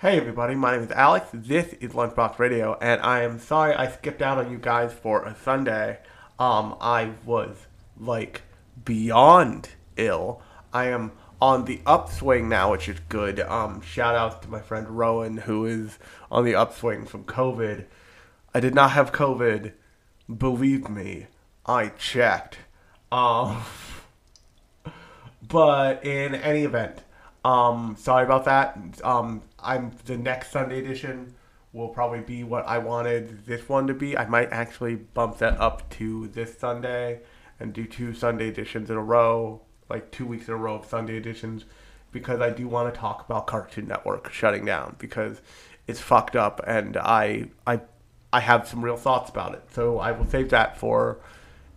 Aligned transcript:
Hey 0.00 0.16
everybody, 0.16 0.54
my 0.54 0.72
name 0.72 0.84
is 0.84 0.90
Alex. 0.92 1.28
This 1.30 1.74
is 1.74 1.92
Lunchbox 1.92 2.38
Radio, 2.38 2.74
and 2.80 3.02
I 3.02 3.20
am 3.20 3.38
sorry 3.38 3.74
I 3.74 3.90
skipped 3.90 4.22
out 4.22 4.38
on 4.38 4.50
you 4.50 4.56
guys 4.56 4.94
for 4.94 5.26
a 5.26 5.36
Sunday. 5.36 5.98
Um, 6.38 6.74
I 6.80 7.10
was 7.26 7.66
like 7.98 8.40
beyond 8.82 9.68
ill. 9.98 10.40
I 10.72 10.86
am 10.86 11.12
on 11.38 11.66
the 11.66 11.82
upswing 11.84 12.48
now, 12.48 12.70
which 12.70 12.88
is 12.88 12.98
good. 13.10 13.40
Um, 13.40 13.82
shout 13.82 14.14
out 14.14 14.40
to 14.40 14.48
my 14.48 14.62
friend 14.62 14.88
Rowan, 14.88 15.36
who 15.36 15.66
is 15.66 15.98
on 16.30 16.46
the 16.46 16.54
upswing 16.54 17.04
from 17.04 17.24
COVID. 17.24 17.84
I 18.54 18.60
did 18.60 18.74
not 18.74 18.92
have 18.92 19.12
COVID. 19.12 19.74
Believe 20.34 20.88
me, 20.88 21.26
I 21.66 21.88
checked. 21.88 22.56
Um, 23.12 23.64
but 25.46 26.02
in 26.06 26.34
any 26.36 26.62
event, 26.64 27.02
um, 27.44 27.96
sorry 27.98 28.24
about 28.24 28.44
that. 28.46 28.78
Um, 29.04 29.42
I'm 29.62 29.92
the 30.04 30.16
next 30.16 30.50
Sunday 30.50 30.78
edition 30.78 31.34
will 31.72 31.88
probably 31.88 32.20
be 32.20 32.42
what 32.42 32.66
I 32.66 32.78
wanted 32.78 33.46
this 33.46 33.68
one 33.68 33.86
to 33.86 33.94
be. 33.94 34.16
I 34.16 34.26
might 34.26 34.50
actually 34.50 34.96
bump 34.96 35.38
that 35.38 35.60
up 35.60 35.88
to 35.90 36.28
this 36.28 36.58
Sunday 36.58 37.20
and 37.60 37.72
do 37.72 37.84
two 37.84 38.12
Sunday 38.12 38.48
editions 38.48 38.90
in 38.90 38.96
a 38.96 39.02
row, 39.02 39.60
like 39.88 40.10
two 40.10 40.26
weeks 40.26 40.48
in 40.48 40.54
a 40.54 40.56
row 40.56 40.76
of 40.76 40.86
Sunday 40.86 41.16
editions, 41.16 41.64
because 42.10 42.40
I 42.40 42.50
do 42.50 42.66
want 42.66 42.92
to 42.92 42.98
talk 42.98 43.24
about 43.24 43.46
Cartoon 43.46 43.86
Network 43.86 44.32
shutting 44.32 44.64
down 44.64 44.96
because 44.98 45.40
it's 45.86 46.00
fucked 46.00 46.36
up, 46.36 46.60
and 46.66 46.96
I 46.96 47.50
I 47.66 47.80
I 48.32 48.40
have 48.40 48.66
some 48.66 48.84
real 48.84 48.96
thoughts 48.96 49.30
about 49.30 49.54
it. 49.54 49.62
So 49.72 49.98
I 49.98 50.12
will 50.12 50.26
save 50.26 50.50
that 50.50 50.78
for 50.78 51.20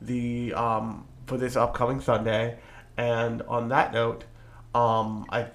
the 0.01 0.53
um, 0.53 1.05
for 1.27 1.37
this 1.37 1.55
upcoming 1.55 1.99
Sunday. 1.99 2.57
And 2.95 3.41
on 3.43 3.69
that 3.69 3.91
note, 3.93 4.25
um, 4.75 5.25
I 5.29 5.47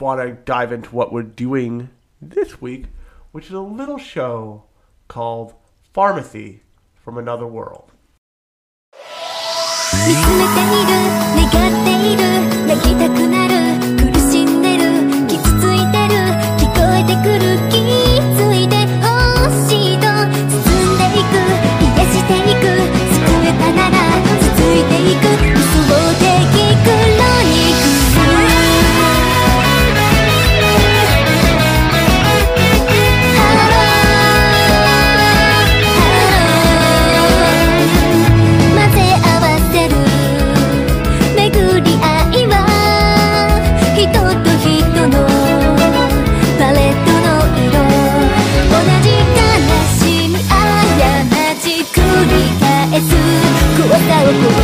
want 0.00 0.20
to 0.20 0.32
dive 0.32 0.72
into 0.72 0.94
what 0.94 1.12
we're 1.12 1.22
doing 1.22 1.90
this 2.20 2.60
week, 2.60 2.86
which 3.32 3.46
is 3.46 3.52
a 3.52 3.60
little 3.60 3.98
show 3.98 4.64
called 5.08 5.54
Pharmacy 5.92 6.62
from 6.94 7.18
Another 7.18 7.46
World. 7.46 7.90
miracle. 54.24 54.63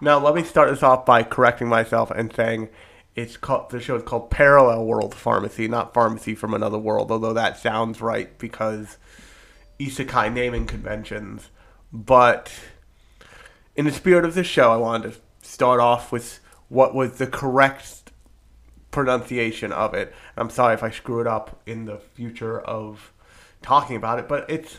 Now, 0.00 0.18
let 0.18 0.34
me 0.34 0.42
start 0.42 0.70
this 0.70 0.82
off 0.82 1.04
by 1.04 1.22
correcting 1.22 1.68
myself 1.68 2.10
and 2.10 2.34
saying 2.34 2.70
it's 3.14 3.36
called 3.36 3.70
the 3.70 3.80
show 3.80 3.96
is 3.96 4.02
called 4.02 4.30
Parallel 4.30 4.86
World 4.86 5.14
Pharmacy, 5.14 5.68
not 5.68 5.92
Pharmacy 5.92 6.34
from 6.34 6.54
Another 6.54 6.78
World. 6.78 7.10
Although 7.10 7.34
that 7.34 7.58
sounds 7.58 8.00
right 8.00 8.36
because 8.38 8.96
isekai 9.78 10.32
naming 10.32 10.66
conventions. 10.66 11.50
But 11.92 12.50
in 13.76 13.84
the 13.84 13.92
spirit 13.92 14.24
of 14.24 14.34
the 14.34 14.44
show, 14.44 14.72
I 14.72 14.76
wanted 14.76 15.12
to 15.12 15.18
start 15.46 15.80
off 15.80 16.12
with 16.12 16.40
what 16.68 16.94
was 16.94 17.18
the 17.18 17.26
correct 17.26 18.12
pronunciation 18.90 19.72
of 19.72 19.92
it. 19.94 20.14
I'm 20.36 20.50
sorry 20.50 20.74
if 20.74 20.82
I 20.82 20.90
screw 20.90 21.20
it 21.20 21.26
up 21.26 21.60
in 21.66 21.84
the 21.84 21.98
future 21.98 22.60
of 22.60 23.12
talking 23.60 23.96
about 23.96 24.18
it, 24.18 24.28
but 24.28 24.48
it's 24.48 24.78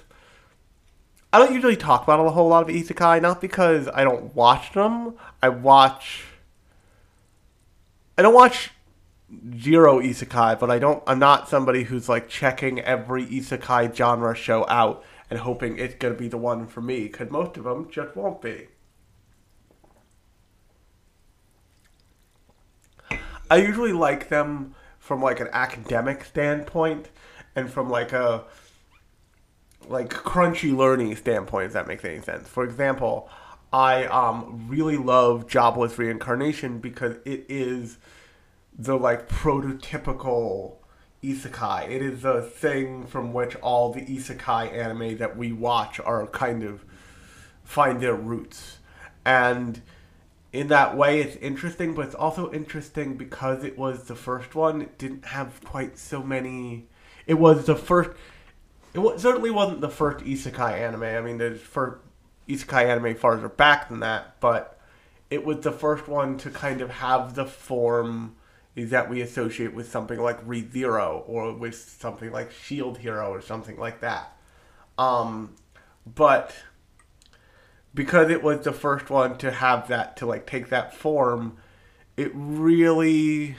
I 1.33 1.39
don't 1.39 1.53
usually 1.53 1.77
talk 1.77 2.03
about 2.03 2.25
a 2.25 2.29
whole 2.29 2.49
lot 2.49 2.69
of 2.69 2.75
isekai, 2.75 3.21
not 3.21 3.39
because 3.39 3.87
I 3.93 4.03
don't 4.03 4.35
watch 4.35 4.73
them. 4.73 5.13
I 5.41 5.49
watch. 5.49 6.25
I 8.17 8.21
don't 8.21 8.33
watch 8.33 8.71
zero 9.57 10.01
isekai, 10.01 10.59
but 10.59 10.69
I 10.69 10.77
don't. 10.77 11.01
I'm 11.07 11.19
not 11.19 11.47
somebody 11.47 11.83
who's 11.83 12.09
like 12.09 12.27
checking 12.27 12.81
every 12.81 13.25
isekai 13.25 13.95
genre 13.95 14.35
show 14.35 14.67
out 14.67 15.03
and 15.29 15.39
hoping 15.39 15.77
it's 15.79 15.95
gonna 15.95 16.15
be 16.15 16.27
the 16.27 16.37
one 16.37 16.67
for 16.67 16.81
me, 16.81 17.03
because 17.03 17.31
most 17.31 17.55
of 17.55 17.63
them 17.63 17.89
just 17.89 18.13
won't 18.15 18.41
be. 18.41 18.67
I 23.49 23.55
usually 23.55 23.93
like 23.93 24.27
them 24.27 24.75
from 24.99 25.21
like 25.21 25.39
an 25.39 25.47
academic 25.53 26.25
standpoint 26.25 27.09
and 27.55 27.69
from 27.69 27.89
like 27.89 28.11
a 28.11 28.43
like 29.87 30.09
crunchy 30.09 30.75
learning 30.75 31.15
standpoint, 31.15 31.67
if 31.67 31.73
that 31.73 31.87
makes 31.87 32.05
any 32.05 32.21
sense. 32.21 32.47
For 32.47 32.63
example, 32.63 33.29
I 33.73 34.05
um, 34.05 34.65
really 34.67 34.97
love 34.97 35.47
Jobless 35.47 35.97
Reincarnation 35.97 36.79
because 36.79 37.17
it 37.25 37.45
is 37.47 37.97
the 38.77 38.97
like 38.97 39.27
prototypical 39.29 40.75
isekai. 41.23 41.89
It 41.89 42.01
is 42.01 42.21
the 42.23 42.41
thing 42.41 43.05
from 43.05 43.33
which 43.33 43.55
all 43.57 43.93
the 43.93 44.01
isekai 44.01 44.73
anime 44.73 45.17
that 45.17 45.37
we 45.37 45.51
watch 45.51 45.99
are 45.99 46.27
kind 46.27 46.63
of 46.63 46.83
find 47.63 48.01
their 48.01 48.15
roots. 48.15 48.79
And 49.23 49.81
in 50.51 50.67
that 50.67 50.97
way, 50.97 51.21
it's 51.21 51.37
interesting, 51.37 51.93
but 51.93 52.05
it's 52.07 52.15
also 52.15 52.51
interesting 52.51 53.15
because 53.15 53.63
it 53.63 53.77
was 53.77 54.05
the 54.05 54.15
first 54.15 54.55
one. 54.55 54.81
It 54.81 54.97
didn't 54.97 55.25
have 55.25 55.63
quite 55.63 55.97
so 55.97 56.21
many. 56.21 56.87
It 57.25 57.35
was 57.35 57.65
the 57.65 57.75
first. 57.75 58.11
It 58.93 59.19
certainly 59.19 59.51
wasn't 59.51 59.81
the 59.81 59.89
first 59.89 60.25
isekai 60.25 60.73
anime. 60.73 61.03
I 61.03 61.21
mean, 61.21 61.37
there's 61.37 61.61
first 61.61 62.01
isekai 62.47 62.85
anime 62.85 63.15
farther 63.15 63.47
back 63.47 63.89
than 63.89 64.01
that, 64.01 64.39
but 64.39 64.77
it 65.29 65.45
was 65.45 65.59
the 65.59 65.71
first 65.71 66.07
one 66.07 66.37
to 66.39 66.49
kind 66.49 66.81
of 66.81 66.89
have 66.89 67.35
the 67.35 67.45
form 67.45 68.35
that 68.75 69.09
we 69.09 69.21
associate 69.21 69.73
with 69.73 69.89
something 69.89 70.19
like 70.19 70.45
ReZero 70.45 71.23
or 71.27 71.53
with 71.53 71.75
something 71.75 72.31
like 72.31 72.51
Shield 72.51 72.99
Hero 72.99 73.29
or 73.29 73.41
something 73.41 73.77
like 73.77 74.01
that. 74.01 74.35
Um, 74.97 75.55
but 76.05 76.53
because 77.93 78.29
it 78.29 78.43
was 78.43 78.61
the 78.61 78.71
first 78.71 79.09
one 79.09 79.37
to 79.39 79.51
have 79.51 79.87
that 79.89 80.17
to 80.17 80.25
like 80.25 80.45
take 80.45 80.69
that 80.69 80.93
form, 80.95 81.57
it 82.17 82.31
really 82.33 83.55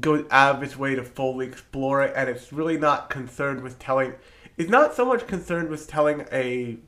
goes 0.00 0.26
out 0.30 0.56
of 0.56 0.62
its 0.62 0.76
way 0.76 0.94
to 0.94 1.02
fully 1.02 1.46
explore 1.46 2.02
it, 2.02 2.12
and 2.14 2.28
it's 2.28 2.52
really 2.52 2.78
not 2.78 3.10
concerned 3.10 3.62
with 3.62 3.78
telling. 3.78 4.14
It's 4.56 4.70
not 4.70 4.94
so 4.94 5.04
much 5.04 5.26
concerned 5.26 5.70
with 5.70 5.88
telling 5.88 6.26
a 6.32 6.78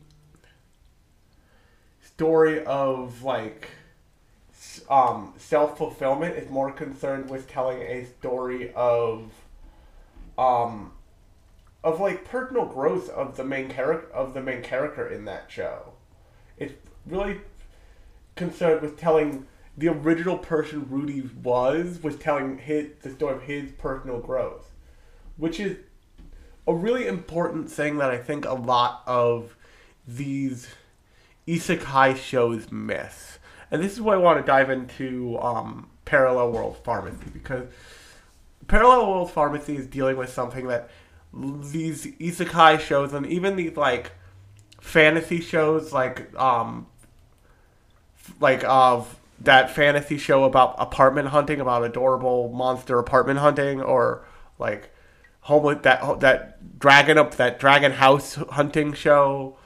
story 2.02 2.64
of 2.64 3.22
like 3.22 3.70
um, 4.88 5.34
self 5.38 5.78
fulfillment. 5.78 6.36
It's 6.36 6.50
more 6.50 6.70
concerned 6.70 7.30
with 7.30 7.48
telling 7.48 7.80
a 7.80 8.04
story 8.18 8.72
of 8.74 9.32
um, 10.36 10.92
of 11.82 12.00
like 12.00 12.24
personal 12.24 12.66
growth 12.66 13.08
of 13.10 13.36
the 13.36 13.44
main 13.44 13.68
character 13.68 14.12
of 14.12 14.34
the 14.34 14.42
main 14.42 14.62
character 14.62 15.06
in 15.08 15.24
that 15.24 15.50
show. 15.50 15.92
It's 16.58 16.74
really 17.06 17.40
concerned 18.36 18.82
with 18.82 18.98
telling 18.98 19.46
the 19.76 19.88
original 19.88 20.38
person 20.38 20.86
Rudy 20.88 21.28
was 21.42 22.02
was 22.02 22.16
telling 22.16 22.58
his 22.58 22.90
the 23.02 23.10
story 23.10 23.36
of 23.36 23.42
his 23.42 23.70
personal 23.72 24.18
growth, 24.18 24.70
which 25.36 25.60
is 25.60 25.78
a 26.66 26.74
really 26.74 27.06
important 27.06 27.70
thing 27.70 27.98
that 27.98 28.10
I 28.10 28.18
think 28.18 28.44
a 28.44 28.54
lot 28.54 29.02
of 29.06 29.56
these 30.06 30.68
isekai 31.46 32.16
shows 32.16 32.70
miss. 32.70 33.38
And 33.70 33.82
this 33.82 33.92
is 33.92 34.00
why 34.00 34.14
I 34.14 34.18
want 34.18 34.40
to 34.40 34.46
dive 34.46 34.70
into 34.70 35.38
um, 35.38 35.88
Parallel 36.04 36.52
World 36.52 36.76
Pharmacy 36.84 37.30
because 37.32 37.68
Parallel 38.66 39.08
World 39.08 39.30
Pharmacy 39.30 39.76
is 39.76 39.86
dealing 39.86 40.16
with 40.16 40.30
something 40.30 40.66
that 40.66 40.90
these 41.32 42.06
isekai 42.06 42.80
shows 42.80 43.12
and 43.12 43.26
even 43.26 43.56
these 43.56 43.76
like 43.76 44.12
fantasy 44.80 45.40
shows 45.40 45.92
like 45.92 46.34
um 46.36 46.86
like 48.40 48.64
of 48.64 49.19
that 49.40 49.70
fantasy 49.70 50.18
show 50.18 50.44
about 50.44 50.74
apartment 50.78 51.28
hunting 51.28 51.60
about 51.60 51.84
adorable 51.84 52.50
monster 52.52 52.98
apartment 52.98 53.38
hunting 53.38 53.80
or 53.80 54.24
like 54.58 54.90
homeless 55.42 55.78
that 55.82 56.20
that 56.20 56.78
dragon 56.78 57.16
up 57.16 57.34
that 57.36 57.58
dragon 57.58 57.92
house 57.92 58.34
hunting 58.50 58.92
show 58.92 59.56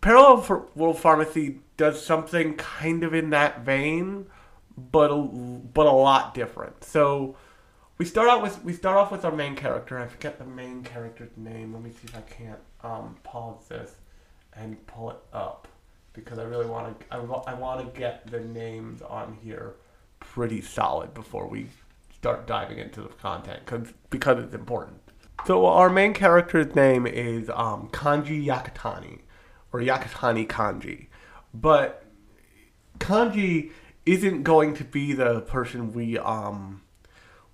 parallel 0.00 0.68
world 0.74 0.98
pharmacy 0.98 1.60
does 1.76 2.04
something 2.04 2.54
kind 2.54 3.02
of 3.02 3.14
in 3.14 3.30
that 3.30 3.64
vein 3.64 4.26
but 4.76 5.10
a, 5.10 5.16
but 5.16 5.86
a 5.86 5.90
lot 5.90 6.34
different 6.34 6.84
so 6.84 7.34
we 8.02 8.04
start 8.04 8.28
out 8.28 8.42
with 8.42 8.64
we 8.64 8.72
start 8.72 8.96
off 8.96 9.12
with 9.12 9.24
our 9.24 9.30
main 9.30 9.54
character. 9.54 9.96
I 9.96 10.08
forget 10.08 10.36
the 10.36 10.44
main 10.44 10.82
character's 10.82 11.36
name. 11.36 11.72
Let 11.72 11.84
me 11.84 11.90
see 11.90 12.08
if 12.08 12.16
I 12.16 12.22
can't 12.22 12.58
um, 12.82 13.16
pause 13.22 13.68
this 13.68 13.94
and 14.56 14.84
pull 14.88 15.10
it 15.10 15.18
up 15.32 15.68
because 16.12 16.38
I 16.38 16.44
really 16.44 16.66
want 16.66 16.98
to. 16.98 17.06
I, 17.10 17.18
I 17.18 17.54
want 17.54 17.80
to 17.80 17.98
get 17.98 18.30
the 18.30 18.40
names 18.40 19.02
on 19.02 19.36
here 19.42 19.74
pretty 20.20 20.60
solid 20.60 21.14
before 21.14 21.46
we 21.46 21.66
start 22.14 22.46
diving 22.46 22.78
into 22.78 23.02
the 23.02 23.08
content 23.08 23.64
cause, 23.66 23.92
because 24.10 24.38
it's 24.38 24.54
important. 24.54 24.98
So 25.46 25.66
our 25.66 25.90
main 25.90 26.14
character's 26.14 26.74
name 26.74 27.06
is 27.06 27.50
um, 27.50 27.88
Kanji 27.88 28.44
Yakutani 28.46 29.20
or 29.72 29.80
Yakutani 29.80 30.46
Kanji, 30.46 31.08
but 31.52 32.04
Kanji 32.98 33.72
isn't 34.06 34.42
going 34.42 34.74
to 34.74 34.84
be 34.84 35.12
the 35.12 35.40
person 35.42 35.92
we 35.92 36.18
um 36.18 36.82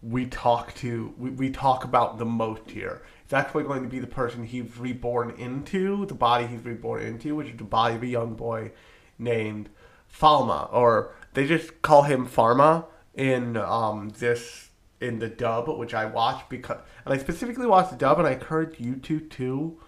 we 0.02 0.26
talk 0.26 0.74
to 0.74 1.14
we, 1.18 1.30
we 1.30 1.50
talk 1.50 1.84
about 1.84 2.18
the 2.18 2.24
most 2.24 2.70
here. 2.70 3.02
It's 3.28 3.34
actually 3.34 3.64
going 3.64 3.82
to 3.82 3.90
be 3.90 3.98
the 3.98 4.06
person 4.06 4.42
he's 4.42 4.78
reborn 4.78 5.34
into, 5.36 6.06
the 6.06 6.14
body 6.14 6.46
he's 6.46 6.64
reborn 6.64 7.02
into, 7.02 7.34
which 7.34 7.48
is 7.48 7.58
the 7.58 7.64
body 7.64 7.96
of 7.96 8.02
a 8.02 8.06
young 8.06 8.32
boy 8.32 8.72
named 9.18 9.68
Falma, 10.10 10.72
or 10.72 11.14
they 11.34 11.46
just 11.46 11.82
call 11.82 12.04
him 12.04 12.26
Pharma 12.26 12.86
in 13.12 13.58
um 13.58 14.14
this 14.18 14.70
in 14.98 15.18
the 15.18 15.28
dub, 15.28 15.68
which 15.68 15.92
I 15.92 16.06
watched 16.06 16.48
because 16.48 16.78
and 17.04 17.12
I 17.12 17.18
specifically 17.18 17.66
watched 17.66 17.90
the 17.90 17.98
dub 17.98 18.18
and 18.18 18.26
I 18.26 18.32
encourage 18.32 18.80
you 18.80 18.96
to 18.96 19.20
too 19.20 19.78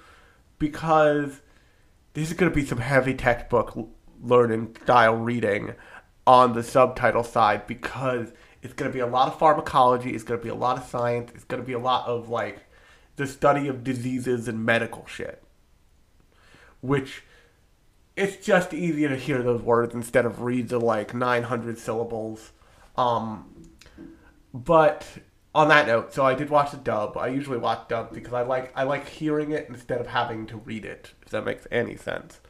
because 0.59 1.41
this 2.13 2.31
is 2.31 2.37
going 2.37 2.53
to 2.53 2.55
be 2.55 2.67
some 2.67 2.77
heavy 2.77 3.15
textbook 3.15 3.89
learning 4.23 4.77
style 4.83 5.15
reading 5.15 5.77
on 6.27 6.53
the 6.53 6.63
subtitle 6.63 7.25
side 7.25 7.67
because 7.67 8.35
it's 8.61 8.75
going 8.75 8.91
to 8.91 8.95
be 8.95 9.01
a 9.01 9.07
lot 9.07 9.29
of 9.29 9.39
pharmacology, 9.39 10.11
it's 10.11 10.25
going 10.25 10.39
to 10.39 10.45
be 10.45 10.51
a 10.51 10.55
lot 10.55 10.77
of 10.77 10.85
science, 10.85 11.31
it's 11.35 11.45
going 11.45 11.63
to 11.63 11.67
be 11.67 11.73
a 11.73 11.79
lot 11.79 12.07
of 12.07 12.29
like 12.29 12.59
the 13.21 13.27
study 13.27 13.69
of 13.69 13.85
diseases 13.85 14.49
and 14.49 14.65
medical 14.65 15.07
shit. 15.07 15.43
Which 16.81 17.23
it's 18.17 18.45
just 18.45 18.73
easier 18.73 19.11
to 19.11 19.17
hear 19.17 19.43
those 19.43 19.61
words 19.61 19.95
instead 19.95 20.25
of 20.25 20.41
read 20.41 20.71
the 20.71 20.81
like 20.81 21.13
900 21.13 21.79
syllables. 21.79 22.53
Um, 22.97 23.69
but 24.55 25.07
on 25.55 25.69
that 25.69 25.87
note, 25.87 26.15
so 26.15 26.25
I 26.25 26.35
did 26.35 26.49
watch 26.49 26.71
the 26.71 26.79
dub. 26.79 27.19
I 27.19 27.29
usually 27.29 27.59
watch 27.59 27.89
dub 27.89 28.15
because 28.15 28.33
I 28.33 28.41
like 28.41 28.73
I 28.75 28.85
like 28.85 29.07
hearing 29.07 29.53
it 29.53 29.67
instead 29.69 30.01
of 30.01 30.07
having 30.07 30.47
to 30.47 30.57
read 30.57 30.87
it. 30.87 31.13
If 31.23 31.29
that 31.29 31.45
makes 31.45 31.67
any 31.71 31.97
sense. 31.97 32.41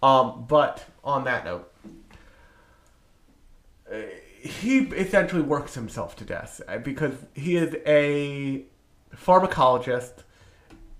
Um, 0.00 0.44
but 0.46 0.84
on 1.02 1.24
that 1.24 1.44
note, 1.44 1.72
he 4.40 4.78
essentially 4.78 5.42
works 5.42 5.74
himself 5.74 6.14
to 6.16 6.24
death 6.24 6.60
uh, 6.68 6.78
because 6.78 7.14
he 7.34 7.56
is 7.56 7.74
a 7.84 8.66
pharmacologist. 9.16 10.22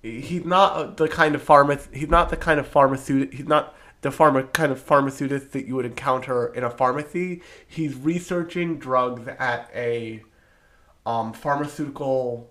He's 0.02 0.44
not 0.44 0.96
the 0.96 1.08
kind 1.08 1.34
of 1.34 1.44
pharma. 1.44 1.80
He's 1.94 2.08
not 2.08 2.28
the 2.30 2.36
kind 2.36 2.60
of 2.60 2.66
pharmaceutical. 2.66 3.36
He's 3.36 3.46
not 3.46 3.74
the 4.02 4.10
pharma 4.10 4.52
kind 4.52 4.70
of 4.70 4.80
pharmaceutist 4.80 5.52
that 5.52 5.66
you 5.66 5.74
would 5.76 5.86
encounter 5.86 6.48
in 6.48 6.62
a 6.62 6.70
pharmacy. 6.70 7.42
He's 7.66 7.94
researching 7.94 8.78
drugs 8.78 9.26
at 9.38 9.70
a 9.74 10.22
um, 11.06 11.32
pharmaceutical 11.32 12.50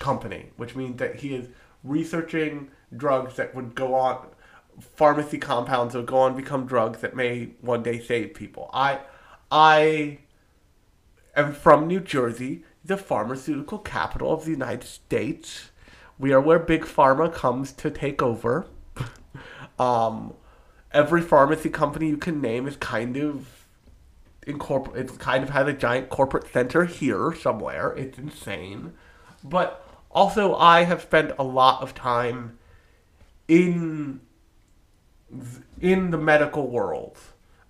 company, 0.00 0.50
which 0.56 0.74
means 0.74 0.98
that 0.98 1.16
he 1.16 1.34
is 1.34 1.48
researching 1.84 2.70
drugs 2.96 3.36
that 3.36 3.54
would 3.54 3.74
go 3.74 3.94
on 3.94 4.26
pharmacy 4.80 5.38
compounds 5.38 5.92
that 5.92 6.00
would 6.00 6.08
go 6.08 6.18
on 6.18 6.36
become 6.36 6.66
drugs 6.66 7.00
that 7.00 7.14
may 7.14 7.50
one 7.60 7.82
day 7.82 8.00
save 8.00 8.34
people. 8.34 8.68
I 8.72 9.00
I 9.50 10.18
am 11.36 11.52
from 11.52 11.86
New 11.86 12.00
Jersey, 12.00 12.64
the 12.84 12.96
pharmaceutical 12.96 13.78
capital 13.78 14.32
of 14.32 14.44
the 14.44 14.50
United 14.50 14.86
States. 14.86 15.70
We 16.18 16.32
are 16.32 16.40
where 16.40 16.58
big 16.58 16.82
pharma 16.84 17.32
comes 17.32 17.72
to 17.72 17.90
take 17.90 18.22
over. 18.22 18.66
um, 19.78 20.34
every 20.92 21.22
pharmacy 21.22 21.70
company 21.70 22.08
you 22.08 22.16
can 22.16 22.40
name 22.40 22.66
is 22.66 22.76
kind 22.76 23.16
of 23.16 23.66
incorporate. 24.46 25.04
It's 25.04 25.16
kind 25.16 25.42
of 25.42 25.50
has 25.50 25.66
a 25.66 25.72
giant 25.72 26.08
corporate 26.08 26.52
center 26.52 26.84
here 26.84 27.34
somewhere. 27.34 27.92
It's 27.96 28.18
insane, 28.18 28.92
but 29.42 29.86
also 30.10 30.54
I 30.54 30.84
have 30.84 31.02
spent 31.02 31.32
a 31.38 31.44
lot 31.44 31.82
of 31.82 31.94
time 31.94 32.58
in 33.48 34.20
in 35.80 36.10
the 36.10 36.18
medical 36.18 36.68
world. 36.68 37.18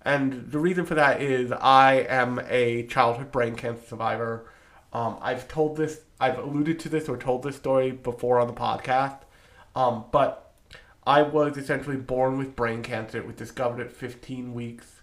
And 0.02 0.50
the 0.50 0.58
reason 0.58 0.84
for 0.84 0.94
that 0.94 1.22
is 1.22 1.50
I 1.50 2.06
am 2.08 2.40
a 2.48 2.82
childhood 2.86 3.32
brain 3.32 3.54
cancer 3.54 3.86
survivor. 3.86 4.50
Um, 4.94 5.18
I've 5.20 5.48
told 5.48 5.76
this, 5.76 6.02
I've 6.20 6.38
alluded 6.38 6.78
to 6.80 6.88
this 6.88 7.08
or 7.08 7.16
told 7.16 7.42
this 7.42 7.56
story 7.56 7.90
before 7.90 8.38
on 8.38 8.46
the 8.46 8.54
podcast. 8.54 9.18
Um, 9.74 10.04
but 10.12 10.52
I 11.04 11.22
was 11.22 11.56
essentially 11.56 11.96
born 11.96 12.38
with 12.38 12.54
brain 12.54 12.82
cancer. 12.82 13.18
It 13.18 13.26
was 13.26 13.36
discovered 13.36 13.80
at 13.80 13.92
15 13.92 14.54
weeks. 14.54 15.02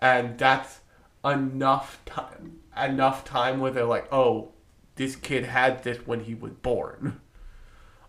And 0.00 0.38
that's 0.38 0.80
enough 1.24 2.00
time, 2.06 2.60
enough 2.80 3.24
time 3.24 3.58
where 3.60 3.72
they're 3.72 3.84
like, 3.84 4.06
oh, 4.12 4.52
this 4.94 5.16
kid 5.16 5.44
had 5.44 5.82
this 5.82 6.06
when 6.06 6.20
he 6.20 6.34
was 6.34 6.52
born. 6.52 7.20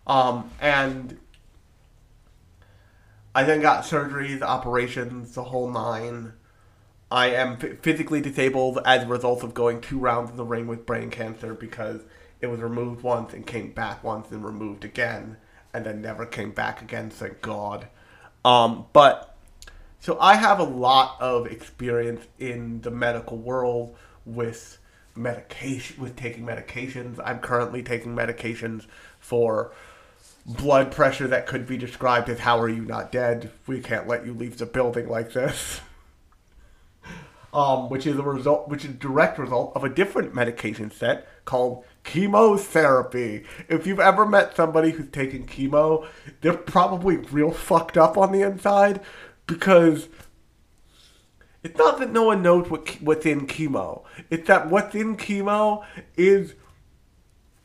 Um, 0.05 0.51
and 0.62 1.17
I 3.36 3.43
then 3.43 3.62
got 3.62 3.83
surgeries, 3.83 4.41
operations, 4.41 5.36
the 5.36 5.43
whole 5.43 5.69
nine. 5.69 6.33
I 7.11 7.27
am 7.27 7.57
physically 7.57 8.19
disabled 8.21 8.79
as 8.85 9.03
a 9.03 9.07
result 9.07 9.43
of 9.43 9.53
going 9.53 9.79
two 9.79 9.97
rounds 9.97 10.29
in 10.29 10.37
the 10.37 10.43
ring 10.43 10.67
with 10.67 10.85
brain 10.85 11.09
cancer 11.09 11.53
because 11.53 12.01
it 12.41 12.47
was 12.47 12.59
removed 12.59 13.01
once 13.01 13.33
and 13.33 13.45
came 13.45 13.71
back 13.71 14.03
once 14.03 14.29
and 14.31 14.43
removed 14.43 14.83
again 14.83 15.37
and 15.73 15.85
then 15.85 16.01
never 16.01 16.25
came 16.25 16.51
back 16.51 16.81
again, 16.81 17.09
thank 17.09 17.41
God. 17.41 17.87
Um, 18.43 18.87
but 18.93 19.35
so 19.99 20.17
I 20.19 20.35
have 20.35 20.59
a 20.59 20.63
lot 20.63 21.17
of 21.21 21.47
experience 21.47 22.25
in 22.39 22.81
the 22.81 22.91
medical 22.91 23.37
world 23.37 23.95
with 24.25 24.77
medication, 25.15 26.01
with 26.01 26.15
taking 26.15 26.45
medications. 26.45 27.19
I'm 27.23 27.39
currently 27.39 27.83
taking 27.83 28.15
medications 28.15 28.85
for 29.19 29.71
blood 30.45 30.91
pressure 30.91 31.27
that 31.27 31.47
could 31.47 31.67
be 31.67 31.77
described 31.77 32.29
as 32.29 32.39
how 32.39 32.59
are 32.59 32.69
you 32.69 32.83
not 32.83 33.11
dead? 33.11 33.51
We 33.65 33.81
can't 33.81 34.07
let 34.07 34.25
you 34.25 34.33
leave 34.33 34.57
the 34.57 34.65
building 34.65 35.09
like 35.09 35.33
this. 35.33 35.81
um, 37.53 37.89
which 37.89 38.05
is 38.05 38.17
a 38.17 38.23
result 38.23 38.67
which 38.67 38.85
is 38.85 38.93
direct 38.95 39.39
result 39.39 39.71
of 39.75 39.83
a 39.83 39.89
different 39.89 40.35
medication 40.35 40.91
set 40.91 41.27
called 41.45 41.85
chemotherapy. 42.03 43.45
If 43.69 43.87
you've 43.87 43.99
ever 43.99 44.25
met 44.25 44.55
somebody 44.55 44.91
who's 44.91 45.09
taking 45.09 45.45
chemo, 45.45 46.07
they're 46.41 46.53
probably 46.53 47.17
real 47.17 47.51
fucked 47.51 47.97
up 47.97 48.17
on 48.17 48.31
the 48.31 48.41
inside 48.41 49.01
because 49.45 50.07
it's 51.63 51.77
not 51.77 51.99
that 51.99 52.11
no 52.11 52.23
one 52.23 52.41
knows 52.41 52.69
what 52.69 52.89
what's 53.01 53.25
in 53.25 53.47
chemo. 53.47 54.03
It's 54.29 54.47
that 54.47 54.69
what's 54.69 54.95
in 54.95 55.17
chemo 55.17 55.85
is 56.15 56.53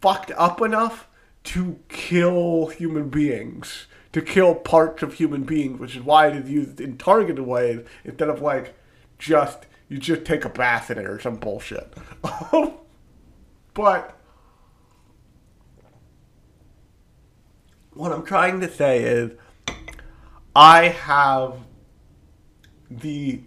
fucked 0.01 0.33
up 0.37 0.61
enough 0.61 1.09
to 1.45 1.79
kill 1.89 2.67
human 2.67 3.09
beings, 3.09 3.87
to 4.13 4.23
kill 4.23 4.55
parts 4.55 5.03
of 5.03 5.15
human 5.15 5.43
beings, 5.43 5.79
which 5.81 5.97
is 5.97 6.03
why 6.03 6.29
it 6.29 6.37
is 6.37 6.51
used 6.51 6.81
in 6.81 6.99
targeted 6.99 7.45
ways 7.45 7.81
instead 8.05 8.29
of 8.29 8.41
like 8.41 8.75
just 9.19 9.67
you 9.93 9.99
just 9.99 10.25
take 10.25 10.47
a 10.47 10.49
bath 10.49 10.91
in 10.91 10.97
it 10.97 11.05
or 11.05 11.21
some 11.21 11.37
bullshit. 11.37 11.93
but 13.75 14.19
what 17.93 18.11
I'm 18.11 18.25
trying 18.25 18.63
to 18.63 18.71
say 18.73 19.03
is 19.03 19.33
I 20.57 20.89
have 20.89 21.59
the 22.91 23.41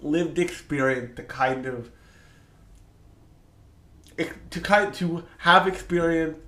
lived 0.00 0.38
experience 0.38 1.16
to 1.16 1.24
kind 1.24 1.66
of 1.66 1.90
to 4.50 4.60
kind 4.60 4.94
to 4.94 5.24
have 5.38 5.66
experience 5.66 6.38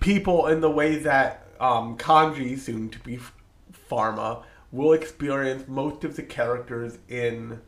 people 0.00 0.46
in 0.46 0.62
the 0.62 0.70
way 0.70 0.96
that 0.96 1.48
um, 1.60 1.98
Kanji, 1.98 2.58
soon 2.58 2.88
to 2.88 2.98
be 3.00 3.18
Pharma, 3.90 4.44
will 4.72 4.92
experience 4.92 5.68
most 5.68 6.02
of 6.02 6.16
the 6.16 6.22
characters 6.22 6.98
in 7.08 7.60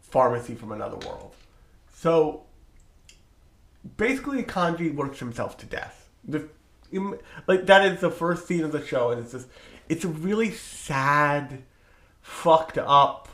Pharmacy 0.00 0.54
from 0.54 0.72
Another 0.72 0.96
World. 1.06 1.34
So 1.92 2.44
basically, 3.96 4.42
Kanji 4.42 4.94
works 4.94 5.18
himself 5.18 5.58
to 5.58 5.66
death. 5.66 6.08
The, 6.24 6.48
like 7.46 7.66
that 7.66 7.84
is 7.84 8.00
the 8.00 8.10
first 8.10 8.46
scene 8.46 8.64
of 8.64 8.72
the 8.72 8.84
show, 8.84 9.10
and 9.10 9.20
it's 9.22 9.32
just 9.32 9.48
it's 9.88 10.04
a 10.04 10.08
really 10.08 10.52
sad, 10.52 11.62
fucked 12.22 12.78
up, 12.78 13.28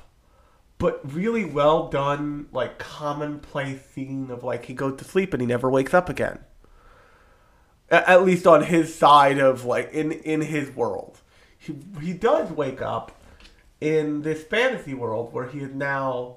but 0.79 1.01
really 1.13 1.45
well 1.45 1.89
done, 1.89 2.49
like 2.53 2.79
commonplace 2.79 3.85
scene 3.87 4.31
of 4.31 4.43
like 4.43 4.65
he 4.65 4.75
goes 4.75 4.99
to 4.99 5.05
sleep 5.05 5.33
and 5.33 5.41
he 5.41 5.47
never 5.47 5.71
wakes 5.71 5.95
up 5.95 6.09
again 6.09 6.41
at 7.89 8.25
least 8.25 8.47
on 8.47 8.65
his 8.65 8.95
side 8.95 9.39
of 9.39 9.65
like 9.65 9.93
in 9.93 10.13
in 10.13 10.41
his 10.41 10.75
world. 10.75 11.21
He 11.67 11.75
he 12.01 12.13
does 12.13 12.51
wake 12.51 12.81
up 12.81 13.13
in 13.81 14.23
this 14.23 14.43
fantasy 14.45 14.95
world 14.95 15.33
where 15.33 15.47
he 15.47 15.61
is 15.61 15.75
now 15.75 16.37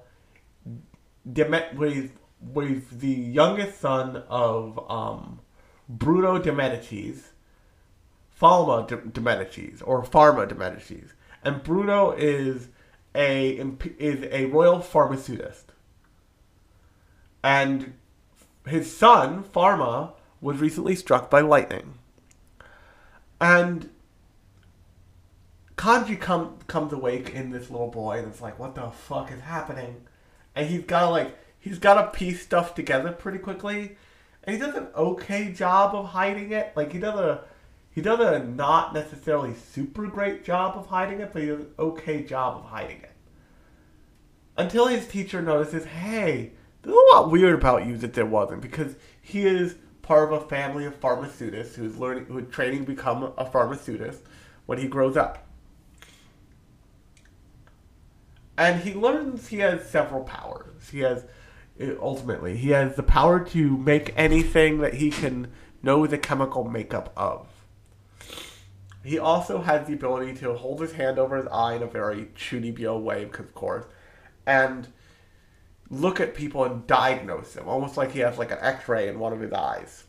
Demet 1.27 1.75
with 1.75 2.12
with 2.41 3.01
the 3.01 3.09
youngest 3.09 3.79
son 3.79 4.24
of 4.29 4.79
um, 4.89 5.39
Bruno 5.88 6.39
de 6.39 6.51
Medicis, 6.51 7.31
Falma 8.39 8.88
de, 8.88 8.95
de 8.98 9.21
Medicis 9.21 9.81
or 9.86 10.03
Pharma 10.03 10.48
de 10.48 10.55
Medicis, 10.55 11.12
and 11.43 11.62
Bruno 11.63 12.12
is 12.12 12.69
a 13.13 13.59
is 13.98 14.27
a 14.31 14.45
royal 14.45 14.79
pharmaceutist, 14.79 15.65
and 17.43 17.93
his 18.65 18.95
son 18.95 19.43
Pharma 19.43 20.13
was 20.41 20.57
recently 20.57 20.95
struck 20.95 21.29
by 21.29 21.41
lightning. 21.41 21.95
And 23.41 23.89
Kanji 25.79 26.19
come, 26.19 26.57
comes 26.67 26.91
awake 26.91 27.29
in 27.29 27.51
this 27.51 27.69
little 27.69 27.88
boy, 27.88 28.17
and 28.17 28.27
it's 28.27 28.41
like, 28.41 28.59
what 28.59 28.75
the 28.75 28.91
fuck 28.91 29.31
is 29.31 29.39
happening? 29.39 29.95
And 30.53 30.67
he's 30.67 30.83
got 30.83 31.05
to 31.05 31.09
like, 31.09 31.39
he's 31.57 31.79
got 31.79 31.93
to 31.93 32.19
piece 32.19 32.41
stuff 32.43 32.75
together 32.75 33.13
pretty 33.13 33.38
quickly, 33.38 33.95
and 34.43 34.53
he 34.53 34.62
does 34.62 34.75
an 34.75 34.88
okay 34.93 35.53
job 35.53 35.95
of 35.95 36.07
hiding 36.07 36.51
it. 36.51 36.74
Like 36.75 36.91
he 36.91 37.00
does 37.00 37.17
a, 37.17 37.45
he 37.91 38.01
does 38.01 38.19
a 38.19 38.43
not 38.43 38.93
necessarily 38.93 39.53
super 39.53 40.07
great 40.07 40.43
job 40.43 40.77
of 40.77 40.88
hiding 40.88 41.21
it, 41.21 41.31
but 41.31 41.43
he 41.43 41.48
does 41.48 41.62
an 41.62 41.71
okay 41.79 42.24
job 42.24 42.57
of 42.57 42.65
hiding 42.65 42.98
it. 42.98 43.12
Until 44.57 44.88
his 44.88 45.07
teacher 45.07 45.41
notices, 45.41 45.86
hey, 45.86 46.51
there's 46.81 46.93
a 46.93 47.15
lot 47.15 47.31
weird 47.31 47.53
about 47.53 47.86
you 47.86 47.95
that 48.00 48.15
there 48.15 48.25
wasn't, 48.25 48.59
because 48.59 48.95
he 49.21 49.45
is 49.45 49.77
part 50.01 50.29
of 50.29 50.43
a 50.43 50.45
family 50.50 50.83
of 50.83 50.95
pharmaceutists 50.98 51.77
who's 51.77 51.95
learning, 51.95 52.25
who's 52.25 52.51
training 52.51 52.81
to 52.81 52.91
become 52.93 53.31
a 53.38 53.45
pharmaceutist 53.45 54.24
when 54.65 54.77
he 54.77 54.86
grows 54.86 55.15
up. 55.15 55.45
And 58.60 58.82
he 58.82 58.94
learns 58.94 59.48
he 59.48 59.60
has 59.60 59.89
several 59.89 60.25
powers. 60.25 60.89
He 60.92 61.00
has, 61.00 61.24
uh, 61.82 61.94
ultimately, 62.01 62.58
he 62.58 62.72
has 62.72 62.98
the 62.98 63.04
power 63.04 63.39
to 63.46 63.78
make 63.78 64.13
anything 64.18 64.80
that 64.80 64.96
he 64.96 65.12
can 65.12 65.48
know 65.82 66.06
the 66.06 66.18
chemical 66.18 66.66
makeup 66.66 67.13
of. 67.16 67.48
He 69.01 69.18
also 69.18 69.62
has 69.62 69.88
the 69.88 69.94
ability 69.94 70.34
to 70.42 70.56
hold 70.56 70.82
his 70.82 70.92
hand 70.92 71.18
over 71.18 71.38
his 71.38 71.48
eye 71.48 71.75
in 71.75 71.84
a 71.84 71.88
very 71.88 72.25
Chunibyo 72.36 73.01
way, 73.01 73.24
because 73.24 73.46
of 73.46 73.56
course, 73.56 73.86
and 74.46 74.89
look 75.89 76.20
at 76.20 76.36
people 76.36 76.66
and 76.66 76.86
diagnose 76.86 77.54
them, 77.54 77.70
almost 77.70 77.96
like 77.96 78.12
he 78.12 78.20
has 78.20 78.38
like 78.38 78.51
an 78.51 78.60
X-ray 78.60 79.08
in 79.08 79.20
one 79.20 79.32
of 79.32 79.39
his 79.39 79.54
eyes, 79.54 80.04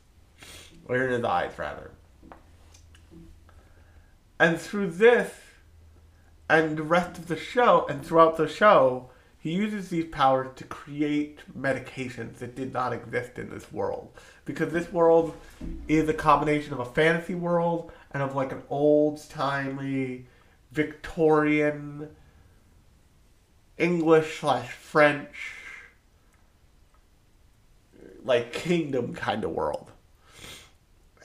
or 0.86 0.96
in 0.96 1.12
his 1.12 1.24
eyes 1.24 1.52
rather. 1.56 1.92
And 4.40 4.60
through 4.60 4.90
this, 4.90 5.30
and 6.50 6.76
the 6.76 6.82
rest 6.82 7.16
of 7.16 7.28
the 7.28 7.36
show, 7.36 7.86
and 7.88 8.04
throughout 8.04 8.36
the 8.36 8.48
show, 8.48 9.10
he 9.38 9.52
uses 9.52 9.88
these 9.88 10.06
powers 10.06 10.48
to 10.56 10.64
create 10.64 11.38
medications 11.56 12.38
that 12.38 12.56
did 12.56 12.72
not 12.72 12.92
exist 12.92 13.38
in 13.38 13.48
this 13.50 13.72
world. 13.72 14.10
Because 14.44 14.72
this 14.72 14.92
world 14.92 15.34
is 15.86 16.08
a 16.08 16.12
combination 16.12 16.72
of 16.72 16.80
a 16.80 16.84
fantasy 16.84 17.36
world 17.36 17.92
and 18.10 18.22
of 18.22 18.34
like 18.34 18.50
an 18.50 18.62
old 18.68 19.22
timey 19.30 20.26
Victorian 20.72 22.08
English 23.78 24.40
slash 24.40 24.72
French 24.72 25.54
like 28.24 28.52
kingdom 28.52 29.14
kind 29.14 29.44
of 29.44 29.52
world. 29.52 29.90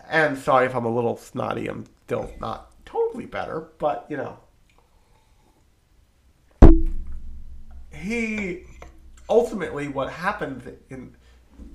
And 0.07 0.37
sorry 0.37 0.67
if 0.67 0.75
I'm 0.75 0.85
a 0.85 0.95
little 0.95 1.17
snotty, 1.17 1.67
I'm 1.67 1.85
still 2.05 2.31
not 2.39 2.71
totally 2.85 3.25
better, 3.25 3.67
but 3.79 4.05
you 4.07 4.17
know. 4.17 4.37
He 8.05 8.63
ultimately 9.27 9.87
what 9.87 10.11
happens 10.11 10.67
in 10.89 11.15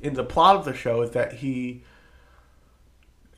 in 0.01 0.15
the 0.15 0.25
plot 0.25 0.57
of 0.57 0.65
the 0.65 0.75
show 0.75 1.03
is 1.03 1.11
that 1.11 1.35
he 1.35 1.83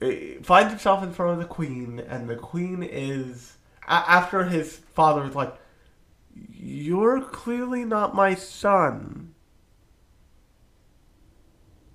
eh, 0.00 0.34
finds 0.42 0.70
himself 0.70 1.02
in 1.02 1.12
front 1.12 1.32
of 1.32 1.38
the 1.38 1.44
queen 1.44 1.98
and 1.98 2.28
the 2.28 2.36
queen 2.36 2.82
is 2.82 3.56
after 3.88 4.44
his 4.44 4.76
father 4.76 5.24
is 5.24 5.34
like 5.34 5.54
you're 6.52 7.20
clearly 7.22 7.84
not 7.84 8.14
my 8.14 8.34
son 8.34 9.32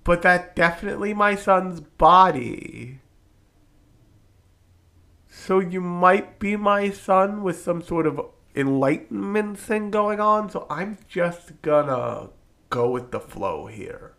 but 0.08 0.22
that 0.22 0.56
definitely 0.56 1.12
my 1.12 1.34
son's 1.34 1.80
body. 1.80 2.98
So 5.28 5.58
you 5.58 5.82
might 5.82 6.38
be 6.38 6.56
my 6.56 6.88
son 6.88 7.42
with 7.42 7.60
some 7.60 7.82
sort 7.82 8.06
of 8.06 8.18
enlightenment 8.54 9.58
thing 9.58 9.90
going 9.90 10.20
on. 10.20 10.50
So 10.50 10.66
I'm 10.68 10.98
just 11.08 11.60
gonna 11.62 12.30
go 12.70 12.90
with 12.90 13.10
the 13.10 13.20
flow 13.20 13.66
here. 13.66 14.14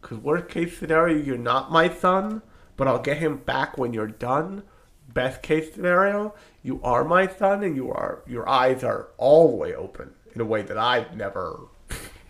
Because 0.00 0.18
worst 0.18 0.48
case 0.48 0.78
scenario, 0.78 1.16
you're 1.16 1.38
not 1.38 1.70
my 1.70 1.88
son, 1.88 2.42
but 2.76 2.88
I'll 2.88 2.98
get 2.98 3.18
him 3.18 3.38
back 3.38 3.78
when 3.78 3.92
you're 3.92 4.06
done. 4.06 4.64
Best 5.08 5.42
case 5.42 5.74
scenario, 5.74 6.34
you 6.62 6.80
are 6.82 7.04
my 7.04 7.26
son, 7.26 7.62
and 7.62 7.76
you 7.76 7.90
are 7.92 8.22
your 8.26 8.48
eyes 8.48 8.82
are 8.82 9.08
all 9.18 9.50
the 9.50 9.56
way 9.56 9.74
open 9.74 10.14
in 10.34 10.40
a 10.40 10.44
way 10.44 10.62
that 10.62 10.78
I've 10.78 11.14
never 11.16 11.68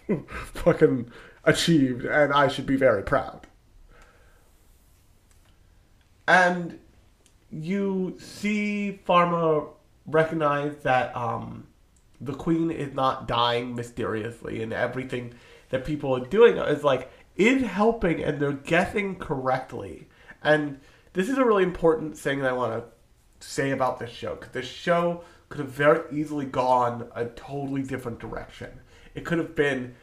fucking 0.54 1.10
achieved, 1.44 2.04
and 2.04 2.32
I 2.32 2.48
should 2.48 2.66
be 2.66 2.76
very 2.76 3.02
proud. 3.02 3.46
And 6.26 6.78
you 7.50 8.16
see 8.18 9.00
Pharma 9.06 9.68
recognize 10.06 10.76
that 10.82 11.14
um, 11.16 11.66
the 12.20 12.34
queen 12.34 12.70
is 12.70 12.94
not 12.94 13.28
dying 13.28 13.74
mysteriously, 13.74 14.62
and 14.62 14.72
everything 14.72 15.34
that 15.70 15.84
people 15.84 16.14
are 16.16 16.26
doing 16.26 16.56
is 16.56 16.84
like 16.84 17.10
is 17.36 17.62
helping, 17.62 18.22
and 18.22 18.40
they're 18.40 18.52
guessing 18.52 19.16
correctly. 19.16 20.08
And 20.42 20.80
this 21.12 21.28
is 21.28 21.38
a 21.38 21.44
really 21.44 21.62
important 21.62 22.16
thing 22.16 22.40
that 22.40 22.50
I 22.50 22.52
want 22.52 22.84
to 23.40 23.46
say 23.46 23.70
about 23.70 23.98
this 23.98 24.10
show 24.10 24.34
because 24.34 24.52
this 24.52 24.66
show 24.66 25.24
could 25.48 25.60
have 25.60 25.70
very 25.70 26.00
easily 26.12 26.46
gone 26.46 27.08
a 27.14 27.26
totally 27.26 27.82
different 27.82 28.18
direction. 28.18 28.80
It 29.14 29.24
could 29.24 29.38
have 29.38 29.54
been 29.54 29.94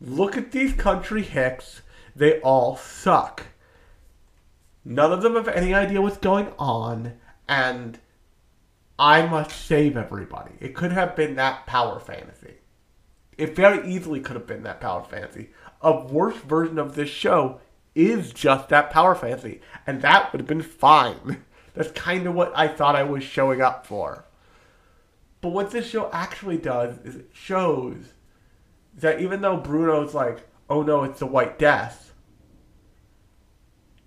look 0.00 0.36
at 0.36 0.52
these 0.52 0.72
country 0.74 1.22
hicks, 1.22 1.82
they 2.14 2.40
all 2.40 2.76
suck. 2.76 3.42
None 4.84 5.12
of 5.12 5.22
them 5.22 5.34
have 5.34 5.48
any 5.48 5.74
idea 5.74 6.00
what's 6.00 6.18
going 6.18 6.52
on, 6.58 7.14
and 7.48 7.98
I 8.98 9.26
must 9.26 9.66
save 9.66 9.96
everybody. 9.96 10.52
It 10.60 10.74
could 10.74 10.92
have 10.92 11.14
been 11.14 11.36
that 11.36 11.66
power 11.66 12.00
fantasy. 12.00 12.54
It 13.36 13.54
very 13.54 13.88
easily 13.88 14.20
could 14.20 14.34
have 14.34 14.46
been 14.46 14.64
that 14.64 14.80
power 14.80 15.04
fantasy. 15.04 15.50
A 15.80 16.00
worse 16.00 16.36
version 16.38 16.78
of 16.78 16.96
this 16.96 17.08
show 17.08 17.60
is 17.94 18.32
just 18.32 18.68
that 18.68 18.90
power 18.90 19.14
fantasy, 19.14 19.60
and 19.86 20.02
that 20.02 20.32
would 20.32 20.40
have 20.40 20.48
been 20.48 20.62
fine. 20.62 21.44
That's 21.74 21.92
kind 21.92 22.26
of 22.26 22.34
what 22.34 22.52
I 22.56 22.66
thought 22.66 22.96
I 22.96 23.04
was 23.04 23.22
showing 23.22 23.60
up 23.60 23.86
for. 23.86 24.24
But 25.40 25.50
what 25.50 25.70
this 25.70 25.88
show 25.88 26.10
actually 26.12 26.58
does 26.58 26.98
is 27.04 27.14
it 27.14 27.30
shows 27.32 28.14
that 28.94 29.20
even 29.20 29.40
though 29.40 29.56
Bruno's 29.56 30.14
like, 30.14 30.48
oh 30.68 30.82
no, 30.82 31.04
it's 31.04 31.20
the 31.20 31.26
White 31.26 31.58
Death, 31.60 32.12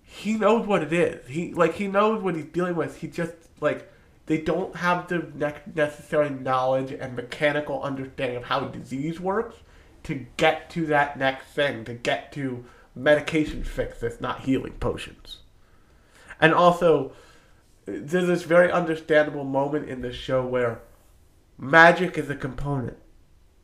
he 0.03 0.33
knows 0.33 0.67
what 0.67 0.83
it 0.83 0.91
is. 0.91 1.25
He 1.27 1.53
like 1.53 1.75
he 1.75 1.87
knows 1.87 2.21
what 2.21 2.35
he's 2.35 2.45
dealing 2.45 2.75
with. 2.75 2.97
He 2.97 3.07
just 3.07 3.33
like 3.61 3.89
they 4.25 4.37
don't 4.37 4.75
have 4.77 5.07
the 5.07 5.31
ne- 5.35 5.73
necessary 5.75 6.29
knowledge 6.29 6.91
and 6.91 7.15
mechanical 7.15 7.81
understanding 7.81 8.37
of 8.37 8.43
how 8.45 8.61
disease 8.61 9.19
works 9.19 9.57
to 10.03 10.25
get 10.37 10.69
to 10.71 10.85
that 10.87 11.17
next 11.17 11.47
thing, 11.47 11.83
to 11.85 11.93
get 11.93 12.31
to 12.33 12.65
medication 12.95 13.63
fix 13.63 13.99
this, 13.99 14.21
not 14.21 14.41
healing 14.41 14.73
potions. 14.73 15.39
And 16.39 16.53
also, 16.53 17.13
there's 17.85 18.27
this 18.27 18.43
very 18.43 18.71
understandable 18.71 19.43
moment 19.43 19.89
in 19.89 20.01
the 20.01 20.11
show 20.11 20.45
where 20.45 20.81
magic 21.57 22.17
is 22.17 22.29
a 22.29 22.35
component. 22.35 22.97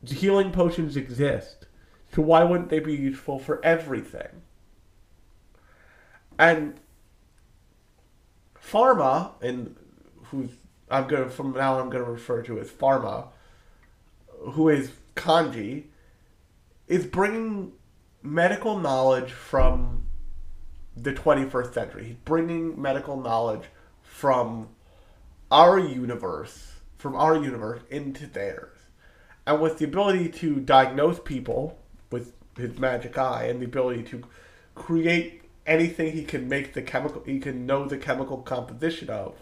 Healing 0.05 0.51
potions 0.51 0.95
exist. 0.95 1.65
So 2.13 2.21
why 2.21 2.43
wouldn't 2.43 2.69
they 2.69 2.79
be 2.79 2.95
useful 2.95 3.39
for 3.39 3.63
everything? 3.65 4.43
And 6.39 6.79
Pharma, 8.55 9.31
and 9.41 9.75
who's 10.31 10.49
I'm 10.89 11.07
gonna 11.07 11.29
from 11.29 11.51
now 11.53 11.79
I'm 11.79 11.89
gonna 11.89 12.05
refer 12.05 12.41
to 12.43 12.59
as 12.59 12.69
Pharma, 12.69 13.27
who 14.51 14.69
is 14.69 14.91
Kanji, 15.15 15.85
is 16.87 17.05
bringing 17.05 17.73
medical 18.23 18.77
knowledge 18.79 19.31
from 19.31 20.03
the 20.95 21.13
21st 21.13 21.73
century. 21.73 22.05
He's 22.05 22.15
bringing 22.15 22.81
medical 22.81 23.19
knowledge 23.19 23.65
from 24.03 24.69
our 25.51 25.79
universe, 25.79 26.73
from 26.97 27.15
our 27.15 27.35
universe 27.35 27.81
into 27.89 28.25
theirs. 28.25 28.77
And 29.45 29.61
with 29.61 29.77
the 29.77 29.85
ability 29.85 30.29
to 30.29 30.59
diagnose 30.59 31.19
people 31.19 31.77
with 32.11 32.33
his 32.57 32.77
magic 32.79 33.17
eye 33.17 33.45
and 33.45 33.61
the 33.61 33.65
ability 33.65 34.03
to 34.03 34.23
create 34.75 35.43
anything 35.65 36.13
he 36.13 36.23
can 36.23 36.47
make 36.47 36.73
the 36.73 36.81
chemical 36.81 37.21
he 37.25 37.39
can 37.39 37.65
know 37.65 37.85
the 37.85 37.97
chemical 37.97 38.37
composition 38.37 39.09
of 39.09 39.35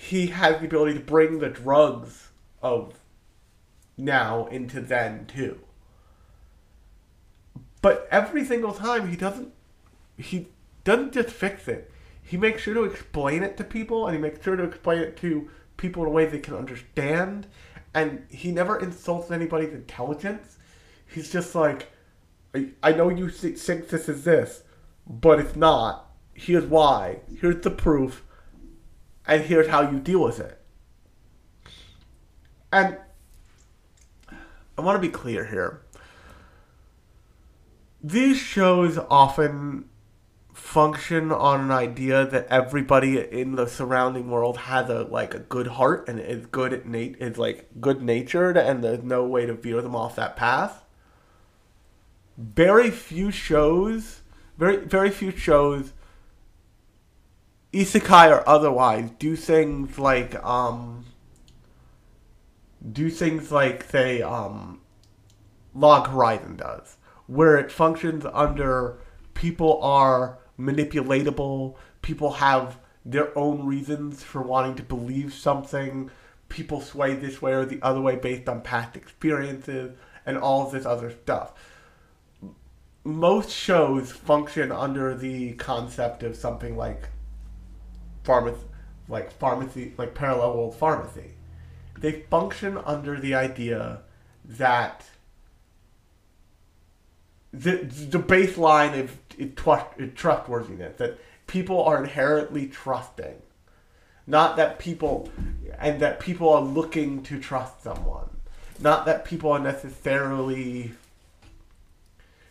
he 0.00 0.28
has 0.28 0.60
the 0.60 0.66
ability 0.66 0.94
to 0.94 1.00
bring 1.00 1.40
the 1.40 1.48
drugs 1.48 2.28
of 2.62 3.00
now 3.96 4.46
into 4.46 4.80
then 4.80 5.26
too. 5.26 5.58
But 7.82 8.06
every 8.08 8.44
single 8.44 8.72
time 8.72 9.08
he 9.08 9.16
doesn't 9.16 9.52
he 10.16 10.50
doesn't 10.84 11.14
just 11.14 11.30
fix 11.30 11.66
it. 11.66 11.90
He 12.22 12.36
makes 12.36 12.62
sure 12.62 12.74
to 12.74 12.84
explain 12.84 13.42
it 13.42 13.56
to 13.56 13.64
people 13.64 14.06
and 14.06 14.14
he 14.14 14.22
makes 14.22 14.44
sure 14.44 14.54
to 14.54 14.62
explain 14.62 15.00
it 15.00 15.16
to 15.16 15.50
people 15.76 16.04
in 16.04 16.08
a 16.08 16.12
way 16.12 16.26
they 16.26 16.38
can 16.38 16.54
understand. 16.54 17.48
And 17.92 18.24
he 18.30 18.52
never 18.52 18.78
insults 18.78 19.32
anybody's 19.32 19.74
intelligence. 19.74 20.58
He's 21.06 21.32
just 21.32 21.56
like 21.56 21.88
I, 22.54 22.68
I 22.84 22.92
know 22.92 23.08
you 23.08 23.28
think 23.30 23.88
this 23.88 24.08
is 24.08 24.22
this 24.22 24.62
but 25.08 25.40
it's 25.40 25.56
not. 25.56 26.08
Here's 26.34 26.66
why. 26.66 27.18
Here's 27.40 27.64
the 27.64 27.72
proof 27.72 28.22
and 29.28 29.42
here's 29.44 29.68
how 29.68 29.88
you 29.88 30.00
deal 30.00 30.20
with 30.20 30.40
it 30.40 30.60
and 32.72 32.96
i 34.76 34.80
want 34.80 34.96
to 34.96 35.06
be 35.06 35.12
clear 35.12 35.44
here 35.44 35.82
these 38.02 38.38
shows 38.38 38.98
often 39.10 39.88
function 40.58 41.30
on 41.30 41.60
an 41.60 41.70
idea 41.70 42.26
that 42.26 42.46
everybody 42.48 43.18
in 43.18 43.54
the 43.54 43.66
surrounding 43.66 44.28
world 44.28 44.56
has 44.56 44.90
a 44.90 45.02
like 45.04 45.32
a 45.32 45.38
good 45.38 45.68
heart 45.68 46.08
and 46.08 46.18
is 46.18 46.46
good 46.46 46.72
at 46.72 46.84
nat- 46.84 47.14
is 47.20 47.38
like 47.38 47.68
good 47.80 48.02
natured 48.02 48.56
and 48.56 48.82
there's 48.82 49.02
no 49.02 49.24
way 49.24 49.46
to 49.46 49.54
veer 49.54 49.80
them 49.80 49.94
off 49.94 50.16
that 50.16 50.36
path. 50.36 50.84
Very 52.36 52.90
few 52.90 53.30
shows, 53.30 54.20
very 54.58 54.78
very 54.78 55.10
few 55.10 55.30
shows, 55.30 55.92
isekai 57.72 58.30
or 58.30 58.48
otherwise, 58.48 59.10
do 59.18 59.36
things 59.36 59.98
like 59.98 60.42
um 60.44 61.04
do 62.92 63.10
things 63.10 63.50
like 63.50 63.82
say 63.84 64.22
um 64.22 64.80
Log 65.74 66.08
Horizon 66.08 66.56
does, 66.56 66.96
where 67.26 67.56
it 67.56 67.70
functions 67.70 68.24
under 68.32 68.98
people 69.34 69.80
are 69.82 70.38
manipulatable, 70.58 71.76
people 72.02 72.32
have 72.32 72.78
their 73.04 73.36
own 73.38 73.64
reasons 73.64 74.22
for 74.22 74.42
wanting 74.42 74.74
to 74.76 74.82
believe 74.82 75.32
something, 75.32 76.10
people 76.48 76.80
sway 76.80 77.14
this 77.14 77.40
way 77.40 77.52
or 77.52 77.64
the 77.64 77.80
other 77.82 78.00
way 78.00 78.16
based 78.16 78.48
on 78.48 78.60
past 78.60 78.96
experiences, 78.96 79.96
and 80.26 80.36
all 80.36 80.66
of 80.66 80.72
this 80.72 80.84
other 80.84 81.10
stuff. 81.10 81.52
Most 83.04 83.50
shows 83.50 84.10
function 84.10 84.72
under 84.72 85.14
the 85.14 85.52
concept 85.54 86.22
of 86.22 86.36
something 86.36 86.76
like 86.76 87.08
pharma- 88.28 88.58
like 89.08 89.32
pharmacy, 89.32 89.94
like 89.96 90.14
parallel 90.14 90.56
world 90.56 90.76
pharmacy. 90.76 91.32
They 91.98 92.22
function 92.30 92.78
under 92.84 93.18
the 93.18 93.34
idea 93.34 94.02
that 94.44 95.04
the 97.52 97.76
the 98.10 98.18
baseline 98.18 99.00
of, 99.00 99.18
trustworthiness 100.14 100.96
that 100.98 101.18
people 101.46 101.82
are 101.84 102.02
inherently 102.02 102.66
trusting, 102.66 103.42
not 104.26 104.56
that 104.56 104.78
people 104.78 105.30
and 105.78 106.00
that 106.00 106.20
people 106.20 106.48
are 106.50 106.60
looking 106.60 107.22
to 107.22 107.40
trust 107.40 107.82
someone, 107.82 108.28
not 108.80 109.06
that 109.06 109.24
people 109.24 109.50
are 109.50 109.58
necessarily 109.58 110.92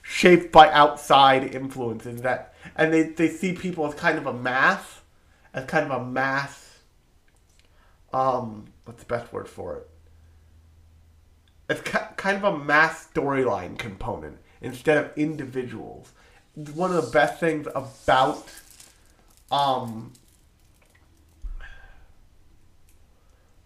shaped 0.01 0.51
by 0.51 0.71
outside 0.71 1.53
influences 1.53 2.21
that 2.21 2.53
and 2.75 2.93
they, 2.93 3.03
they 3.03 3.27
see 3.27 3.53
people 3.53 3.85
as 3.85 3.93
kind 3.93 4.17
of 4.17 4.25
a 4.25 4.33
mass 4.33 5.01
as 5.57 5.65
kind 5.65 5.91
of 5.91 6.01
a 6.01 6.05
mass 6.05 6.77
um 8.13 8.67
what's 8.85 9.03
the 9.03 9.07
best 9.07 9.33
word 9.33 9.49
for 9.49 9.77
it? 9.77 9.89
It's 11.69 11.81
ki- 11.81 12.13
kind 12.15 12.37
of 12.37 12.43
a 12.43 12.57
mass 12.57 13.09
storyline 13.13 13.77
component 13.77 14.37
instead 14.61 14.97
of 14.97 15.17
individuals. 15.17 16.13
One 16.73 16.95
of 16.95 17.05
the 17.05 17.11
best 17.11 17.39
things 17.39 17.67
about 17.75 18.47
um 19.51 20.13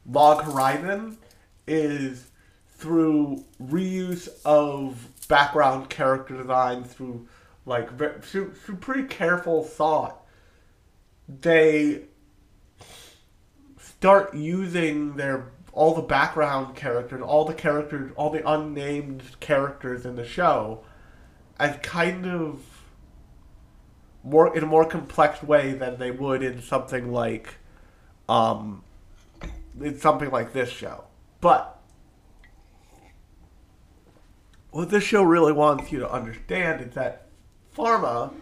log 0.10 0.44
horizon 0.44 1.18
is 1.68 2.28
through 2.78 3.44
reuse 3.62 4.30
of 4.44 5.10
background 5.28 5.90
character 5.90 6.38
design 6.38 6.84
through 6.84 7.28
like 7.66 7.96
through, 8.24 8.54
through 8.54 8.76
pretty 8.78 9.04
careful 9.04 9.64
thought 9.64 10.21
they 11.40 12.02
start 13.80 14.34
using 14.34 15.16
their 15.16 15.52
all 15.74 15.96
the 15.96 16.02
background 16.02 16.76
characters 16.76 17.22
all 17.22 17.46
the 17.46 17.54
characters 17.54 18.12
all 18.18 18.30
the 18.30 18.50
unnamed 18.50 19.24
characters 19.40 20.06
in 20.06 20.16
the 20.18 20.26
show 20.26 20.84
as 21.60 21.78
kind 21.78 22.26
of 22.26 22.60
more 24.24 24.56
in 24.56 24.64
a 24.64 24.68
more 24.68 24.86
complex 24.86 25.42
way 25.42 25.72
than 25.72 25.98
they 25.98 26.12
would 26.12 26.44
in 26.44 26.62
something 26.62 27.12
like 27.12 27.56
um 28.28 28.84
in 29.80 29.98
something 30.00 30.32
like 30.32 30.54
this 30.54 30.70
show. 30.70 31.06
But 31.40 31.80
what 34.72 34.90
this 34.90 35.04
show 35.04 35.24
really 35.24 35.54
wants 35.54 35.92
you 35.92 36.00
to 36.00 36.12
understand 36.12 36.82
is 36.82 36.94
that 36.96 37.28
Pharma, 37.76 38.34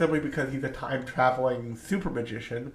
simply 0.00 0.18
because 0.18 0.50
he's 0.50 0.64
a 0.64 0.70
time 0.70 1.04
traveling 1.04 1.76
super 1.76 2.08
magician, 2.08 2.72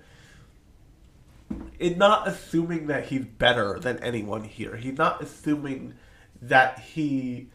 is 1.79 1.97
not 1.97 2.27
assuming 2.27 2.85
that 2.85 3.05
he's 3.05 3.25
better 3.25 3.79
than 3.79 3.97
anyone 4.03 4.43
here. 4.43 4.75
He's 4.75 4.95
not 4.99 5.23
assuming 5.23 5.95
that 6.39 6.77
he 6.77 7.47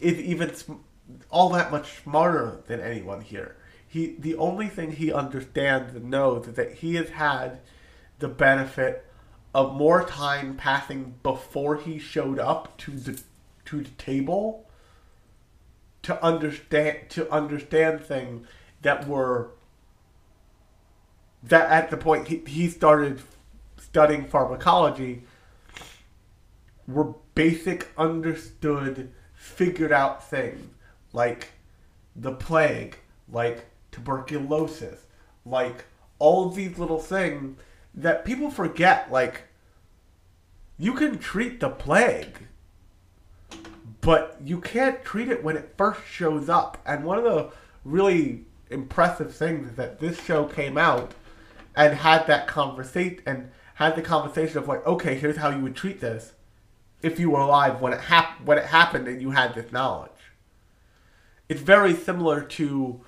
is 0.00 0.18
even 0.18 0.54
sm- 0.54 0.72
all 1.28 1.50
that 1.50 1.70
much 1.70 2.02
smarter 2.02 2.62
than 2.66 2.80
anyone 2.80 3.20
here. 3.20 3.56
He 3.86 4.16
the 4.18 4.36
only 4.36 4.68
thing 4.68 4.92
he 4.92 5.12
understands 5.12 5.94
and 5.94 6.10
knows 6.10 6.48
is 6.48 6.54
that 6.54 6.76
he 6.76 6.94
has 6.94 7.10
had 7.10 7.60
the 8.20 8.28
benefit 8.28 9.04
of 9.54 9.74
more 9.74 10.02
time 10.02 10.56
passing 10.56 11.16
before 11.22 11.76
he 11.76 11.98
showed 11.98 12.38
up 12.38 12.78
to 12.78 12.92
the 12.92 13.20
to 13.66 13.82
the 13.82 13.90
table 13.90 14.66
to 16.04 16.24
understand 16.24 17.10
to 17.10 17.30
understand 17.30 18.00
things 18.00 18.46
that 18.82 19.06
were 19.06 19.50
that 21.42 21.70
at 21.70 21.90
the 21.90 21.96
point 21.96 22.28
he, 22.28 22.42
he 22.46 22.68
started 22.68 23.20
studying 23.78 24.24
pharmacology 24.24 25.22
were 26.86 27.14
basic 27.34 27.88
understood 27.96 29.10
figured 29.34 29.92
out 29.92 30.28
things 30.28 30.66
like 31.12 31.48
the 32.14 32.32
plague 32.32 32.96
like 33.32 33.64
tuberculosis 33.90 35.06
like 35.46 35.84
all 36.18 36.48
of 36.48 36.54
these 36.54 36.78
little 36.78 36.98
things 36.98 37.58
that 37.94 38.24
people 38.24 38.50
forget 38.50 39.10
like 39.10 39.44
you 40.78 40.92
can 40.92 41.18
treat 41.18 41.60
the 41.60 41.70
plague 41.70 42.38
but 44.00 44.38
you 44.44 44.60
can't 44.60 45.04
treat 45.04 45.28
it 45.28 45.44
when 45.44 45.56
it 45.56 45.74
first 45.76 46.00
shows 46.06 46.48
up. 46.48 46.78
And 46.86 47.04
one 47.04 47.18
of 47.18 47.24
the 47.24 47.50
really 47.84 48.44
impressive 48.70 49.34
things 49.34 49.68
is 49.68 49.76
that 49.76 50.00
this 50.00 50.22
show 50.22 50.44
came 50.44 50.78
out 50.78 51.12
and 51.76 51.94
had 51.94 52.26
that 52.26 52.46
conversation 52.46 53.20
and 53.26 53.50
had 53.74 53.96
the 53.96 54.02
conversation 54.02 54.58
of 54.58 54.68
like, 54.68 54.86
okay, 54.86 55.14
here's 55.14 55.36
how 55.36 55.50
you 55.50 55.62
would 55.62 55.76
treat 55.76 56.00
this 56.00 56.32
if 57.02 57.18
you 57.18 57.30
were 57.30 57.40
alive 57.40 57.80
when 57.80 57.92
it 57.92 58.00
hap- 58.00 58.44
when 58.44 58.58
it 58.58 58.66
happened 58.66 59.08
and 59.08 59.20
you 59.20 59.30
had 59.30 59.54
this 59.54 59.72
knowledge. 59.72 60.10
It's 61.48 61.60
very 61.60 61.94
similar 61.94 62.42
to 62.42 63.00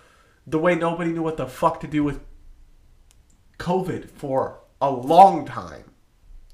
the 0.46 0.58
way 0.58 0.74
nobody 0.74 1.12
knew 1.12 1.22
what 1.22 1.36
the 1.36 1.46
fuck 1.46 1.80
to 1.80 1.86
do 1.86 2.02
with 2.02 2.20
COVID 3.58 4.10
for 4.10 4.60
a 4.80 4.90
long 4.90 5.46
time, 5.46 5.92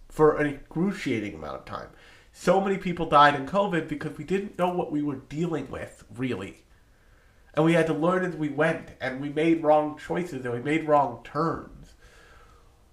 for 0.08 0.36
an 0.36 0.46
excruciating 0.46 1.34
amount 1.34 1.56
of 1.56 1.64
time 1.64 1.88
so 2.40 2.60
many 2.60 2.78
people 2.78 3.06
died 3.06 3.34
in 3.34 3.46
COVID 3.46 3.88
because 3.88 4.16
we 4.16 4.22
didn't 4.22 4.56
know 4.56 4.72
what 4.72 4.92
we 4.92 5.02
were 5.02 5.16
dealing 5.16 5.68
with, 5.72 6.04
really. 6.14 6.62
And 7.58 7.64
we 7.64 7.72
had 7.72 7.88
to 7.88 7.92
learn 7.92 8.24
as 8.24 8.36
we 8.36 8.50
went, 8.50 8.90
and 9.00 9.20
we 9.20 9.30
made 9.30 9.64
wrong 9.64 9.98
choices 9.98 10.44
and 10.44 10.54
we 10.54 10.60
made 10.60 10.86
wrong 10.86 11.24
turns. 11.24 11.94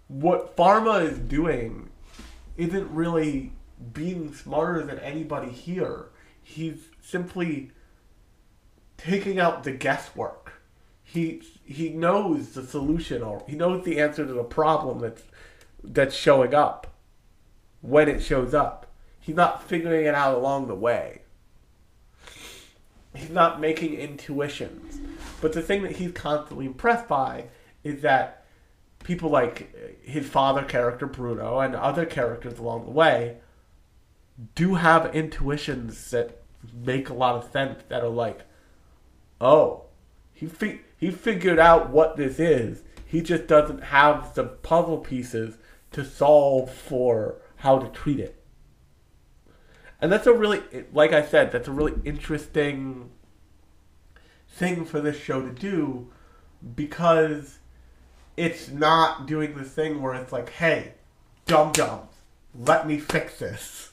What 0.07 0.57
Pharma 0.57 1.07
is 1.07 1.19
doing 1.19 1.91
isn't 2.57 2.89
really 2.89 3.53
being 3.93 4.33
smarter 4.33 4.81
than 4.83 4.97
anybody 4.97 5.51
here. 5.51 6.07
He's 6.41 6.79
simply 6.99 7.73
taking 8.97 9.37
out 9.39 9.65
the 9.65 9.71
guesswork. 9.71 10.53
He 11.03 11.43
he 11.63 11.89
knows 11.89 12.55
the 12.55 12.65
solution 12.65 13.21
or 13.21 13.43
he 13.47 13.55
knows 13.55 13.85
the 13.85 13.99
answer 13.99 14.25
to 14.25 14.33
the 14.33 14.43
problem 14.43 14.97
that's 14.97 15.21
that's 15.83 16.15
showing 16.15 16.55
up 16.55 16.87
when 17.81 18.09
it 18.09 18.23
shows 18.23 18.55
up. 18.55 18.87
He's 19.19 19.35
not 19.35 19.61
figuring 19.61 20.07
it 20.07 20.15
out 20.15 20.33
along 20.33 20.65
the 20.65 20.73
way. 20.73 21.21
He's 23.15 23.29
not 23.29 23.59
making 23.59 23.95
intuitions. 23.95 24.99
But 25.41 25.53
the 25.53 25.61
thing 25.61 25.83
that 25.83 25.93
he's 25.93 26.11
constantly 26.11 26.65
impressed 26.65 27.07
by 27.07 27.45
is 27.83 28.01
that 28.01 28.45
people 29.03 29.29
like 29.29 30.01
his 30.01 30.27
father 30.27 30.63
character 30.63 31.05
Bruno 31.05 31.59
and 31.59 31.75
other 31.75 32.05
characters 32.05 32.57
along 32.57 32.85
the 32.85 32.91
way 32.91 33.37
do 34.55 34.75
have 34.75 35.15
intuitions 35.15 36.11
that 36.11 36.41
make 36.73 37.09
a 37.09 37.13
lot 37.13 37.35
of 37.35 37.51
sense 37.51 37.83
that 37.89 38.03
are 38.03 38.09
like, 38.09 38.41
oh, 39.39 39.83
he 40.33 40.47
fi- 40.47 40.81
he 40.97 41.11
figured 41.11 41.59
out 41.59 41.89
what 41.89 42.17
this 42.17 42.39
is. 42.39 42.83
He 43.05 43.21
just 43.21 43.47
doesn't 43.47 43.83
have 43.83 44.33
the 44.33 44.43
puzzle 44.43 44.97
pieces 44.97 45.57
to 45.91 46.03
solve 46.03 46.71
for 46.71 47.35
how 47.57 47.79
to 47.79 47.87
treat 47.89 48.19
it 48.19 48.43
and 50.05 50.13
that's 50.13 50.27
a 50.27 50.33
really 50.33 50.61
like 50.93 51.13
i 51.13 51.25
said 51.25 51.51
that's 51.51 51.67
a 51.67 51.71
really 51.71 51.93
interesting 52.05 53.09
thing 54.47 54.85
for 54.85 55.01
this 55.01 55.19
show 55.19 55.41
to 55.41 55.51
do 55.51 56.07
because 56.75 57.59
it's 58.37 58.69
not 58.69 59.25
doing 59.25 59.57
this 59.57 59.71
thing 59.71 60.01
where 60.01 60.13
it's 60.13 60.31
like 60.31 60.49
hey 60.51 60.93
dum 61.45 61.71
dums 61.71 62.15
let 62.57 62.87
me 62.87 62.97
fix 62.99 63.39
this. 63.39 63.91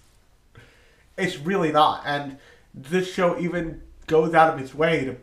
It's 1.16 1.38
really 1.38 1.72
not. 1.72 2.02
And 2.06 2.38
this 2.72 3.12
show 3.12 3.38
even 3.38 3.82
goes 4.06 4.34
out 4.34 4.54
of 4.54 4.60
its 4.60 4.74
way 4.74 5.04
to 5.04 5.16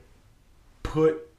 put 0.83 1.29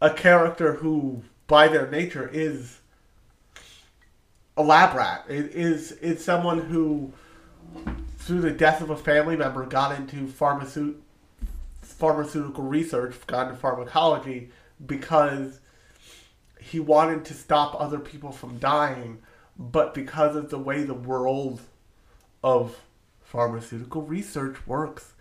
a 0.00 0.10
character 0.10 0.74
who 0.74 1.22
by 1.46 1.68
their 1.68 1.90
nature 1.90 2.28
is 2.32 2.80
a 4.56 4.62
lab 4.62 4.96
rat. 4.96 5.24
It 5.28 5.46
is 5.54 5.92
is 5.92 6.24
someone 6.24 6.60
who 6.60 7.12
through 8.24 8.40
the 8.40 8.50
death 8.50 8.80
of 8.80 8.88
a 8.88 8.96
family 8.96 9.36
member, 9.36 9.66
got 9.66 9.98
into 9.98 10.26
pharmaceutical 10.26 11.00
pharmaceutical 11.82 12.64
research, 12.64 13.14
got 13.26 13.48
into 13.48 13.58
pharmacology 13.60 14.50
because 14.84 15.60
he 16.58 16.80
wanted 16.80 17.24
to 17.26 17.34
stop 17.34 17.78
other 17.78 17.98
people 17.98 18.32
from 18.32 18.58
dying, 18.58 19.18
but 19.58 19.94
because 19.94 20.34
of 20.34 20.48
the 20.48 20.58
way 20.58 20.82
the 20.82 20.94
world 20.94 21.60
of 22.42 22.80
pharmaceutical 23.20 24.02
research 24.02 24.66
works, 24.66 25.12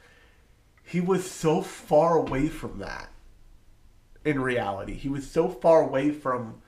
he 0.83 1.01
was 1.01 1.29
so 1.29 1.61
far 1.61 2.17
away 2.17 2.47
from 2.47 2.79
that. 2.79 3.09
In 4.23 4.41
reality, 4.41 4.93
he 4.93 5.09
was 5.09 5.29
so 5.29 5.49
far 5.49 5.81
away 5.81 6.11
from 6.11 6.61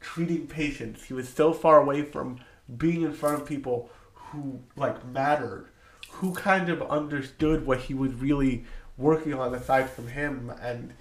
treating 0.00 0.48
patients. 0.48 1.04
He 1.04 1.14
was 1.14 1.28
so 1.28 1.52
far 1.52 1.80
away 1.80 2.02
from 2.02 2.40
being 2.76 3.02
in 3.02 3.12
front 3.12 3.40
of 3.40 3.48
people 3.48 3.90
who 4.30 4.60
like 4.76 5.04
mattered, 5.06 5.68
who 6.10 6.32
kind 6.32 6.68
of 6.68 6.82
understood 6.82 7.66
what 7.66 7.78
he 7.78 7.94
was 7.94 8.12
really 8.14 8.64
working 8.96 9.34
on 9.34 9.54
aside 9.54 9.88
from 9.90 10.08
him, 10.08 10.52
and 10.60 10.92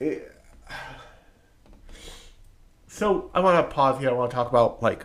it, 0.00 0.32
So 2.96 3.30
I 3.34 3.40
want 3.40 3.68
to 3.68 3.74
pause 3.74 4.00
here. 4.00 4.08
I 4.08 4.14
want 4.14 4.30
to 4.30 4.34
talk 4.34 4.48
about 4.48 4.82
like 4.82 5.04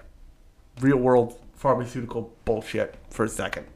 real 0.79 0.95
world 0.95 1.37
pharmaceutical 1.53 2.33
bullshit 2.45 2.95
for 3.09 3.25
a 3.25 3.27
second. 3.27 3.67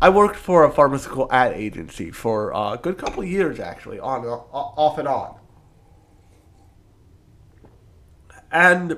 I 0.00 0.08
worked 0.08 0.36
for 0.36 0.64
a 0.64 0.72
pharmaceutical 0.72 1.28
ad 1.30 1.52
agency 1.52 2.10
for 2.10 2.54
uh, 2.54 2.72
a 2.72 2.78
good 2.78 2.96
couple 2.96 3.22
of 3.22 3.28
years, 3.28 3.60
actually, 3.60 4.00
on 4.00 4.24
uh, 4.24 4.30
off 4.30 4.96
and 4.96 5.06
on. 5.06 5.38
And 8.50 8.96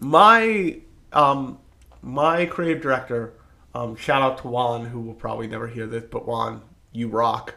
my 0.00 0.80
um, 1.12 1.58
my 2.02 2.46
creative 2.46 2.82
director, 2.82 3.34
um, 3.74 3.96
shout 3.96 4.22
out 4.22 4.38
to 4.38 4.48
Juan, 4.48 4.86
who 4.86 5.00
will 5.00 5.14
probably 5.14 5.46
never 5.46 5.66
hear 5.68 5.86
this, 5.86 6.04
but 6.10 6.26
Juan, 6.26 6.62
you 6.92 7.08
rock. 7.08 7.56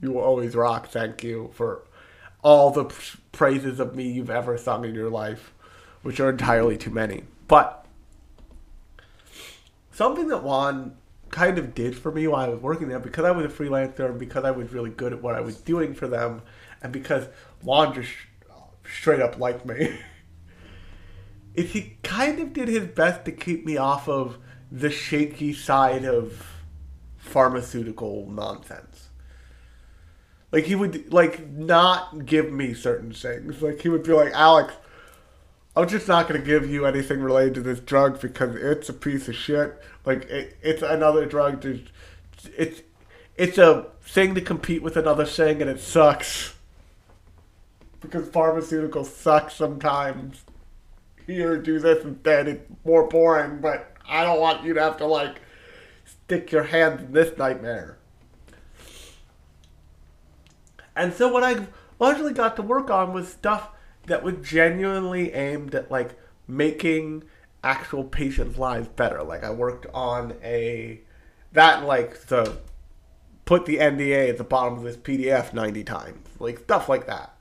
You 0.00 0.12
will 0.12 0.22
always 0.22 0.54
rock. 0.54 0.88
Thank 0.88 1.22
you 1.22 1.50
for 1.54 1.82
all 2.42 2.70
the 2.70 2.92
praises 3.32 3.80
of 3.80 3.94
me 3.94 4.10
you've 4.10 4.30
ever 4.30 4.56
sung 4.56 4.84
in 4.84 4.94
your 4.94 5.10
life, 5.10 5.52
which 6.02 6.18
are 6.20 6.30
entirely 6.30 6.76
too 6.76 6.90
many. 6.90 7.24
But 7.46 7.86
something 9.92 10.28
that 10.28 10.42
Juan 10.42 10.96
kind 11.30 11.58
of 11.58 11.74
did 11.74 11.96
for 11.96 12.10
me 12.10 12.26
while 12.26 12.46
I 12.46 12.48
was 12.48 12.60
working 12.60 12.88
there, 12.88 12.98
because 12.98 13.24
I 13.24 13.30
was 13.30 13.44
a 13.44 13.48
freelancer 13.48 14.10
and 14.10 14.18
because 14.18 14.44
I 14.44 14.50
was 14.50 14.72
really 14.72 14.90
good 14.90 15.12
at 15.12 15.22
what 15.22 15.34
I 15.34 15.40
was 15.40 15.56
doing 15.56 15.94
for 15.94 16.08
them, 16.08 16.42
and 16.82 16.92
because 16.92 17.28
Juan 17.62 17.94
just 17.94 18.10
straight 18.84 19.20
up 19.20 19.38
liked 19.38 19.64
me, 19.64 19.98
is 21.54 21.72
he 21.72 21.96
kind 22.02 22.38
of 22.38 22.52
did 22.52 22.68
his 22.68 22.86
best 22.86 23.24
to 23.24 23.32
keep 23.32 23.64
me 23.66 23.76
off 23.76 24.08
of 24.08 24.38
the 24.70 24.90
shaky 24.90 25.52
side 25.52 26.04
of 26.04 26.46
pharmaceutical 27.16 28.28
nonsense. 28.30 29.08
Like 30.52 30.64
he 30.64 30.74
would 30.74 31.12
like 31.12 31.48
not 31.48 32.26
give 32.26 32.52
me 32.52 32.74
certain 32.74 33.12
things. 33.12 33.62
Like 33.62 33.80
he 33.80 33.88
would 33.88 34.02
be 34.02 34.12
like, 34.12 34.32
Alex, 34.32 34.74
I'm 35.76 35.88
just 35.88 36.08
not 36.08 36.28
going 36.28 36.40
to 36.40 36.46
give 36.46 36.68
you 36.68 36.86
anything 36.86 37.20
related 37.20 37.54
to 37.54 37.60
this 37.60 37.80
drug 37.80 38.20
because 38.20 38.56
it's 38.56 38.88
a 38.88 38.92
piece 38.92 39.28
of 39.28 39.36
shit. 39.36 39.80
Like 40.04 40.24
it, 40.24 40.56
it's 40.62 40.82
another 40.82 41.26
drug. 41.26 41.60
To, 41.62 41.80
it's 42.56 42.82
it's 43.36 43.58
a 43.58 43.86
thing 44.02 44.34
to 44.34 44.40
compete 44.40 44.82
with 44.82 44.96
another 44.96 45.24
thing, 45.24 45.60
and 45.62 45.70
it 45.70 45.80
sucks 45.80 46.54
because 48.00 48.28
pharmaceuticals 48.28 49.06
suck 49.06 49.50
sometimes. 49.50 50.44
Here, 51.26 51.56
do 51.58 51.78
this 51.78 52.04
instead. 52.04 52.48
It's 52.48 52.70
more 52.84 53.06
boring, 53.08 53.60
but 53.60 53.94
I 54.08 54.24
don't 54.24 54.40
want 54.40 54.64
you 54.64 54.74
to 54.74 54.80
have 54.80 54.96
to 54.98 55.06
like 55.06 55.40
stick 56.04 56.52
your 56.52 56.64
hand 56.64 57.00
in 57.00 57.12
this 57.12 57.36
nightmare. 57.36 57.98
And 60.96 61.12
so 61.14 61.28
what 61.28 61.42
I 61.42 61.66
largely 61.98 62.32
got 62.32 62.56
to 62.56 62.62
work 62.62 62.90
on 62.90 63.12
was 63.12 63.28
stuff 63.28 63.70
that 64.06 64.22
was 64.22 64.34
genuinely 64.42 65.32
aimed 65.32 65.74
at 65.74 65.90
like 65.90 66.18
making 66.46 67.24
actual 67.62 68.04
patients' 68.04 68.58
lives 68.58 68.88
better. 68.88 69.22
Like 69.22 69.44
I 69.44 69.50
worked 69.50 69.86
on 69.92 70.34
a 70.42 71.00
that 71.52 71.84
like 71.84 72.26
the 72.26 72.58
put 73.44 73.66
the 73.66 73.78
NDA 73.78 74.30
at 74.30 74.38
the 74.38 74.44
bottom 74.44 74.78
of 74.78 74.84
this 74.84 74.96
PDF 74.96 75.52
ninety 75.52 75.84
times, 75.84 76.26
like 76.38 76.58
stuff 76.60 76.88
like 76.88 77.06
that. 77.06 77.34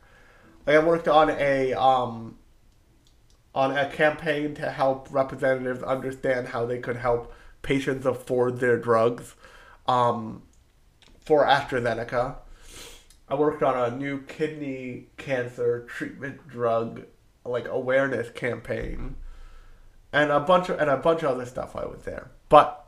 Like 0.66 0.76
I 0.78 0.84
worked 0.84 1.08
on 1.08 1.30
a 1.30 1.74
um 1.74 2.39
on 3.54 3.76
a 3.76 3.90
campaign 3.90 4.54
to 4.56 4.72
help 4.72 5.08
representatives 5.12 5.84
understand 5.84 6.50
how 6.50 6.66
they 6.66 6.80
could 6.80 6.98
help 6.98 7.34
patients 7.62 8.06
afford 8.06 8.60
their 8.60 8.78
drugs 8.78 9.36
um, 9.88 10.44
for 11.20 11.46
AstraZeneca. 11.46 12.36
I 13.28 13.36
worked 13.36 13.62
on 13.62 13.92
a 13.92 13.96
new 13.96 14.22
kidney 14.22 15.08
cancer 15.18 15.86
treatment 15.88 16.48
drug 16.48 17.04
like 17.46 17.68
awareness 17.68 18.30
campaign 18.32 19.16
and 20.12 20.32
a 20.32 20.40
bunch 20.40 20.70
of 20.70 20.80
and 20.80 20.90
a 20.90 20.98
bunch 20.98 21.24
of 21.24 21.32
other 21.32 21.46
stuff 21.46 21.76
I 21.76 21.86
was 21.86 22.04
there. 22.04 22.32
But 22.50 22.88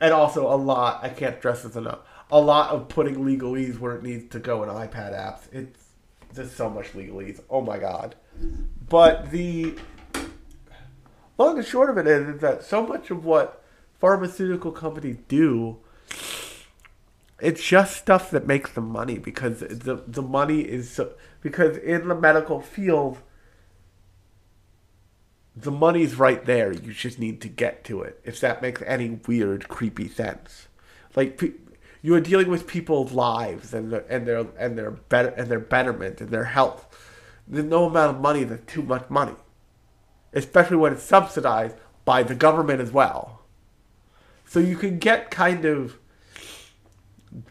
and 0.00 0.12
also 0.12 0.52
a 0.52 0.56
lot 0.56 1.02
I 1.02 1.10
can't 1.10 1.38
stress 1.38 1.62
this 1.62 1.76
enough. 1.76 2.00
A 2.30 2.40
lot 2.40 2.70
of 2.70 2.88
putting 2.88 3.16
legalese 3.16 3.78
where 3.78 3.96
it 3.96 4.02
needs 4.02 4.30
to 4.32 4.38
go 4.38 4.62
in 4.62 4.68
iPad 4.68 5.12
apps. 5.14 5.52
It's 5.52 5.84
there's 6.32 6.52
so 6.52 6.68
much 6.68 6.92
legalese. 6.92 7.40
Oh 7.50 7.60
my 7.60 7.78
god. 7.78 8.14
But 8.88 9.30
the 9.30 9.74
long 11.36 11.58
and 11.58 11.66
short 11.66 11.90
of 11.90 11.98
it 11.98 12.06
is, 12.06 12.40
that 12.40 12.64
so 12.64 12.86
much 12.86 13.10
of 13.10 13.24
what 13.24 13.62
pharmaceutical 13.98 14.72
companies 14.72 15.18
do 15.28 15.78
it's 17.40 17.62
just 17.62 17.96
stuff 17.96 18.30
that 18.30 18.46
makes 18.46 18.72
them 18.72 18.88
money 18.88 19.18
because 19.18 19.60
the 19.60 20.02
the 20.06 20.22
money 20.22 20.60
is 20.60 20.90
so, 20.90 21.12
because 21.40 21.76
in 21.76 22.08
the 22.08 22.14
medical 22.14 22.60
field 22.60 23.18
the 25.60 25.70
money's 25.70 26.14
right 26.16 26.44
there. 26.44 26.72
You 26.72 26.92
just 26.92 27.18
need 27.18 27.40
to 27.42 27.48
get 27.48 27.84
to 27.84 28.02
it 28.02 28.20
if 28.24 28.40
that 28.40 28.62
makes 28.62 28.82
any 28.82 29.20
weird 29.26 29.68
creepy 29.68 30.08
sense. 30.08 30.68
Like 31.14 31.40
you 32.02 32.14
are 32.14 32.20
dealing 32.20 32.48
with 32.48 32.66
people's 32.66 33.12
lives 33.12 33.72
and 33.72 33.92
their 33.92 34.04
and 34.08 34.26
their 34.26 34.46
and 34.58 34.76
their 34.76 34.90
better 34.90 35.28
and 35.28 35.48
their 35.48 35.60
betterment 35.60 36.20
and 36.20 36.30
their 36.30 36.44
health 36.44 36.86
there's 37.48 37.64
no 37.64 37.86
amount 37.86 38.16
of 38.16 38.20
money 38.20 38.44
that's 38.44 38.70
too 38.72 38.82
much 38.82 39.08
money 39.08 39.34
especially 40.32 40.76
when 40.76 40.92
it's 40.92 41.02
subsidized 41.02 41.76
by 42.04 42.22
the 42.22 42.34
government 42.34 42.80
as 42.80 42.92
well 42.92 43.42
so 44.46 44.60
you 44.60 44.76
can 44.76 44.98
get 44.98 45.30
kind 45.30 45.64
of 45.64 45.98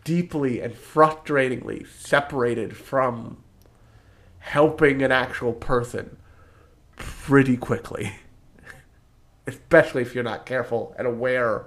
deeply 0.04 0.62
and 0.62 0.74
frustratingly 0.74 1.88
separated 1.88 2.76
from 2.76 3.38
helping 4.40 5.02
an 5.02 5.12
actual 5.12 5.54
person 5.54 6.18
pretty 6.96 7.58
quickly. 7.58 8.14
Especially 9.48 10.02
if 10.02 10.16
you're 10.16 10.24
not 10.24 10.46
careful 10.46 10.96
and 10.98 11.08
aware 11.08 11.66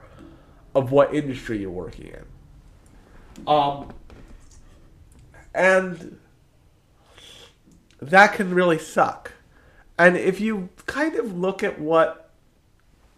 of 0.75 0.91
what 0.93 1.15
industry 1.15 1.59
you're 1.59 1.71
working 1.71 2.07
in. 2.09 3.47
Um, 3.47 3.93
and 5.55 6.19
that 8.01 8.35
can 8.35 8.55
really 8.55 8.79
suck. 8.79 9.33
And 9.99 10.17
if 10.17 10.41
you 10.41 10.71
kind 10.87 11.17
of 11.17 11.37
look 11.37 11.63
at 11.63 11.81
what 11.81 12.31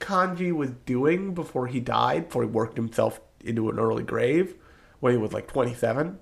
Kanji 0.00 0.52
was 0.52 0.70
doing 0.84 1.32
before 1.32 1.68
he 1.68 1.78
died, 1.78 2.26
before 2.26 2.42
he 2.42 2.48
worked 2.48 2.76
himself 2.76 3.20
into 3.40 3.70
an 3.70 3.78
early 3.78 4.02
grave, 4.02 4.56
when 5.02 5.12
he 5.12 5.18
was 5.18 5.32
like 5.32 5.48
27. 5.48 6.18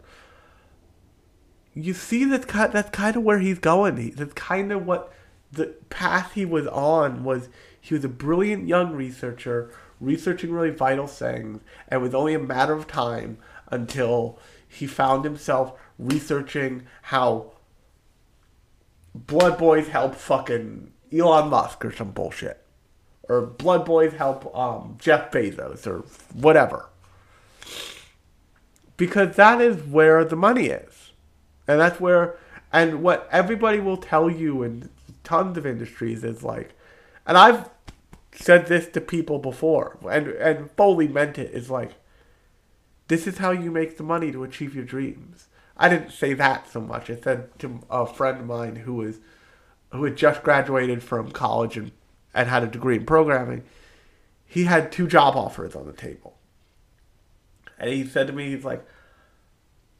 You 1.75 1.95
see 1.95 2.25
that 2.25 2.49
that's 2.49 2.91
kind 2.91 3.15
of 3.15 3.23
where 3.23 3.39
he's 3.39 3.59
going. 3.59 4.13
That's 4.17 4.33
kind 4.33 4.73
of 4.73 4.87
what 4.87 5.13
the 5.53 5.75
path 5.91 6.33
he 6.33 6.45
was 6.45 6.67
on 6.67 7.23
was. 7.23 7.49
He 7.79 7.95
was 7.95 8.05
a 8.05 8.09
brilliant 8.09 8.69
young 8.69 8.93
researcher, 8.93 9.71
researching 10.01 10.51
really 10.51 10.71
vital 10.71 11.07
things, 11.07 11.61
and 11.89 12.01
it 12.01 12.03
was 12.03 12.15
only 12.15 12.35
a 12.35 12.39
matter 12.39 12.73
of 12.73 12.87
time 12.87 13.37
until 13.69 14.39
he 14.67 14.87
found 14.87 15.25
himself 15.25 15.79
researching 15.99 16.87
how 17.03 17.50
Blood 19.27 19.59
Boys 19.59 19.89
help 19.89 20.15
fucking 20.15 20.93
Elon 21.13 21.51
Musk 21.51 21.85
or 21.85 21.93
some 21.93 22.11
bullshit. 22.13 22.65
Or 23.29 23.43
Blood 23.43 23.85
Boys 23.85 24.13
help 24.15 24.55
um, 24.57 24.97
Jeff 24.99 25.31
Bezos 25.31 25.87
or 25.87 26.05
whatever 26.35 26.91
because 29.01 29.35
that 29.37 29.63
is 29.63 29.83
where 29.85 30.27
the 30.27 30.37
money 30.37 30.67
is. 30.67 31.13
And 31.67 31.81
that's 31.81 31.99
where, 31.99 32.37
and 32.71 33.03
what 33.03 33.27
everybody 33.33 33.81
will 33.81 33.97
tell 33.97 34.29
you 34.29 34.63
in 34.63 34.91
tons 35.25 35.57
of 35.57 35.65
industries 35.65 36.23
is 36.23 36.43
like, 36.43 36.75
and 37.27 37.39
I've 37.39 37.71
said 38.33 38.67
this 38.67 38.89
to 38.89 39.01
people 39.01 39.39
before, 39.39 39.97
and, 40.11 40.29
and 40.29 40.71
fully 40.73 41.09
meant 41.09 41.39
it, 41.39 41.51
is 41.53 41.71
like, 41.71 41.93
this 43.09 43.27
is 43.27 43.39
how 43.39 43.53
you 43.53 43.71
make 43.71 43.97
the 43.97 44.03
money 44.03 44.31
to 44.33 44.45
achieve 44.45 44.75
your 44.75 44.85
dreams. 44.85 45.49
I 45.81 45.89
didn't 45.89 46.13
say 46.13 46.35
that 46.35 46.71
so 46.71 46.81
much. 46.81 47.09
I 47.09 47.17
said 47.17 47.59
to 47.61 47.81
a 47.91 48.07
friend 48.07 48.39
of 48.39 48.47
mine 48.47 48.77
who 48.77 48.97
was, 48.97 49.19
who 49.93 50.05
had 50.05 50.15
just 50.15 50.43
graduated 50.43 51.03
from 51.03 51.33
college 51.33 51.79
and, 51.79 51.91
and 52.35 52.51
had 52.51 52.63
a 52.63 52.67
degree 52.67 52.97
in 52.97 53.07
programming, 53.07 53.65
he 54.47 54.65
had 54.65 54.93
two 54.93 55.09
job 55.09 55.37
offers 55.37 55.75
on 55.75 55.87
the 55.87 55.95
table. 55.95 56.37
And 57.79 57.89
he 57.89 58.07
said 58.07 58.27
to 58.27 58.35
me, 58.35 58.51
he's 58.51 58.65
like, 58.65 58.87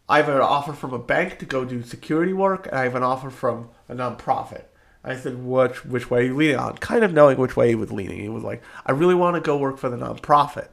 I 0.07 0.19
have 0.19 0.29
an 0.29 0.41
offer 0.43 0.75
from 0.75 0.93
a 0.93 0.99
bank 0.99 1.39
to 1.39 1.47
go 1.47 1.65
do 1.65 1.83
security 1.83 2.35
work, 2.35 2.67
and 2.67 2.77
I 2.77 2.85
have 2.85 2.95
an 2.95 3.03
offer 3.03 3.31
from 3.31 3.71
a 3.89 3.95
nonprofit. 3.95 4.65
I 5.03 5.17
said, 5.17 5.43
which 5.43 5.87
which 5.87 6.11
way 6.11 6.21
are 6.21 6.25
you 6.25 6.37
leaning 6.37 6.57
on? 6.57 6.77
Kind 6.77 7.05
of 7.05 7.15
knowing 7.15 7.39
which 7.39 7.57
way 7.57 7.69
he 7.69 7.75
was 7.75 7.91
leaning. 7.91 8.21
He 8.21 8.29
was 8.29 8.43
like, 8.43 8.63
I 8.85 8.93
really 8.93 9.15
want 9.15 9.37
to 9.37 9.41
go 9.41 9.57
work 9.57 9.79
for 9.79 9.89
the 9.89 9.97
nonprofit. 9.97 10.69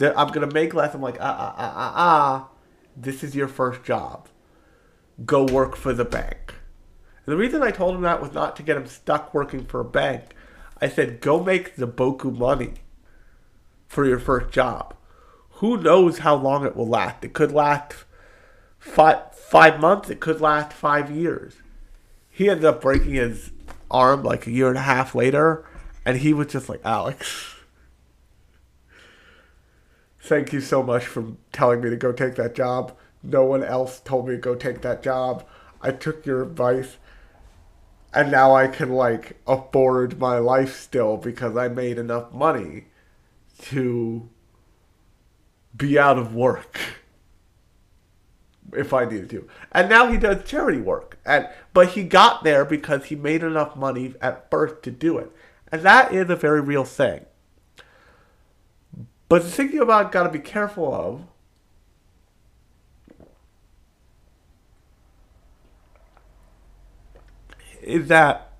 I'm 0.00 0.32
gonna 0.32 0.50
make 0.50 0.74
less. 0.74 0.94
I'm 0.94 1.00
like, 1.00 1.18
ah 1.20 1.36
ah 1.38 1.54
ah 1.56 1.72
ah 1.76 1.92
ah. 1.96 2.48
This 2.96 3.22
is 3.22 3.34
your 3.34 3.48
first 3.48 3.82
job. 3.84 4.28
Go 5.24 5.44
work 5.44 5.76
for 5.76 5.92
the 5.92 6.04
bank. 6.04 6.54
And 7.26 7.32
the 7.32 7.36
reason 7.36 7.62
I 7.62 7.70
told 7.70 7.94
him 7.94 8.02
that 8.02 8.20
was 8.20 8.32
not 8.32 8.56
to 8.56 8.62
get 8.62 8.76
him 8.76 8.86
stuck 8.86 9.32
working 9.32 9.64
for 9.64 9.80
a 9.80 9.84
bank. 9.84 10.34
I 10.80 10.88
said, 10.88 11.20
go 11.20 11.42
make 11.42 11.76
the 11.76 11.88
boku 11.88 12.36
money 12.36 12.74
for 13.88 14.04
your 14.04 14.18
first 14.18 14.52
job 14.52 14.94
who 15.58 15.76
knows 15.76 16.18
how 16.18 16.34
long 16.34 16.66
it 16.66 16.76
will 16.76 16.88
last? 16.88 17.24
It 17.24 17.32
could 17.32 17.52
last 17.52 18.04
five 18.78 19.34
five 19.34 19.80
months. 19.80 20.10
It 20.10 20.20
could 20.20 20.40
last 20.40 20.72
five 20.72 21.10
years. 21.10 21.54
He 22.28 22.50
ended 22.50 22.64
up 22.64 22.80
breaking 22.80 23.14
his 23.14 23.52
arm 23.90 24.24
like 24.24 24.46
a 24.46 24.50
year 24.50 24.68
and 24.68 24.78
a 24.78 24.82
half 24.82 25.14
later, 25.14 25.64
and 26.04 26.18
he 26.18 26.32
was 26.32 26.48
just 26.48 26.68
like 26.68 26.80
Alex. 26.84 27.53
Thank 30.24 30.54
you 30.54 30.62
so 30.62 30.82
much 30.82 31.04
for 31.04 31.32
telling 31.52 31.82
me 31.82 31.90
to 31.90 31.96
go 31.96 32.10
take 32.10 32.36
that 32.36 32.54
job. 32.54 32.96
No 33.22 33.44
one 33.44 33.62
else 33.62 34.00
told 34.00 34.26
me 34.26 34.36
to 34.36 34.40
go 34.40 34.54
take 34.54 34.80
that 34.80 35.02
job. 35.02 35.46
I 35.82 35.90
took 35.90 36.24
your 36.24 36.42
advice 36.42 36.96
and 38.14 38.30
now 38.30 38.54
I 38.54 38.68
can 38.68 38.88
like 38.88 39.36
afford 39.46 40.18
my 40.18 40.38
life 40.38 40.80
still 40.80 41.18
because 41.18 41.58
I 41.58 41.68
made 41.68 41.98
enough 41.98 42.32
money 42.32 42.86
to 43.64 44.30
be 45.76 45.98
out 45.98 46.16
of 46.16 46.34
work 46.34 46.80
if 48.72 48.94
I 48.94 49.04
needed 49.04 49.28
to. 49.28 49.46
And 49.72 49.90
now 49.90 50.10
he 50.10 50.16
does 50.16 50.48
charity 50.48 50.80
work. 50.80 51.18
And 51.26 51.50
but 51.74 51.88
he 51.88 52.02
got 52.02 52.44
there 52.44 52.64
because 52.64 53.04
he 53.04 53.14
made 53.14 53.42
enough 53.42 53.76
money 53.76 54.14
at 54.22 54.48
birth 54.48 54.80
to 54.82 54.90
do 54.90 55.18
it. 55.18 55.30
And 55.70 55.82
that 55.82 56.14
is 56.14 56.30
a 56.30 56.36
very 56.36 56.62
real 56.62 56.84
thing. 56.84 57.26
But 59.34 59.42
the 59.42 59.50
thing 59.50 59.72
you 59.72 59.82
about 59.82 60.12
got 60.12 60.22
to 60.22 60.28
be 60.28 60.38
careful 60.38 60.94
of 60.94 61.26
is 67.82 68.06
that 68.06 68.52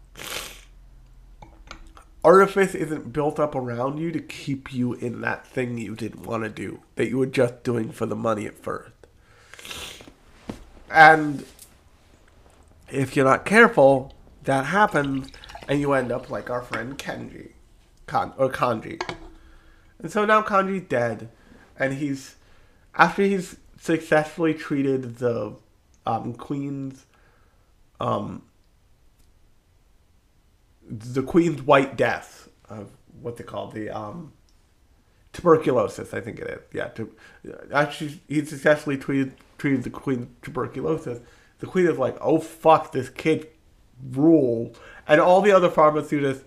artifice 2.24 2.74
isn't 2.74 3.12
built 3.12 3.38
up 3.38 3.54
around 3.54 3.98
you 3.98 4.10
to 4.10 4.18
keep 4.18 4.74
you 4.74 4.94
in 4.94 5.20
that 5.20 5.46
thing 5.46 5.78
you 5.78 5.94
didn't 5.94 6.26
want 6.26 6.42
to 6.42 6.48
do, 6.48 6.80
that 6.96 7.08
you 7.08 7.18
were 7.18 7.26
just 7.26 7.62
doing 7.62 7.92
for 7.92 8.06
the 8.06 8.16
money 8.16 8.44
at 8.44 8.58
first. 8.58 8.90
And 10.90 11.46
if 12.90 13.14
you're 13.14 13.24
not 13.24 13.44
careful, 13.44 14.12
that 14.42 14.64
happens, 14.64 15.28
and 15.68 15.80
you 15.80 15.92
end 15.92 16.10
up 16.10 16.30
like 16.30 16.50
our 16.50 16.62
friend 16.62 16.98
Kenji, 16.98 17.52
or 18.12 18.50
Kanji. 18.50 19.00
And 20.04 20.12
so 20.12 20.26
now 20.26 20.42
Kanji's 20.42 20.86
dead, 20.86 21.30
and 21.78 21.94
he's 21.94 22.36
after 22.94 23.22
he's 23.22 23.56
successfully 23.80 24.52
treated 24.52 25.16
the 25.16 25.56
um, 26.04 26.34
queen's 26.34 27.06
um, 27.98 28.42
the 30.86 31.22
queen's 31.22 31.62
white 31.62 31.96
death 31.96 32.50
of 32.68 32.90
what 33.22 33.38
they 33.38 33.44
call 33.44 33.68
the 33.68 33.88
um, 33.88 34.34
tuberculosis. 35.32 36.12
I 36.12 36.20
think 36.20 36.38
it 36.38 36.48
is. 36.48 36.60
Yeah, 36.74 36.90
actually, 37.72 38.20
he 38.28 38.44
successfully 38.44 38.98
treated 38.98 39.34
treated 39.56 39.84
the 39.84 39.90
queen 39.90 40.36
tuberculosis. 40.42 41.20
The 41.60 41.66
queen 41.66 41.86
is 41.86 41.96
like, 41.96 42.18
oh 42.20 42.40
fuck, 42.40 42.92
this 42.92 43.08
kid 43.08 43.48
rule, 44.10 44.74
and 45.08 45.18
all 45.18 45.40
the 45.40 45.52
other 45.52 45.70
pharmaceutists 45.70 46.44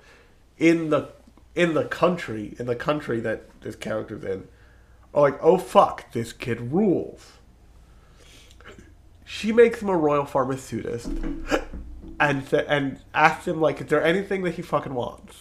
in 0.59 0.91
the 0.91 1.16
in 1.57 1.73
the 1.73 1.85
country 1.85 2.55
in 2.59 2.67
the 2.67 2.75
country 2.75 3.19
that 3.19 3.61
this 3.61 3.75
character's 3.75 4.23
in 4.23 4.47
are 5.13 5.21
like, 5.23 5.39
oh 5.41 5.57
fuck, 5.57 6.11
this 6.11 6.31
kid 6.31 6.71
rules. 6.71 7.33
She 9.25 9.51
makes 9.51 9.81
him 9.81 9.89
a 9.89 9.97
royal 9.97 10.25
pharmaceutist 10.25 11.07
and 12.19 12.47
th- 12.47 12.65
and 12.67 13.01
asks 13.13 13.47
him 13.47 13.59
like, 13.59 13.81
is 13.81 13.87
there 13.87 14.03
anything 14.03 14.43
that 14.43 14.53
he 14.53 14.61
fucking 14.61 14.93
wants? 14.93 15.35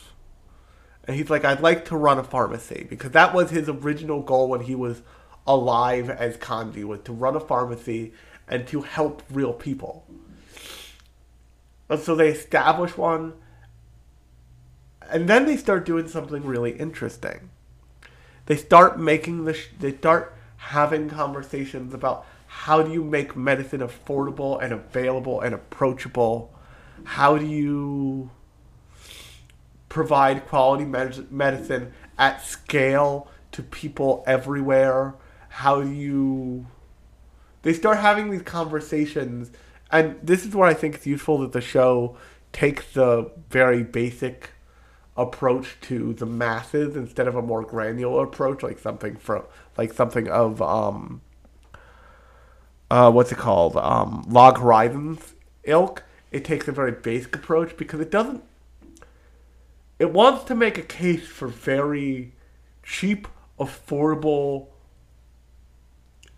And 1.05 1.17
he's 1.17 1.31
like, 1.31 1.45
I'd 1.45 1.61
like 1.61 1.85
to 1.87 1.97
run 1.97 2.19
a 2.19 2.25
pharmacy 2.25 2.87
because 2.89 3.13
that 3.13 3.33
was 3.33 3.51
his 3.51 3.69
original 3.69 4.23
goal 4.23 4.49
when 4.49 4.63
he 4.63 4.75
was 4.75 5.03
alive 5.47 6.11
as 6.11 6.37
Kanji 6.39 6.83
was 6.83 7.01
to 7.05 7.13
run 7.13 7.37
a 7.37 7.41
pharmacy 7.41 8.13
and 8.49 8.67
to 8.69 8.83
help 8.83 9.23
real 9.31 9.53
people. 9.53 10.05
And 11.89 12.01
so 12.01 12.17
they 12.17 12.31
establish 12.31 12.97
one, 12.97 13.35
and 15.11 15.29
then 15.29 15.47
they 15.47 15.57
start 15.57 15.85
doing 15.85 16.09
something 16.09 16.45
really 16.45 16.73
interesting. 16.73 17.51
They 18.47 18.57
start 18.57 18.99
making 18.99 19.45
the 19.45 19.55
sh- 19.55 19.69
they 19.79 19.93
start 19.93 20.35
having 20.57 21.09
conversations 21.09 21.93
about 21.95 22.27
how 22.47 22.83
do 22.83 22.93
you 22.93 23.03
make 23.03 23.37
medicine 23.37 23.81
affordable 23.81 24.63
and 24.63 24.73
available 24.73 25.41
and 25.41 25.55
approachable 25.55 26.53
how 27.05 27.39
do 27.39 27.47
you 27.47 28.31
provide 29.89 30.47
quality 30.47 30.85
med- 30.85 31.31
medicine 31.31 31.93
at 32.19 32.43
scale 32.43 33.29
to 33.53 33.63
people 33.63 34.25
everywhere? 34.27 35.15
How 35.49 35.83
do 35.83 35.91
you. 35.91 36.67
They 37.63 37.73
start 37.73 37.99
having 37.99 38.31
these 38.31 38.43
conversations, 38.43 39.51
and 39.91 40.17
this 40.23 40.45
is 40.45 40.55
what 40.55 40.69
I 40.69 40.75
think 40.75 40.97
is 40.97 41.07
useful 41.07 41.39
that 41.39 41.53
the 41.53 41.61
show 41.61 42.17
takes 42.53 42.93
the 42.93 43.31
very 43.51 43.83
basic 43.83 44.51
approach 45.17 45.77
to 45.83 46.13
the 46.15 46.27
masses 46.27 46.97
instead 46.97 47.27
of 47.27 47.35
a 47.35 47.43
more 47.43 47.63
granular 47.63 48.25
approach, 48.25 48.63
like 48.63 48.79
something 48.79 49.17
from 49.17 49.45
like 49.77 49.93
something 49.93 50.29
of 50.29 50.61
um 50.63 51.21
uh 52.91 53.11
what's 53.11 53.33
it 53.33 53.39
called 53.39 53.77
um 53.77 54.25
Log 54.29 54.59
Horizons 54.59 55.35
ilk 55.65 56.05
it 56.31 56.45
takes 56.45 56.69
a 56.69 56.73
very 56.73 56.93
basic 56.93 57.35
approach 57.37 57.77
because 57.77 58.01
it 58.01 58.11
doesn't. 58.11 58.43
It 59.99 60.13
wants 60.13 60.45
to 60.45 60.55
make 60.55 60.77
a 60.77 60.83
case 60.83 61.27
for 61.27 61.49
very 61.49 62.35
cheap, 62.83 63.29
affordable, 63.59 64.69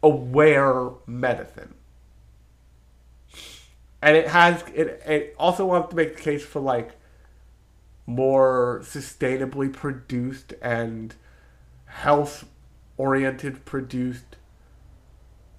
aware 0.02 0.90
medicine. 1.06 1.74
And 4.00 4.16
it 4.16 4.28
has 4.28 4.62
it, 4.74 5.02
it 5.04 5.34
also 5.38 5.66
wants 5.66 5.90
to 5.90 5.96
make 5.96 6.16
the 6.16 6.22
case 6.22 6.44
for 6.44 6.60
like 6.60 6.92
more 8.08 8.80
sustainably 8.82 9.70
produced 9.70 10.54
and 10.62 11.14
health 11.84 12.46
oriented 12.96 13.66
produced 13.66 14.36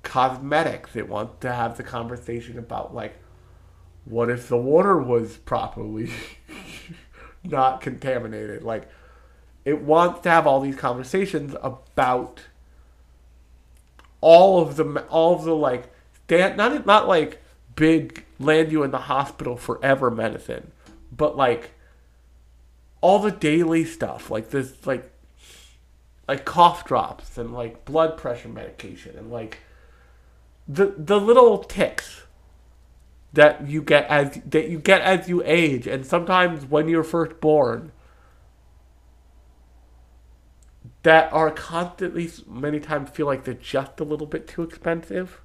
cosmetics. 0.01 0.95
It 0.95 1.07
wants 1.07 1.35
to 1.41 1.53
have 1.53 1.77
the 1.77 1.83
conversation 1.83 2.57
about 2.57 2.95
like 2.95 3.19
what 4.05 4.31
if 4.31 4.49
the 4.49 4.57
water 4.57 4.97
was 4.97 5.37
properly 5.37 6.11
not 7.43 7.81
contaminated? 7.81 8.63
Like, 8.63 8.89
it 9.63 9.83
wants 9.83 10.21
to 10.21 10.29
have 10.29 10.47
all 10.47 10.59
these 10.59 10.75
conversations 10.75 11.55
about 11.61 12.41
all 14.21 14.59
of 14.59 14.75
the 14.75 15.05
all 15.07 15.35
of 15.35 15.43
the 15.43 15.55
like 15.55 15.93
not 16.29 16.85
not 16.87 17.07
like 17.07 17.43
big 17.75 18.25
land 18.39 18.71
you 18.71 18.81
in 18.81 18.89
the 18.89 18.97
hospital 18.97 19.55
forever 19.55 20.09
medicine, 20.09 20.71
but 21.15 21.37
like 21.37 21.73
all 23.01 23.19
the 23.19 23.31
daily 23.31 23.85
stuff 23.85 24.29
like 24.29 24.49
this 24.49 24.85
like 24.85 25.11
like 26.27 26.45
cough 26.45 26.85
drops 26.85 27.37
and 27.37 27.53
like 27.53 27.85
blood 27.85 28.17
pressure 28.17 28.49
medication 28.49 29.17
and 29.17 29.31
like 29.31 29.59
the 30.67 30.93
the 30.97 31.19
little 31.19 31.59
ticks 31.59 32.23
that 33.33 33.67
you 33.67 33.81
get 33.81 34.05
as 34.07 34.39
that 34.45 34.69
you 34.69 34.79
get 34.79 35.01
as 35.01 35.29
you 35.29 35.41
age 35.45 35.87
and 35.87 36.05
sometimes 36.05 36.65
when 36.65 36.87
you're 36.87 37.03
first 37.03 37.39
born 37.39 37.91
that 41.03 41.31
are 41.31 41.51
constantly 41.51 42.29
many 42.47 42.79
times 42.79 43.09
feel 43.09 43.25
like 43.25 43.43
they're 43.43 43.53
just 43.53 43.99
a 43.99 44.03
little 44.03 44.27
bit 44.27 44.47
too 44.47 44.63
expensive. 44.63 45.41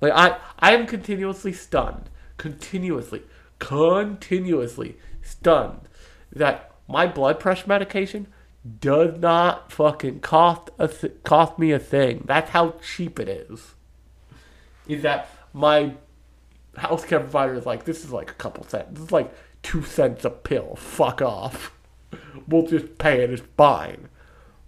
Like 0.00 0.12
i 0.14 0.38
i 0.58 0.72
am 0.72 0.86
continuously 0.86 1.52
stunned. 1.52 2.10
Continuously. 2.36 3.22
Continuously 3.58 4.96
stunned 5.22 5.88
that 6.32 6.72
my 6.88 7.06
blood 7.06 7.40
pressure 7.40 7.66
medication 7.66 8.26
does 8.80 9.18
not 9.18 9.72
fucking 9.72 10.20
cost 10.20 10.70
a 10.78 10.86
th- 10.86 11.14
cost 11.24 11.58
me 11.58 11.72
a 11.72 11.78
thing 11.78 12.22
that's 12.26 12.50
how 12.50 12.74
cheap 12.82 13.18
it 13.18 13.28
is 13.28 13.74
is 14.86 15.02
that 15.02 15.28
my 15.52 15.92
healthcare 16.76 17.20
provider 17.20 17.54
is 17.54 17.66
like, 17.66 17.84
this 17.84 18.04
is 18.04 18.10
like 18.10 18.30
a 18.30 18.34
couple 18.34 18.64
cents. 18.64 18.88
This 18.92 19.04
is 19.04 19.12
like 19.12 19.32
two 19.62 19.82
cents 19.82 20.24
a 20.24 20.30
pill. 20.30 20.76
Fuck 20.76 21.22
off. 21.22 21.72
We'll 22.48 22.66
just 22.66 22.98
pay 22.98 23.22
it. 23.22 23.30
It's 23.30 23.42
fine. 23.56 24.08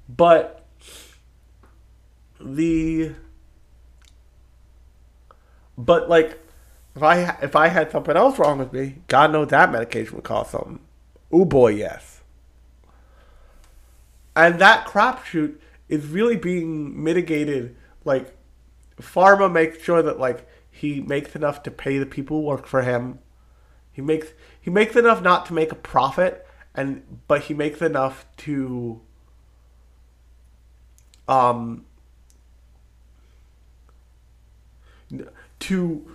But 0.08 0.64
the 2.40 3.12
but 5.78 6.08
like 6.08 6.38
if 6.94 7.02
I 7.02 7.36
if 7.42 7.56
I 7.56 7.68
had 7.68 7.90
something 7.90 8.16
else 8.16 8.38
wrong 8.38 8.58
with 8.58 8.72
me, 8.72 8.96
God 9.08 9.32
knows 9.32 9.48
that 9.48 9.72
medication 9.72 10.16
would 10.16 10.24
cost 10.24 10.52
something. 10.52 10.80
Oh 11.32 11.44
boy, 11.44 11.68
yes. 11.68 12.20
And 14.36 14.58
that 14.60 14.86
crapshoot 14.86 15.56
is 15.88 16.06
really 16.06 16.36
being 16.36 17.02
mitigated. 17.02 17.76
Like, 18.04 18.36
pharma 19.00 19.50
makes 19.50 19.82
sure 19.82 20.02
that 20.02 20.18
like 20.18 20.46
he 20.70 21.00
makes 21.00 21.34
enough 21.34 21.62
to 21.64 21.70
pay 21.70 21.98
the 21.98 22.06
people 22.06 22.40
who 22.40 22.46
work 22.46 22.66
for 22.66 22.82
him. 22.82 23.18
He 23.92 24.02
makes 24.02 24.28
he 24.60 24.70
makes 24.70 24.96
enough 24.96 25.22
not 25.22 25.46
to 25.46 25.54
make 25.54 25.72
a 25.72 25.76
profit, 25.76 26.46
and 26.74 27.02
but 27.28 27.42
he 27.42 27.54
makes 27.54 27.82
enough 27.82 28.26
to 28.38 29.00
um 31.28 31.84
to 35.60 36.10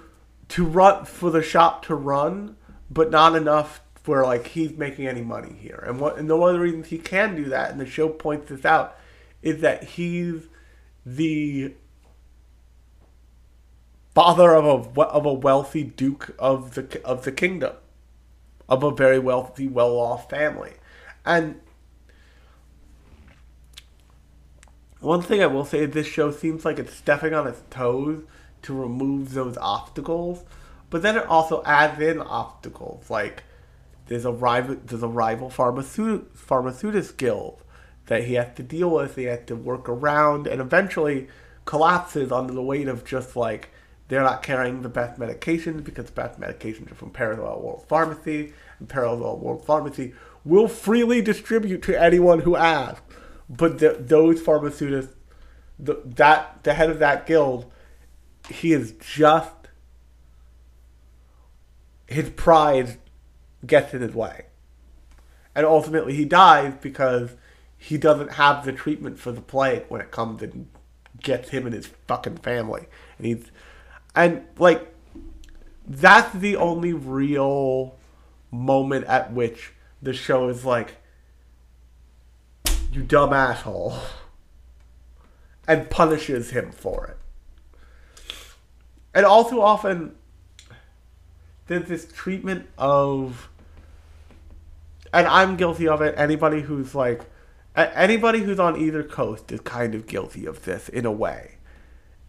to 0.49 0.65
run 0.65 1.05
for 1.05 1.29
the 1.29 1.43
shop 1.43 1.85
to 1.85 1.95
run, 1.95 2.57
but 2.89 3.11
not 3.11 3.35
enough 3.35 3.81
where 4.07 4.23
like 4.23 4.47
he's 4.47 4.77
making 4.77 5.07
any 5.07 5.21
money 5.21 5.55
here. 5.59 5.83
And 5.85 5.99
what 5.99 6.17
and 6.17 6.29
the 6.29 6.37
one 6.37 6.49
of 6.49 6.55
the 6.55 6.61
reasons 6.61 6.87
he 6.87 6.97
can 6.97 7.35
do 7.35 7.45
that, 7.45 7.71
and 7.71 7.79
the 7.79 7.85
show 7.85 8.09
points 8.09 8.49
this 8.49 8.65
out, 8.65 8.97
is 9.41 9.61
that 9.61 9.83
he's 9.83 10.47
the 11.05 11.73
father 14.15 14.55
of 14.55 14.97
a 14.97 15.01
of 15.01 15.25
a 15.25 15.33
wealthy 15.33 15.83
duke 15.83 16.35
of 16.39 16.75
the 16.75 17.01
of 17.05 17.23
the 17.23 17.31
kingdom, 17.31 17.73
of 18.67 18.83
a 18.83 18.91
very 18.91 19.19
wealthy, 19.19 19.67
well 19.67 19.97
off 19.97 20.29
family, 20.29 20.73
and. 21.25 21.61
One 24.99 25.21
thing 25.21 25.43
I 25.43 25.45
will 25.45 25.63
say 25.63 25.81
is 25.81 25.91
this 25.91 26.07
show 26.07 26.31
seems 26.31 26.65
like 26.65 26.79
it's 26.79 26.91
stepping 26.91 27.31
on 27.31 27.45
its 27.45 27.61
toes 27.69 28.23
to 28.63 28.73
remove 28.73 29.35
those 29.35 29.55
obstacles, 29.57 30.43
but 30.89 31.03
then 31.03 31.15
it 31.15 31.27
also 31.27 31.61
adds 31.65 32.01
in 32.01 32.19
obstacles 32.19 33.07
like 33.07 33.43
there's 34.07 34.25
a 34.25 34.31
rival 34.31 34.77
there's 34.85 35.03
a 35.03 35.07
rival 35.07 35.49
pharmaceut- 35.49 36.33
pharmaceutics 36.33 37.11
guild 37.11 37.63
that 38.07 38.23
he 38.23 38.35
has 38.35 38.55
to 38.55 38.63
deal 38.63 38.89
with, 38.89 39.15
he 39.15 39.25
has 39.25 39.41
to 39.47 39.55
work 39.55 39.87
around, 39.87 40.47
and 40.47 40.61
eventually 40.61 41.27
collapses 41.65 42.31
under 42.31 42.53
the 42.53 42.63
weight 42.63 42.87
of 42.87 43.05
just 43.05 43.35
like 43.35 43.69
they're 44.07 44.23
not 44.23 44.41
carrying 44.41 44.81
the 44.81 44.89
best 44.89 45.19
medications 45.19 45.83
because 45.83 46.09
best 46.09 46.39
medications 46.39 46.89
are 46.91 46.95
from 46.95 47.11
Parallel 47.11 47.61
World 47.61 47.85
Pharmacy, 47.87 48.53
and 48.79 48.87
Parallel 48.87 49.37
World 49.37 49.65
Pharmacy 49.65 50.13
will 50.45 50.69
freely 50.69 51.21
distribute 51.21 51.81
to 51.83 52.01
anyone 52.01 52.39
who 52.39 52.55
asks. 52.55 53.01
But 53.49 53.79
the, 53.79 53.97
those 53.99 54.41
pharmaceutics, 54.41 55.13
the, 55.77 56.01
that 56.05 56.63
the 56.63 56.73
head 56.73 56.89
of 56.89 56.99
that 56.99 57.25
guild, 57.25 57.69
he 58.49 58.71
is 58.71 58.93
just 58.93 59.51
his 62.07 62.29
pride 62.29 62.97
gets 63.65 63.93
in 63.93 64.01
his 64.01 64.13
way. 64.13 64.45
And 65.55 65.65
ultimately 65.65 66.13
he 66.13 66.25
dies 66.25 66.73
because 66.79 67.31
he 67.77 67.97
doesn't 67.97 68.33
have 68.33 68.65
the 68.65 68.71
treatment 68.71 69.19
for 69.19 69.31
the 69.31 69.41
plague 69.41 69.85
when 69.89 70.01
it 70.01 70.11
comes 70.11 70.41
and 70.41 70.67
gets 71.21 71.49
him 71.49 71.65
and 71.65 71.73
his 71.73 71.87
fucking 72.07 72.37
family. 72.37 72.87
And 73.17 73.27
he's 73.27 73.51
and 74.15 74.43
like 74.57 74.93
that's 75.87 76.33
the 76.37 76.55
only 76.55 76.93
real 76.93 77.95
moment 78.51 79.05
at 79.05 79.31
which 79.33 79.73
the 80.01 80.13
show 80.13 80.49
is 80.49 80.65
like 80.65 80.97
you 82.91 83.03
dumb 83.03 83.33
asshole 83.33 83.97
and 85.67 85.89
punishes 85.89 86.51
him 86.51 86.71
for 86.71 87.07
it. 87.07 87.17
And 89.13 89.25
all 89.25 89.49
too 89.49 89.61
often 89.61 90.15
there's 91.67 91.87
this 91.87 92.05
treatment 92.11 92.67
of 92.77 93.49
and 95.13 95.27
I'm 95.27 95.55
guilty 95.55 95.87
of 95.87 96.01
it. 96.01 96.15
Anybody 96.17 96.61
who's 96.61 96.93
like 96.95 97.21
anybody 97.75 98.39
who's 98.39 98.59
on 98.59 98.77
either 98.77 99.03
coast 99.03 99.51
is 99.51 99.59
kind 99.61 99.95
of 99.95 100.07
guilty 100.07 100.45
of 100.45 100.65
this 100.65 100.89
in 100.89 101.05
a 101.05 101.11
way. 101.11 101.55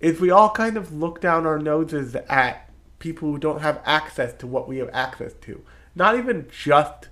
Is 0.01 0.21
we 0.21 0.31
all 0.31 0.51
kind 0.51 0.77
of 0.77 0.93
look 0.93 1.21
down 1.21 1.47
our 1.47 1.59
noses 1.59 2.15
at 2.15 2.69
people 2.99 3.31
who 3.31 3.39
don't 3.39 3.61
have 3.61 3.81
access 3.85 4.33
to 4.35 4.47
what 4.47 4.69
we 4.69 4.79
have 4.79 4.91
access 4.93 5.33
to. 5.43 5.63
Not 5.95 6.17
even 6.17 6.49
just 6.51 7.09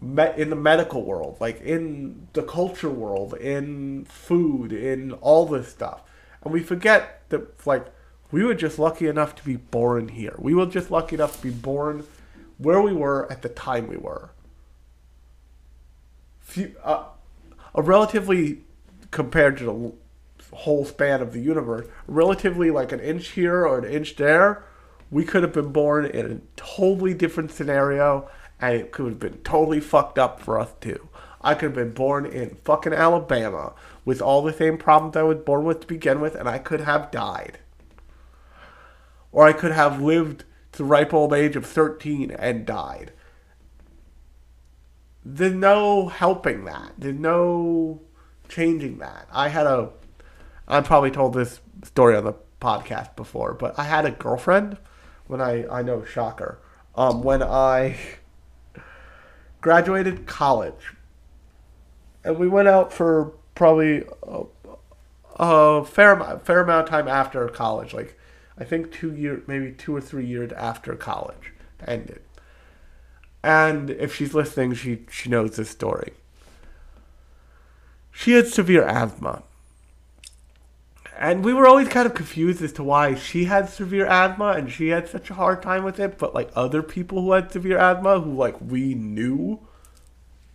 me- 0.00 0.32
in 0.36 0.50
the 0.50 0.56
medical 0.56 1.04
world, 1.04 1.36
like 1.40 1.60
in 1.62 2.28
the 2.32 2.42
culture 2.42 2.90
world, 2.90 3.34
in 3.34 4.04
food, 4.06 4.72
in 4.72 5.12
all 5.12 5.46
this 5.46 5.68
stuff. 5.68 6.02
And 6.42 6.52
we 6.52 6.60
forget 6.62 7.22
that 7.30 7.66
like 7.66 7.86
we 8.30 8.44
were 8.44 8.54
just 8.54 8.78
lucky 8.78 9.06
enough 9.06 9.34
to 9.36 9.44
be 9.44 9.56
born 9.56 10.08
here. 10.08 10.34
We 10.38 10.54
were 10.54 10.66
just 10.66 10.90
lucky 10.90 11.16
enough 11.16 11.36
to 11.36 11.42
be 11.42 11.50
born 11.50 12.06
where 12.58 12.80
we 12.80 12.92
were 12.92 13.30
at 13.30 13.42
the 13.42 13.48
time 13.48 13.88
we 13.88 13.96
were. 13.96 14.30
Few, 16.40 16.74
uh, 16.82 17.04
a 17.74 17.82
relatively 17.82 18.62
compared 19.10 19.58
to 19.58 19.64
the 19.64 20.56
whole 20.56 20.84
span 20.84 21.20
of 21.20 21.32
the 21.32 21.40
universe, 21.40 21.86
relatively 22.06 22.70
like 22.70 22.92
an 22.92 23.00
inch 23.00 23.28
here 23.28 23.66
or 23.66 23.78
an 23.78 23.90
inch 23.90 24.16
there, 24.16 24.64
we 25.10 25.24
could 25.24 25.42
have 25.42 25.52
been 25.52 25.72
born 25.72 26.06
in 26.06 26.30
a 26.30 26.40
totally 26.56 27.14
different 27.14 27.50
scenario 27.50 28.28
and 28.60 28.74
it 28.74 28.92
could 28.92 29.06
have 29.06 29.18
been 29.18 29.38
totally 29.38 29.80
fucked 29.80 30.18
up 30.18 30.40
for 30.40 30.58
us 30.58 30.72
too. 30.80 31.08
I 31.40 31.54
could 31.54 31.70
have 31.70 31.74
been 31.74 31.92
born 31.92 32.26
in 32.26 32.56
fucking 32.64 32.92
Alabama 32.92 33.72
with 34.04 34.20
all 34.20 34.42
the 34.42 34.52
same 34.52 34.76
problems 34.76 35.16
I 35.16 35.22
was 35.22 35.38
born 35.38 35.64
with 35.64 35.80
to 35.80 35.86
begin 35.86 36.20
with, 36.20 36.34
and 36.34 36.48
I 36.48 36.58
could 36.58 36.80
have 36.80 37.10
died. 37.10 37.58
Or 39.32 39.46
I 39.46 39.52
could 39.52 39.72
have 39.72 40.00
lived 40.00 40.44
to 40.72 40.78
the 40.78 40.84
ripe 40.84 41.14
old 41.14 41.32
age 41.32 41.56
of 41.56 41.66
13 41.66 42.30
and 42.30 42.66
died. 42.66 43.12
There's 45.24 45.54
no 45.54 46.08
helping 46.08 46.64
that. 46.64 46.92
There's 46.98 47.18
no 47.18 48.00
changing 48.48 48.98
that. 48.98 49.28
I 49.32 49.48
had 49.48 49.66
a. 49.66 49.90
I 50.66 50.80
probably 50.80 51.10
told 51.10 51.34
this 51.34 51.60
story 51.82 52.16
on 52.16 52.24
the 52.24 52.34
podcast 52.60 53.16
before, 53.16 53.54
but 53.54 53.78
I 53.78 53.84
had 53.84 54.06
a 54.06 54.10
girlfriend 54.10 54.78
when 55.26 55.40
I. 55.40 55.66
I 55.68 55.82
know, 55.82 56.04
shocker. 56.04 56.58
Um, 56.94 57.22
when 57.22 57.42
I 57.42 57.96
graduated 59.60 60.26
college. 60.26 60.94
And 62.24 62.38
we 62.38 62.48
went 62.48 62.68
out 62.68 62.92
for 62.92 63.32
probably 63.54 64.04
a, 64.22 64.42
a 65.36 65.84
fair, 65.84 66.40
fair 66.44 66.60
amount 66.60 66.84
of 66.84 66.90
time 66.90 67.08
after 67.08 67.48
college. 67.48 67.94
Like, 67.94 68.18
I 68.60 68.64
think 68.64 68.92
two 68.92 69.14
year, 69.14 69.42
maybe 69.46 69.72
two 69.72 69.96
or 69.96 70.02
three 70.02 70.26
years 70.26 70.52
after 70.52 70.94
college 70.94 71.54
ended. 71.86 72.20
And 73.42 73.88
if 73.88 74.14
she's 74.14 74.34
listening, 74.34 74.74
she, 74.74 75.06
she 75.10 75.30
knows 75.30 75.56
this 75.56 75.70
story. 75.70 76.12
She 78.12 78.32
had 78.32 78.48
severe 78.48 78.82
asthma. 78.84 79.42
And 81.18 81.42
we 81.42 81.54
were 81.54 81.66
always 81.66 81.88
kind 81.88 82.06
of 82.06 82.14
confused 82.14 82.62
as 82.62 82.72
to 82.74 82.82
why 82.82 83.14
she 83.14 83.44
had 83.44 83.68
severe 83.70 84.06
asthma 84.06 84.52
and 84.52 84.70
she 84.70 84.88
had 84.88 85.08
such 85.08 85.30
a 85.30 85.34
hard 85.34 85.62
time 85.62 85.82
with 85.84 85.98
it, 85.98 86.18
but 86.18 86.34
like 86.34 86.50
other 86.54 86.82
people 86.82 87.22
who 87.22 87.32
had 87.32 87.50
severe 87.50 87.78
asthma 87.78 88.20
who 88.20 88.34
like 88.34 88.60
we 88.60 88.94
knew 88.94 89.60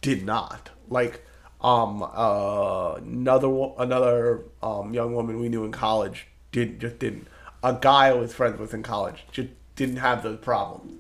did 0.01 0.26
not. 0.26 0.70
Like 0.89 1.24
um 1.62 2.03
uh 2.03 2.95
another 2.95 3.47
another 3.80 4.43
um 4.62 4.93
young 4.93 5.16
woman 5.16 5.39
we 5.39 5.49
knew 5.49 5.66
in 5.66 5.72
college 5.72 6.28
did 6.51 6.80
just 6.80 6.99
didn't. 6.99 7.28
A 7.66 7.74
guy 7.74 8.09
I 8.09 8.13
was 8.13 8.32
friends 8.32 8.59
with 8.59 8.76
in 8.76 8.84
college 8.84 9.26
just 9.32 9.49
didn't 9.76 9.97
have 9.97 10.22
those 10.22 10.38
problems. 10.38 10.99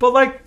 But 0.00 0.12
like 0.12 0.42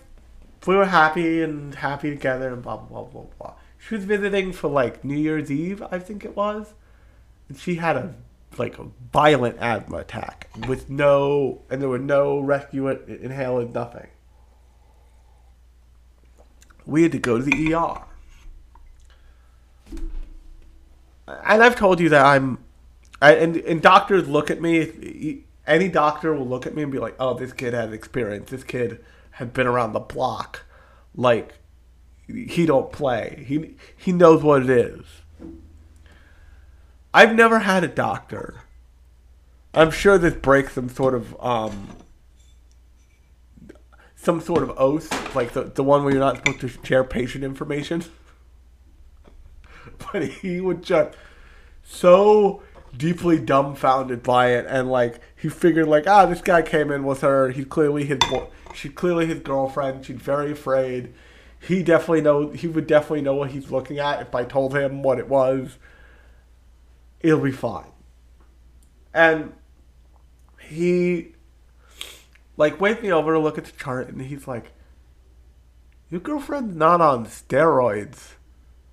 we 0.66 0.76
were 0.76 0.86
happy 0.86 1.41
and 1.41 1.74
happy 1.74 2.10
together 2.10 2.49
and 2.49 2.62
blah 2.62 2.76
blah 2.76 3.03
blah 3.03 3.24
blah 3.24 3.32
blah. 3.39 3.53
She 3.78 3.95
was 3.95 4.03
visiting 4.03 4.51
for 4.51 4.68
like 4.68 5.05
New 5.05 5.16
Year's 5.16 5.49
Eve, 5.49 5.82
I 5.89 5.97
think 5.99 6.26
it 6.26 6.36
was. 6.36 6.74
And 7.47 7.58
she 7.58 7.76
had 7.76 7.95
a 7.95 8.16
like 8.58 8.78
a 8.80 8.88
violent 9.14 9.58
asthma 9.60 9.97
attack 9.99 10.49
with 10.68 10.89
no 10.89 11.62
and 11.70 11.82
there 11.82 11.88
were 11.88 11.97
no 11.97 12.39
rescue 12.41 12.89
in- 12.89 12.97
inhalers, 12.97 13.74
nothing. 13.74 14.08
We 16.86 17.03
had 17.03 17.14
to 17.14 17.20
go 17.20 17.38
to 17.38 17.43
the 17.43 17.74
ER. 17.74 18.01
And 21.28 21.64
I've 21.64 21.76
told 21.76 22.01
you 22.01 22.10
that 22.10 22.26
I'm 22.26 22.60
I, 23.22 23.34
and 23.34 23.57
and 23.57 23.82
doctors 23.82 24.28
look 24.28 24.51
at 24.51 24.61
me. 24.61 25.43
Any 25.65 25.89
doctor 25.89 26.34
will 26.34 26.47
look 26.47 26.65
at 26.65 26.76
me 26.76 26.84
and 26.84 26.91
be 26.91 26.99
like, 26.99 27.15
"Oh, 27.20 27.34
this 27.34 27.53
kid 27.53 27.74
has 27.74 27.91
experience. 27.91 28.49
This 28.49 28.63
kid 28.63 29.03
has 29.32 29.49
been 29.49 29.68
around 29.68 29.93
the 29.93 29.99
block. 29.99 30.65
Like, 31.15 31.55
he 32.28 32.65
don't 32.65 32.91
play. 32.91 33.43
He 33.47 33.76
he 33.95 34.11
knows 34.11 34.43
what 34.43 34.63
it 34.63 34.70
is." 34.70 35.05
I've 37.13 37.34
never 37.34 37.59
had 37.59 37.84
a 37.84 37.88
doctor. 37.88 38.61
I'm 39.74 39.91
sure 39.91 40.18
this 40.18 40.36
breaks 40.36 40.74
some 40.74 40.89
sort 40.89 41.15
of 41.15 41.36
um 41.43 41.89
some 44.15 44.41
sort 44.41 44.61
of 44.61 44.72
oath, 44.78 45.36
like 45.36 45.53
the 45.53 45.63
the 45.63 45.84
one 45.84 46.03
where 46.03 46.13
you're 46.13 46.20
not 46.20 46.38
supposed 46.38 46.59
to 46.59 46.86
share 46.86 47.03
patient 47.03 47.43
information. 47.43 48.03
but 50.11 50.24
he 50.28 50.61
would 50.61 50.84
just 50.84 51.15
so 51.84 52.61
deeply 52.96 53.40
dumbfounded 53.40 54.24
by 54.24 54.52
it 54.52 54.66
and 54.68 54.90
like 54.90 55.20
he 55.36 55.50
figured 55.50 55.88
like 55.88 56.08
ah 56.08 56.26
this 56.26 56.42
guy 56.42 56.62
came 56.62 56.92
in 56.92 57.04
with 57.04 57.22
her. 57.22 57.50
He's 57.50 57.66
clearly 57.66 58.06
his 58.06 58.20
bo- 58.30 58.50
she 58.74 58.90
clearly 58.90 59.26
his 59.26 59.40
girlfriend. 59.40 60.06
She's 60.06 60.18
very 60.18 60.52
afraid. 60.52 61.14
He 61.60 61.84
definitely 61.84 62.22
know 62.22 62.50
he 62.52 62.68
would 62.68 62.88
definitely 62.88 63.22
know 63.22 63.36
what 63.36 63.52
he's 63.52 63.72
looking 63.72 64.00
at 64.00 64.22
if 64.22 64.36
i 64.36 64.44
told 64.44 64.76
him 64.76 65.04
what 65.04 65.20
it 65.20 65.28
was. 65.28 65.78
It'll 67.20 67.40
be 67.40 67.52
fine. 67.52 67.92
And 69.14 69.54
he 70.60 71.34
like 72.56 72.80
waved 72.80 73.02
me 73.04 73.12
over 73.12 73.34
to 73.34 73.40
look 73.40 73.58
at 73.58 73.66
the 73.66 73.72
chart 73.72 74.10
and 74.10 74.22
he's 74.22 74.48
like 74.48 74.72
your 76.10 76.22
girlfriend's 76.22 76.76
not 76.76 77.02
on 77.02 77.26
steroids 77.26 78.36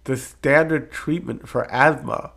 the 0.04 0.16
standard 0.16 0.92
treatment 0.92 1.48
for 1.48 1.70
asthma. 1.70 2.32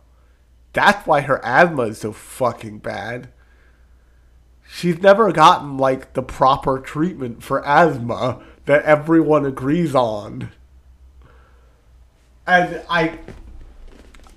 That's 0.72 1.06
why 1.06 1.20
her 1.22 1.44
asthma 1.44 1.82
is 1.82 1.98
so 1.98 2.12
fucking 2.12 2.78
bad. 2.78 3.28
she's 4.66 5.00
never 5.00 5.32
gotten 5.32 5.76
like 5.78 6.12
the 6.12 6.22
proper 6.22 6.78
treatment 6.78 7.42
for 7.42 7.64
asthma 7.66 8.40
that 8.66 8.84
everyone 8.84 9.44
agrees 9.46 9.94
on. 9.94 10.50
And 12.46 12.82
I 12.88 13.18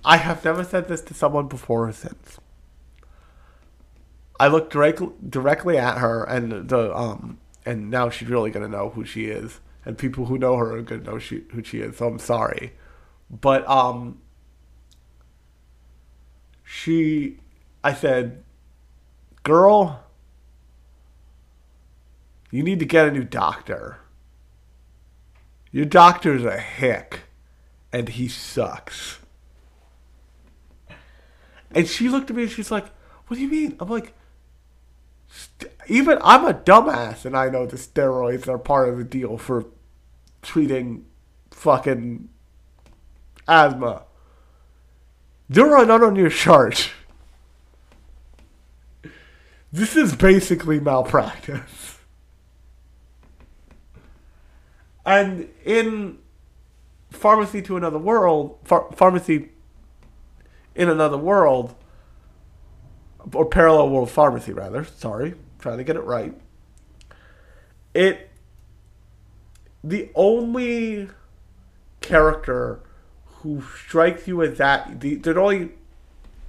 I 0.05 0.17
have 0.17 0.43
never 0.45 0.63
said 0.63 0.87
this 0.87 1.01
to 1.01 1.13
someone 1.15 1.47
before 1.47 1.87
or 1.87 1.91
since. 1.91 2.39
I 4.39 4.47
looked 4.47 4.71
directly 4.73 5.09
directly 5.27 5.77
at 5.77 5.97
her 5.99 6.23
and 6.23 6.67
the 6.69 6.95
um 6.95 7.37
and 7.65 7.89
now 7.89 8.09
she's 8.09 8.27
really 8.29 8.49
gonna 8.51 8.67
know 8.67 8.89
who 8.89 9.05
she 9.05 9.25
is. 9.25 9.59
And 9.85 9.97
people 9.97 10.25
who 10.25 10.37
know 10.37 10.57
her 10.57 10.75
are 10.77 10.81
gonna 10.81 11.03
know 11.03 11.19
she 11.19 11.43
who 11.51 11.63
she 11.63 11.79
is, 11.81 11.97
so 11.97 12.07
I'm 12.07 12.19
sorry. 12.19 12.73
But 13.29 13.67
um 13.69 14.19
she 16.73 17.37
I 17.83 17.93
said, 17.93 18.43
Girl, 19.43 20.03
you 22.49 22.63
need 22.63 22.79
to 22.79 22.85
get 22.85 23.07
a 23.07 23.11
new 23.11 23.25
doctor. 23.25 23.97
Your 25.71 25.85
doctor's 25.85 26.45
a 26.45 26.57
hick, 26.57 27.21
and 27.91 28.07
he 28.07 28.29
sucks. 28.29 29.19
And 31.75 31.87
she 31.87 32.07
looked 32.07 32.29
at 32.29 32.35
me 32.37 32.43
and 32.43 32.51
she's 32.51 32.71
like, 32.71 32.87
What 33.27 33.35
do 33.35 33.41
you 33.41 33.49
mean? 33.49 33.75
I'm 33.79 33.89
like, 33.89 34.13
"St- 35.27 35.71
Even 35.87 36.19
I'm 36.23 36.45
a 36.45 36.53
dumbass, 36.53 37.25
and 37.25 37.35
I 37.35 37.49
know 37.49 37.65
the 37.65 37.75
steroids 37.75 38.47
are 38.47 38.57
part 38.57 38.87
of 38.87 38.97
the 38.97 39.03
deal 39.03 39.37
for 39.37 39.65
treating 40.41 41.05
fucking 41.51 42.29
asthma. 43.45 44.03
They're 45.51 45.85
not 45.85 46.01
on 46.01 46.15
your 46.15 46.29
chart. 46.29 46.91
This 49.69 49.97
is 49.97 50.15
basically 50.15 50.79
malpractice. 50.79 51.99
And 55.05 55.49
in 55.65 56.19
Pharmacy 57.09 57.61
to 57.63 57.75
Another 57.75 57.97
World, 57.97 58.59
Phar- 58.63 58.93
Pharmacy 58.93 59.49
in 60.73 60.87
Another 60.87 61.17
World, 61.17 61.75
or 63.33 63.45
Parallel 63.45 63.89
World 63.89 64.09
Pharmacy, 64.09 64.53
rather, 64.53 64.85
sorry, 64.85 65.33
trying 65.59 65.79
to 65.79 65.83
get 65.83 65.97
it 65.97 66.05
right. 66.05 66.33
It, 67.93 68.29
the 69.83 70.11
only 70.15 71.09
character 71.99 72.79
who 73.41 73.63
strikes 73.85 74.27
you 74.27 74.41
as 74.41 74.57
that, 74.57 75.01
the, 75.01 75.15
there's 75.15 75.37
only 75.37 75.71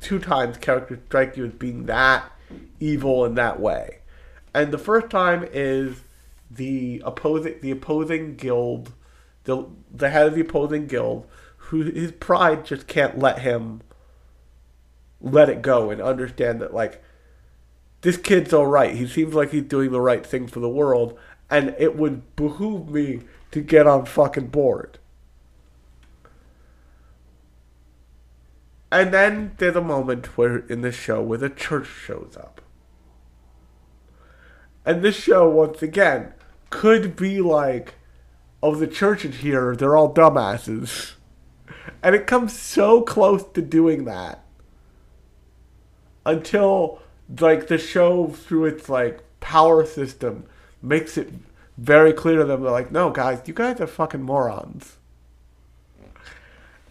two 0.00 0.18
times 0.18 0.58
characters 0.58 0.98
strike 1.06 1.36
you 1.36 1.46
as 1.46 1.52
being 1.52 1.86
that 1.86 2.30
evil 2.80 3.24
in 3.24 3.34
that 3.36 3.60
way. 3.60 3.98
And 4.54 4.72
the 4.72 4.78
first 4.78 5.08
time 5.10 5.48
is 5.52 6.02
the 6.50 7.02
opposing 7.04 7.54
the 7.62 7.70
opposing 7.70 8.36
guild, 8.36 8.92
the 9.44 9.66
the 9.90 10.10
head 10.10 10.26
of 10.26 10.34
the 10.34 10.42
opposing 10.42 10.86
guild, 10.86 11.26
who 11.56 11.82
his 11.82 12.12
pride 12.12 12.66
just 12.66 12.86
can't 12.86 13.18
let 13.18 13.38
him 13.38 13.80
let 15.20 15.48
it 15.48 15.62
go 15.62 15.90
and 15.90 16.02
understand 16.02 16.60
that 16.60 16.74
like 16.74 17.02
this 18.02 18.16
kid's 18.16 18.52
all 18.52 18.66
right. 18.66 18.94
He 18.94 19.06
seems 19.06 19.32
like 19.32 19.52
he's 19.52 19.62
doing 19.62 19.92
the 19.92 20.00
right 20.00 20.26
thing 20.26 20.46
for 20.46 20.60
the 20.60 20.68
world, 20.68 21.18
and 21.48 21.74
it 21.78 21.96
would 21.96 22.36
behoove 22.36 22.90
me 22.90 23.20
to 23.52 23.60
get 23.60 23.86
on 23.86 24.04
fucking 24.04 24.48
board. 24.48 24.98
And 28.92 29.10
then 29.10 29.52
there's 29.56 29.74
a 29.74 29.80
moment 29.80 30.36
where 30.36 30.58
in 30.58 30.82
the 30.82 30.92
show 30.92 31.22
where 31.22 31.38
the 31.38 31.48
church 31.48 31.86
shows 31.86 32.36
up. 32.38 32.60
And 34.84 35.00
this 35.00 35.16
show, 35.16 35.48
once 35.48 35.80
again, 35.82 36.34
could 36.68 37.16
be 37.16 37.40
like, 37.40 37.94
oh, 38.62 38.74
the 38.74 38.86
churches 38.86 39.36
here, 39.36 39.74
they're 39.74 39.96
all 39.96 40.12
dumbasses. 40.12 41.12
And 42.04 42.14
it 42.14 42.28
comes 42.28 42.56
so 42.56 43.02
close 43.02 43.44
to 43.54 43.62
doing 43.62 44.04
that. 44.04 44.44
Until, 46.26 47.00
like, 47.40 47.66
the 47.66 47.78
show, 47.78 48.28
through 48.28 48.66
its, 48.66 48.88
like, 48.88 49.22
power 49.40 49.84
system, 49.84 50.44
makes 50.80 51.16
it 51.16 51.32
very 51.76 52.12
clear 52.12 52.38
to 52.38 52.44
them. 52.44 52.62
They're 52.62 52.70
like, 52.70 52.92
no, 52.92 53.10
guys, 53.10 53.42
you 53.46 53.54
guys 53.54 53.80
are 53.80 53.86
fucking 53.86 54.22
morons. 54.22 54.98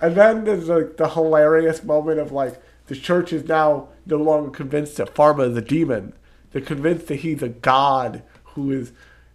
And 0.01 0.15
then 0.15 0.45
there's 0.45 0.67
like 0.67 0.97
the 0.97 1.09
hilarious 1.09 1.83
moment 1.83 2.19
of 2.19 2.31
like 2.31 2.61
the 2.87 2.95
church 2.95 3.31
is 3.31 3.47
now 3.47 3.89
no 4.05 4.17
longer 4.17 4.49
convinced 4.49 4.97
that 4.97 5.13
Pharma 5.13 5.51
is 5.51 5.57
a 5.57 5.61
demon. 5.61 6.13
They're 6.51 6.61
convinced 6.61 7.07
that 7.07 7.17
he's 7.17 7.41
a 7.43 7.49
god 7.49 8.23
who 8.43 8.71
is 8.71 8.91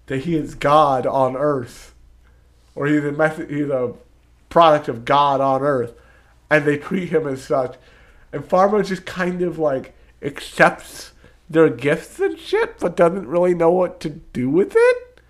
that 0.07 0.19
he 0.19 0.37
is 0.37 0.55
God 0.55 1.07
on 1.07 1.37
earth, 1.37 1.95
or 2.75 2.87
he's 2.87 3.05
a 3.05 3.47
he's 3.49 3.69
a 3.69 3.95
product 4.49 4.89
of 4.89 5.05
God 5.05 5.41
on 5.41 5.63
earth, 5.63 5.95
and 6.51 6.65
they 6.65 6.79
treat 6.79 7.09
him 7.09 7.27
as 7.27 7.43
such. 7.43 7.77
And 8.33 8.45
Pharma 8.45 8.87
just 8.87 9.07
kind 9.07 9.43
of 9.43 9.59
like 9.59 9.95
accepts 10.23 11.13
their 11.49 11.69
gifts 11.69 12.19
and 12.19 12.39
shit, 12.39 12.79
but 12.79 12.97
doesn't 12.97 13.29
really 13.29 13.55
know 13.55 13.71
what 13.71 14.01
to 14.01 14.11
do 14.11 14.51
with 14.51 14.75
it. 14.77 15.21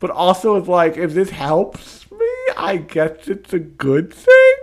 But 0.00 0.10
also 0.10 0.60
is 0.60 0.68
like, 0.68 0.96
if 0.96 1.12
this 1.12 1.30
helps 1.30 2.10
me, 2.10 2.26
I 2.56 2.78
guess 2.78 3.28
it's 3.28 3.52
a 3.52 3.58
good 3.58 4.12
thing. 4.12 4.54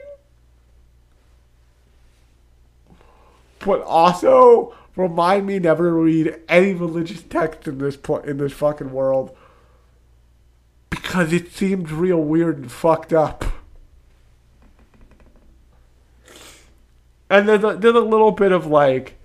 But 3.59 3.81
also 3.83 4.75
remind 4.95 5.45
me 5.45 5.59
never 5.59 5.89
to 5.89 5.95
read 5.95 6.35
any 6.47 6.73
religious 6.73 7.21
text 7.21 7.67
in 7.67 7.77
this 7.77 7.97
pl- 7.97 8.19
in 8.19 8.37
this 8.37 8.53
fucking 8.53 8.91
world 8.91 9.35
because 10.89 11.33
it 11.33 11.51
seemed 11.51 11.91
real 11.91 12.21
weird 12.21 12.57
and 12.57 12.71
fucked 12.71 13.13
up. 13.13 13.45
And 17.29 17.47
there's 17.47 17.63
a, 17.63 17.77
there's 17.77 17.95
a 17.95 17.99
little 17.99 18.31
bit 18.31 18.51
of 18.51 18.65
like 18.65 19.15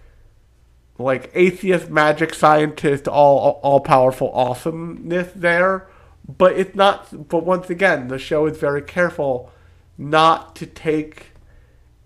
like 0.99 1.31
atheist 1.35 1.91
magic 1.91 2.33
scientist 2.35 3.09
all 3.09 3.59
all 3.63 3.81
powerful 3.81 4.31
awesomeness 4.33 5.33
there 5.35 5.89
but 6.27 6.53
it's 6.53 6.75
not 6.77 7.29
but 7.29 7.45
once 7.45 7.69
again 7.69 8.09
the 8.09 8.19
show 8.19 8.47
is 8.47 8.57
very 8.57 8.83
careful 8.83 9.51
not 9.99 10.55
to 10.55 10.67
take 10.67 11.33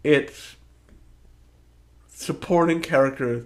its 0.02 0.56
supporting 2.18 2.80
characters 2.80 3.44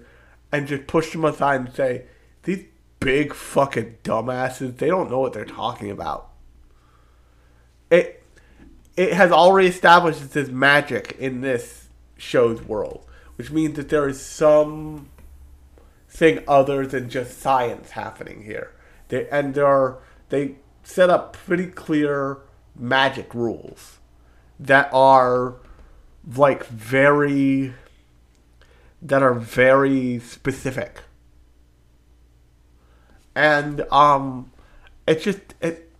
and 0.50 0.66
just 0.66 0.86
push 0.86 1.12
them 1.12 1.24
aside 1.24 1.60
and 1.60 1.74
say 1.74 2.04
these 2.44 2.64
big 3.00 3.34
fucking 3.34 3.96
dumbasses 4.04 4.76
they 4.78 4.86
don't 4.86 5.10
know 5.10 5.18
what 5.18 5.32
they're 5.32 5.44
talking 5.44 5.90
about 5.90 6.30
it 7.90 8.22
it 8.96 9.12
has 9.12 9.32
already 9.32 9.68
established 9.68 10.32
there's 10.32 10.50
magic 10.50 11.16
in 11.18 11.40
this 11.40 11.88
show's 12.16 12.62
world 12.62 13.04
which 13.36 13.50
means 13.50 13.76
that 13.76 13.88
there 13.88 14.08
is 14.08 14.20
some 14.20 15.08
thing 16.12 16.44
other 16.46 16.86
than 16.86 17.08
just 17.08 17.40
science 17.40 17.92
happening 17.92 18.42
here. 18.42 18.72
They 19.08 19.28
and 19.30 19.54
there 19.54 19.66
are 19.66 19.98
they 20.28 20.56
set 20.82 21.10
up 21.10 21.32
pretty 21.32 21.66
clear 21.66 22.38
magic 22.76 23.34
rules 23.34 23.98
that 24.60 24.90
are 24.92 25.54
like 26.36 26.66
very 26.66 27.74
that 29.02 29.22
are 29.22 29.34
very 29.34 30.18
specific. 30.20 31.02
And 33.34 33.84
um 33.90 34.52
it 35.06 35.20
just 35.20 35.40
it 35.60 35.90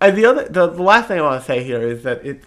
and 0.00 0.16
the 0.16 0.24
other 0.24 0.48
the, 0.48 0.68
the 0.68 0.82
last 0.82 1.08
thing 1.08 1.18
I 1.18 1.22
want 1.22 1.42
to 1.42 1.46
say 1.46 1.64
here 1.64 1.82
is 1.82 2.02
that 2.04 2.24
it 2.24 2.44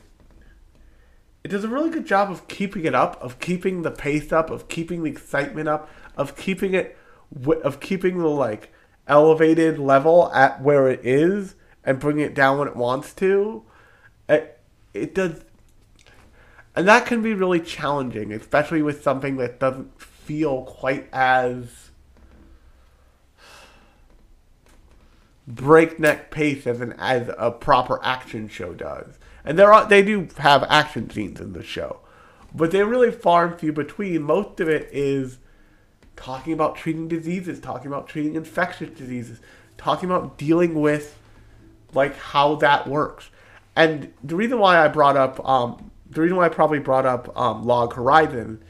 it 1.43 1.49
does 1.49 1.65
a 1.65 1.67
really 1.67 1.89
good 1.89 2.05
job 2.05 2.31
of 2.31 2.47
keeping 2.47 2.85
it 2.85 2.95
up, 2.95 3.21
of 3.21 3.39
keeping 3.39 3.81
the 3.81 3.91
pace 3.91 4.31
up, 4.31 4.49
of 4.49 4.69
keeping 4.69 5.03
the 5.03 5.11
excitement 5.11 5.67
up, 5.67 5.89
of 6.15 6.37
keeping 6.37 6.73
it, 6.73 6.97
of 7.45 7.81
keeping 7.81 8.19
the 8.19 8.29
like 8.29 8.71
elevated 9.07 9.77
level 9.77 10.31
at 10.33 10.61
where 10.61 10.87
it 10.87 11.01
is 11.03 11.55
and 11.83 11.99
bringing 11.99 12.25
it 12.25 12.33
down 12.33 12.59
when 12.59 12.69
it 12.69 12.77
wants 12.77 13.13
to. 13.15 13.63
It, 14.29 14.52
it 14.93 15.15
does, 15.15 15.43
and 16.75 16.87
that 16.87 17.05
can 17.05 17.21
be 17.21 17.33
really 17.33 17.59
challenging, 17.59 18.31
especially 18.31 18.81
with 18.81 19.03
something 19.03 19.37
that 19.37 19.59
doesn't 19.59 19.99
feel 20.01 20.63
quite 20.63 21.07
as 21.11 21.91
breakneck 25.45 26.31
pace 26.31 26.65
as 26.65 26.79
an 26.81 26.93
as 26.97 27.29
a 27.37 27.51
proper 27.51 27.99
action 28.03 28.47
show 28.47 28.73
does. 28.73 29.19
And 29.45 29.59
there 29.59 29.73
are 29.73 29.87
they 29.87 30.01
do 30.01 30.27
have 30.37 30.63
action 30.69 31.09
scenes 31.09 31.41
in 31.41 31.53
the 31.53 31.63
show, 31.63 31.99
but 32.53 32.71
they're 32.71 32.85
really 32.85 33.11
far 33.11 33.45
and 33.47 33.59
few 33.59 33.73
between. 33.73 34.23
Most 34.23 34.59
of 34.59 34.69
it 34.69 34.89
is 34.91 35.39
talking 36.15 36.53
about 36.53 36.75
treating 36.75 37.07
diseases, 37.07 37.59
talking 37.59 37.87
about 37.87 38.07
treating 38.07 38.35
infectious 38.35 38.89
diseases, 38.97 39.39
talking 39.77 40.09
about 40.09 40.37
dealing 40.37 40.75
with 40.75 41.17
like 41.93 42.15
how 42.17 42.55
that 42.55 42.87
works. 42.87 43.29
And 43.75 44.13
the 44.23 44.35
reason 44.35 44.59
why 44.59 44.83
I 44.83 44.87
brought 44.87 45.17
up 45.17 45.47
um, 45.47 45.91
the 46.09 46.21
reason 46.21 46.37
why 46.37 46.45
I 46.45 46.49
probably 46.49 46.79
brought 46.79 47.05
up 47.05 47.35
um, 47.37 47.63
Log 47.63 47.93
Horizon 47.93 48.63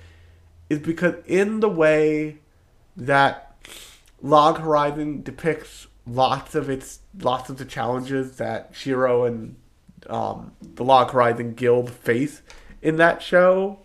is 0.69 0.79
because 0.79 1.15
in 1.25 1.59
the 1.59 1.69
way 1.69 2.39
that 2.95 3.57
Log 4.21 4.59
Horizon 4.59 5.21
depicts 5.23 5.87
lots 6.07 6.55
of 6.55 6.69
its 6.69 6.99
lots 7.19 7.49
of 7.49 7.57
the 7.57 7.65
challenges 7.65 8.37
that 8.37 8.73
Shiroe 8.73 9.27
and 9.27 9.55
um, 10.07 10.53
the 10.61 10.83
Log 10.83 11.11
Horizon 11.11 11.53
Guild 11.53 11.89
face 11.89 12.41
in 12.81 12.97
that 12.97 13.21
show 13.21 13.79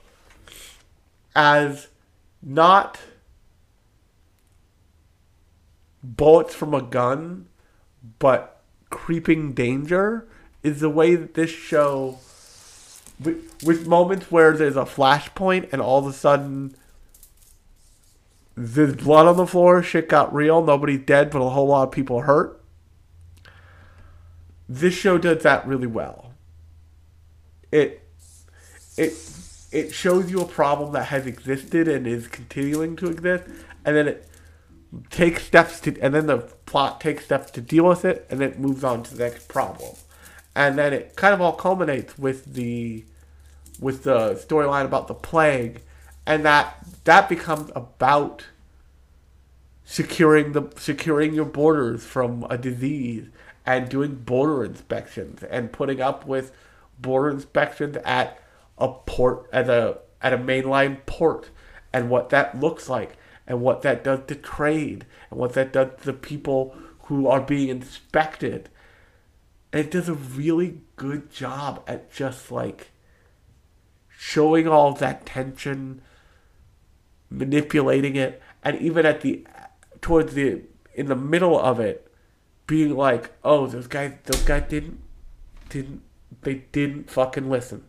as 1.35 1.89
not 2.43 2.99
bullets 6.03 6.55
from 6.55 6.75
a 6.75 6.83
gun, 6.83 7.47
but 8.19 8.63
creeping 8.91 9.53
danger 9.53 10.29
is 10.63 10.81
the 10.81 10.91
way 10.91 11.15
that 11.15 11.35
this 11.35 11.51
show, 11.51 12.19
with, 13.21 13.63
with 13.65 13.87
moments 13.87 14.31
where 14.31 14.53
there's 14.57 14.77
a 14.77 14.85
flashpoint 14.85 15.73
and 15.73 15.81
all 15.81 15.99
of 15.99 16.07
a 16.07 16.13
sudden 16.13 16.77
there's 18.57 18.97
blood 18.97 19.27
on 19.27 19.37
the 19.37 19.47
floor, 19.47 19.83
shit 19.83 20.09
got 20.09 20.35
real, 20.35 20.65
nobody's 20.65 21.05
dead, 21.05 21.31
but 21.31 21.41
a 21.41 21.49
whole 21.51 21.69
lot 21.69 21.85
of 21.85 21.93
people 21.93 22.23
hurt. 22.23 22.61
This 24.69 24.95
show 24.95 25.17
does 25.17 25.43
that 25.45 25.67
really 25.67 25.87
well. 25.87 26.33
It 27.71 28.03
it 28.97 29.15
it 29.71 29.95
shows 29.95 30.31
you 30.31 30.41
a 30.41 30.47
problem 30.47 30.93
that 30.93 31.05
has 31.05 31.27
existed 31.27 31.87
and 31.87 32.07
is 32.07 32.27
continuing 32.27 32.97
to 32.97 33.07
exist, 33.07 33.45
and 33.85 33.97
then 33.97 34.09
it 34.09 34.29
takes 35.11 35.45
steps 35.45 35.81
to, 35.81 35.99
and 36.01 36.15
then 36.15 36.27
the 36.27 36.39
plot 36.67 37.01
takes 37.01 37.25
steps 37.25 37.51
to 37.53 37.61
deal 37.61 37.85
with 37.85 38.05
it, 38.05 38.27
and 38.29 38.41
then 38.41 38.51
it 38.51 38.59
moves 38.59 38.83
on 38.83 39.03
to 39.05 39.15
the 39.15 39.25
next 39.25 39.49
problem, 39.49 39.95
and 40.59 40.77
then 40.77 40.93
it 40.93 41.15
kind 41.15 41.33
of 41.33 41.41
all 41.41 41.53
culminates 41.53 42.19
with 42.19 42.55
the 42.55 43.05
with 43.79 44.03
the 44.03 44.35
storyline 44.35 44.85
about 44.85 45.07
the 45.07 45.15
plague, 45.15 45.83
and 46.27 46.45
that 46.45 46.85
that 47.05 47.29
becomes 47.29 47.71
about 47.77 48.47
securing 49.85 50.51
the 50.53 50.65
securing 50.77 51.33
your 51.33 51.45
borders 51.45 52.05
from 52.05 52.45
a 52.51 52.59
disease 52.59 53.29
and 53.65 53.89
doing 53.89 54.17
border 54.17 54.65
inspections 54.65 55.45
and 55.45 55.71
putting 55.71 56.01
up 56.01 56.27
with 56.27 56.51
border 56.99 57.31
inspections 57.31 57.97
at 58.05 58.43
a 58.79 58.89
port 58.89 59.49
at 59.53 59.71
a 59.71 59.99
at 60.21 60.33
a 60.33 60.39
mainline 60.39 60.99
port 61.07 61.51
and 61.93 62.11
what 62.11 62.31
that 62.31 62.59
looks 62.59 62.89
like 62.89 63.17
and 63.47 63.61
what 63.61 63.83
that 63.83 64.03
does 64.03 64.19
to 64.27 64.35
trade 64.35 65.07
and 65.31 65.39
what 65.39 65.53
that 65.53 65.73
does 65.73 65.91
to 66.01 66.07
the 66.07 66.13
people 66.13 66.75
who 67.05 67.29
are 67.29 67.41
being 67.41 67.69
inspected. 67.69 68.69
It 69.73 69.91
does 69.91 70.09
a 70.09 70.15
really 70.15 70.81
good 70.97 71.31
job 71.31 71.85
at 71.87 72.11
just 72.13 72.51
like 72.51 72.91
showing 74.09 74.67
all 74.67 74.93
that 74.95 75.27
tension, 75.27 76.01
manipulating 77.31 78.17
it, 78.17 78.43
and 78.65 78.79
even 78.81 79.05
at 79.05 79.21
the 79.21 79.47
towards 80.01 80.35
the 80.35 80.63
in 80.95 81.07
the 81.07 81.17
middle 81.17 81.59
of 81.59 81.81
it, 81.81 82.11
being 82.67 82.97
like, 82.97 83.33
"Oh, 83.45 83.67
those 83.67 83.87
guys, 83.87 84.15
those 84.25 84.43
guys 84.43 84.65
didn't, 84.69 85.01
didn't, 85.69 86.03
they 86.43 86.65
didn't 86.73 87.11
fucking 87.11 87.51
listen, 87.51 87.85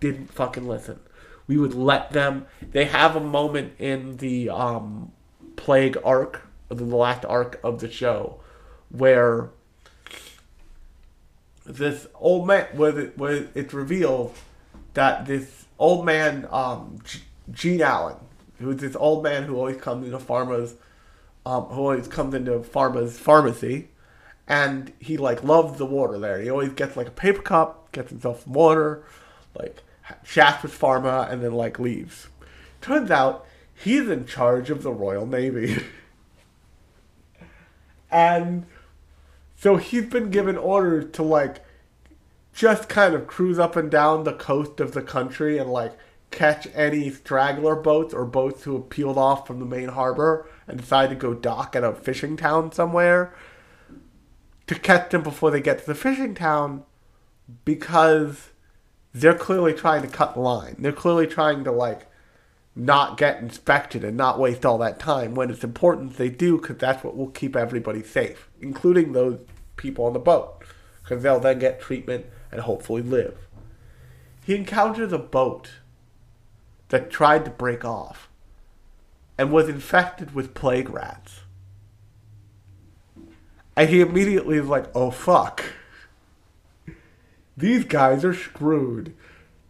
didn't 0.00 0.32
fucking 0.32 0.66
listen." 0.66 1.00
We 1.46 1.56
would 1.56 1.74
let 1.74 2.12
them. 2.12 2.46
They 2.72 2.84
have 2.84 3.16
a 3.16 3.20
moment 3.20 3.72
in 3.78 4.18
the 4.18 4.50
um, 4.50 5.12
plague 5.56 5.96
arc, 6.04 6.46
the 6.68 6.84
last 6.84 7.24
arc 7.24 7.58
of 7.64 7.80
the 7.80 7.90
show, 7.90 8.40
where 8.90 9.50
this 11.68 12.06
old 12.14 12.46
man, 12.46 12.66
it, 12.72 13.18
where 13.18 13.48
it's 13.54 13.74
revealed 13.74 14.34
that 14.94 15.26
this 15.26 15.66
old 15.78 16.04
man, 16.04 16.48
um, 16.50 16.98
G- 17.04 17.20
Gene 17.52 17.82
Allen, 17.82 18.16
who's 18.58 18.78
this 18.78 18.96
old 18.96 19.22
man 19.22 19.44
who 19.44 19.56
always 19.56 19.76
comes 19.76 20.06
into 20.06 20.18
Pharma's, 20.18 20.74
um, 21.44 21.64
who 21.64 21.82
always 21.82 22.08
comes 22.08 22.34
into 22.34 22.52
Pharma's 22.60 23.18
pharmacy, 23.18 23.88
and 24.46 24.92
he 24.98 25.18
like 25.18 25.44
loves 25.44 25.78
the 25.78 25.86
water 25.86 26.18
there. 26.18 26.40
He 26.40 26.50
always 26.50 26.72
gets 26.72 26.96
like 26.96 27.08
a 27.08 27.12
paper 27.12 27.42
cup, 27.42 27.92
gets 27.92 28.10
himself 28.10 28.44
some 28.44 28.54
water, 28.54 29.04
like 29.54 29.82
chats 30.24 30.62
with 30.62 30.78
Pharma, 30.78 31.30
and 31.30 31.42
then 31.42 31.52
like 31.52 31.78
leaves. 31.78 32.28
Turns 32.80 33.10
out 33.10 33.46
he's 33.74 34.08
in 34.08 34.24
charge 34.24 34.70
of 34.70 34.82
the 34.82 34.92
Royal 34.92 35.26
Navy, 35.26 35.84
and 38.10 38.64
so 39.58 39.76
he's 39.76 40.06
been 40.06 40.30
given 40.30 40.56
orders 40.56 41.10
to 41.12 41.22
like 41.22 41.64
just 42.54 42.88
kind 42.88 43.14
of 43.14 43.26
cruise 43.26 43.58
up 43.58 43.76
and 43.76 43.90
down 43.90 44.24
the 44.24 44.32
coast 44.32 44.80
of 44.80 44.92
the 44.92 45.02
country 45.02 45.58
and 45.58 45.70
like 45.70 45.92
catch 46.30 46.68
any 46.74 47.10
straggler 47.10 47.74
boats 47.74 48.14
or 48.14 48.24
boats 48.24 48.64
who 48.64 48.74
have 48.74 48.88
peeled 48.88 49.18
off 49.18 49.46
from 49.46 49.58
the 49.58 49.66
main 49.66 49.88
harbor 49.88 50.48
and 50.66 50.78
decide 50.78 51.10
to 51.10 51.16
go 51.16 51.34
dock 51.34 51.74
at 51.74 51.84
a 51.84 51.92
fishing 51.92 52.36
town 52.36 52.70
somewhere 52.70 53.34
to 54.66 54.74
catch 54.74 55.10
them 55.10 55.22
before 55.22 55.50
they 55.50 55.60
get 55.60 55.80
to 55.80 55.86
the 55.86 55.94
fishing 55.94 56.34
town 56.34 56.84
because 57.64 58.50
they're 59.12 59.34
clearly 59.34 59.72
trying 59.72 60.02
to 60.02 60.08
cut 60.08 60.34
the 60.34 60.40
line. 60.40 60.76
They're 60.78 60.92
clearly 60.92 61.26
trying 61.26 61.64
to 61.64 61.72
like 61.72 62.07
not 62.78 63.18
get 63.18 63.40
inspected 63.40 64.04
and 64.04 64.16
not 64.16 64.38
waste 64.38 64.64
all 64.64 64.78
that 64.78 65.00
time 65.00 65.34
when 65.34 65.50
it's 65.50 65.64
important 65.64 66.16
they 66.16 66.30
do 66.30 66.58
because 66.58 66.76
that's 66.76 67.02
what 67.02 67.16
will 67.16 67.30
keep 67.30 67.56
everybody 67.56 68.02
safe, 68.02 68.48
including 68.60 69.12
those 69.12 69.40
people 69.76 70.06
on 70.06 70.12
the 70.12 70.18
boat 70.18 70.62
because 71.02 71.22
they'll 71.22 71.40
then 71.40 71.58
get 71.58 71.80
treatment 71.80 72.26
and 72.52 72.60
hopefully 72.60 73.02
live. 73.02 73.36
He 74.44 74.54
encounters 74.54 75.12
a 75.12 75.18
boat 75.18 75.70
that 76.88 77.10
tried 77.10 77.44
to 77.44 77.50
break 77.50 77.84
off 77.84 78.28
and 79.36 79.50
was 79.50 79.68
infected 79.68 80.34
with 80.34 80.54
plague 80.54 80.90
rats. 80.90 81.40
And 83.76 83.88
he 83.88 84.00
immediately 84.00 84.56
is 84.56 84.66
like, 84.66 84.86
oh 84.94 85.10
fuck. 85.10 85.64
These 87.56 87.84
guys 87.84 88.24
are 88.24 88.34
screwed. 88.34 89.14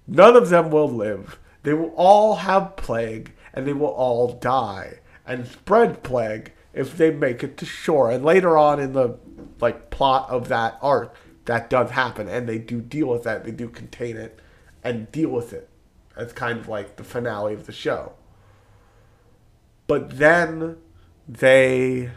None 0.06 0.36
of 0.36 0.50
them 0.50 0.70
will 0.70 0.90
live. 0.90 1.38
They 1.68 1.74
will 1.74 1.92
all 1.96 2.36
have 2.36 2.76
plague 2.76 3.34
and 3.52 3.66
they 3.66 3.74
will 3.74 3.88
all 3.88 4.32
die 4.32 5.00
and 5.26 5.46
spread 5.46 6.02
plague 6.02 6.52
if 6.72 6.96
they 6.96 7.10
make 7.10 7.44
it 7.44 7.58
to 7.58 7.66
shore. 7.66 8.10
And 8.10 8.24
later 8.24 8.56
on 8.56 8.80
in 8.80 8.94
the 8.94 9.18
like 9.60 9.90
plot 9.90 10.30
of 10.30 10.48
that 10.48 10.78
arc, 10.80 11.14
that 11.44 11.68
does 11.68 11.90
happen 11.90 12.26
and 12.26 12.48
they 12.48 12.56
do 12.56 12.80
deal 12.80 13.08
with 13.08 13.24
that. 13.24 13.44
They 13.44 13.50
do 13.50 13.68
contain 13.68 14.16
it 14.16 14.40
and 14.82 15.12
deal 15.12 15.28
with 15.28 15.52
it 15.52 15.68
as 16.16 16.32
kind 16.32 16.58
of 16.58 16.68
like 16.68 16.96
the 16.96 17.04
finale 17.04 17.52
of 17.52 17.66
the 17.66 17.72
show. 17.72 18.14
But 19.86 20.16
then 20.16 20.78
they 21.28 22.12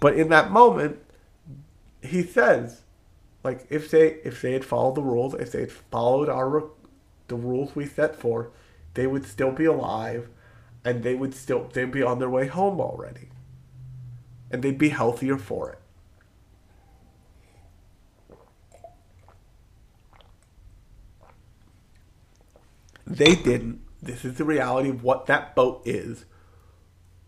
but 0.00 0.16
in 0.16 0.28
that 0.30 0.50
moment 0.50 0.98
he 2.02 2.24
says 2.24 2.82
like 3.44 3.64
if 3.70 3.92
they 3.92 4.14
if 4.24 4.42
they 4.42 4.54
had 4.54 4.64
followed 4.64 4.96
the 4.96 5.02
rules, 5.02 5.34
if 5.34 5.52
they 5.52 5.60
had 5.60 5.70
followed 5.70 6.28
our 6.28 6.48
the 7.28 7.36
rules 7.36 7.74
we 7.76 7.86
set 7.86 8.16
for, 8.16 8.50
they 8.94 9.06
would 9.06 9.24
still 9.26 9.52
be 9.52 9.64
alive, 9.64 10.28
and 10.84 11.02
they 11.02 11.14
would 11.14 11.34
still 11.34 11.68
they'd 11.72 11.90
be 11.90 12.02
on 12.02 12.18
their 12.18 12.30
way 12.30 12.46
home 12.46 12.80
already, 12.80 13.28
and 14.50 14.62
they'd 14.62 14.78
be 14.78 14.88
healthier 14.90 15.38
for 15.38 15.70
it. 15.72 15.78
They 23.06 23.34
didn't. 23.34 23.80
This 24.02 24.24
is 24.24 24.34
the 24.34 24.44
reality 24.44 24.90
of 24.90 25.02
what 25.02 25.26
that 25.26 25.54
boat 25.54 25.82
is. 25.86 26.24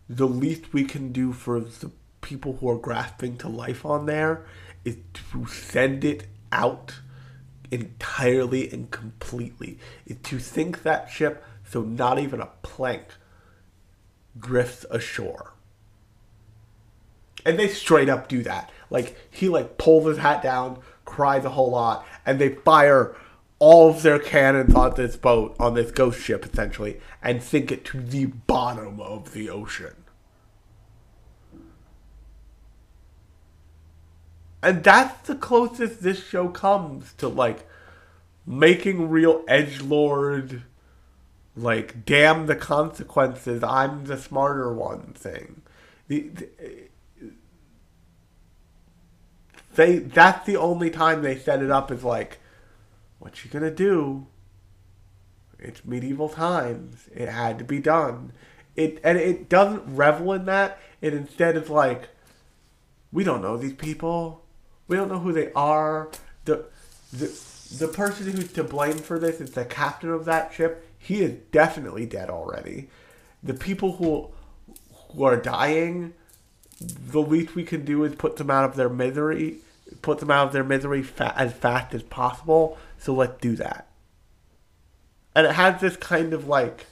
The 0.07 0.27
least 0.27 0.73
we 0.73 0.83
can 0.83 1.11
do 1.11 1.33
for 1.33 1.59
the 1.59 1.91
people 2.21 2.57
who 2.57 2.69
are 2.69 2.77
grasping 2.77 3.37
to 3.37 3.47
life 3.49 3.85
on 3.85 4.05
there 4.05 4.45
is 4.85 4.97
to 5.31 5.45
send 5.47 6.03
it 6.03 6.27
out 6.51 6.99
entirely 7.71 8.71
and 8.71 8.91
completely. 8.91 9.79
To 10.23 10.39
sink 10.39 10.83
that 10.83 11.09
ship 11.09 11.43
so 11.71 11.81
not 11.81 12.19
even 12.19 12.41
a 12.41 12.49
plank 12.61 13.05
drifts 14.37 14.85
ashore. 14.91 15.53
And 17.45 17.57
they 17.57 17.69
straight 17.69 18.09
up 18.09 18.27
do 18.27 18.43
that. 18.43 18.69
Like 18.89 19.17
he 19.31 19.47
like 19.49 19.77
pulls 19.77 20.05
his 20.05 20.17
hat 20.17 20.43
down, 20.43 20.79
cries 21.05 21.45
a 21.45 21.49
whole 21.49 21.71
lot, 21.71 22.05
and 22.25 22.39
they 22.39 22.49
fire 22.49 23.15
all 23.57 23.89
of 23.89 24.01
their 24.01 24.19
cannons 24.19 24.75
on 24.75 24.95
this 24.95 25.15
boat, 25.15 25.55
on 25.59 25.73
this 25.73 25.91
ghost 25.91 26.19
ship 26.19 26.45
essentially, 26.45 26.99
and 27.23 27.41
sink 27.41 27.71
it 27.71 27.85
to 27.85 28.01
the 28.01 28.25
bottom 28.25 28.99
of 28.99 29.33
the 29.33 29.49
ocean. 29.49 29.95
And 34.63 34.83
that's 34.83 35.27
the 35.27 35.35
closest 35.35 36.01
this 36.01 36.23
show 36.23 36.49
comes 36.49 37.13
to 37.13 37.27
like 37.27 37.67
making 38.45 39.09
real 39.09 39.43
edge 39.47 39.81
lord 39.81 40.63
like 41.55 42.05
damn 42.05 42.47
the 42.47 42.55
consequences 42.55 43.63
i'm 43.63 44.05
the 44.05 44.17
smarter 44.17 44.73
one 44.73 45.13
thing 45.13 45.61
the, 46.07 46.29
the, 46.29 46.49
they 49.75 49.99
that's 49.99 50.45
the 50.45 50.57
only 50.57 50.89
time 50.89 51.21
they 51.21 51.37
set 51.37 51.61
it 51.61 51.71
up 51.71 51.91
as 51.91 52.03
like 52.03 52.39
what 53.19 53.43
you 53.45 53.51
gonna 53.51 53.71
do 53.71 54.25
It's 55.59 55.85
medieval 55.85 56.29
times. 56.29 57.09
It 57.13 57.29
had 57.29 57.59
to 57.59 57.65
be 57.65 57.79
done. 57.79 58.33
It 58.75 58.99
and 59.03 59.17
it 59.17 59.49
doesn't 59.49 59.95
revel 59.95 60.33
in 60.33 60.45
that. 60.45 60.79
It 61.01 61.13
instead 61.13 61.55
is 61.57 61.69
like, 61.69 62.09
we 63.11 63.23
don't 63.23 63.41
know 63.41 63.57
these 63.57 63.73
people. 63.73 64.40
We 64.91 64.97
don't 64.97 65.07
know 65.07 65.19
who 65.19 65.31
they 65.31 65.53
are. 65.53 66.09
The 66.43 66.65
the 67.13 67.27
the 67.77 67.87
person 67.87 68.29
who's 68.29 68.51
to 68.51 68.63
blame 68.65 68.97
for 68.97 69.17
this 69.17 69.39
is 69.39 69.51
the 69.51 69.63
captain 69.63 70.09
of 70.09 70.25
that 70.25 70.53
ship. 70.53 70.85
He 70.99 71.21
is 71.21 71.31
definitely 71.53 72.05
dead 72.05 72.29
already. 72.29 72.89
The 73.41 73.53
people 73.53 73.93
who 73.93 74.31
who 75.13 75.23
are 75.23 75.37
dying, 75.37 76.13
the 76.81 77.21
least 77.21 77.55
we 77.55 77.63
can 77.63 77.85
do 77.85 78.03
is 78.03 78.15
put 78.15 78.35
them 78.35 78.51
out 78.51 78.65
of 78.65 78.75
their 78.75 78.89
misery, 78.89 79.59
put 80.01 80.19
them 80.19 80.29
out 80.29 80.47
of 80.47 80.53
their 80.53 80.65
misery 80.65 81.03
fa- 81.03 81.35
as 81.37 81.53
fast 81.53 81.93
as 81.93 82.03
possible. 82.03 82.77
So 82.97 83.13
let's 83.13 83.39
do 83.39 83.55
that. 83.55 83.87
And 85.33 85.47
it 85.47 85.53
has 85.53 85.79
this 85.79 85.95
kind 85.95 86.33
of 86.33 86.49
like 86.49 86.85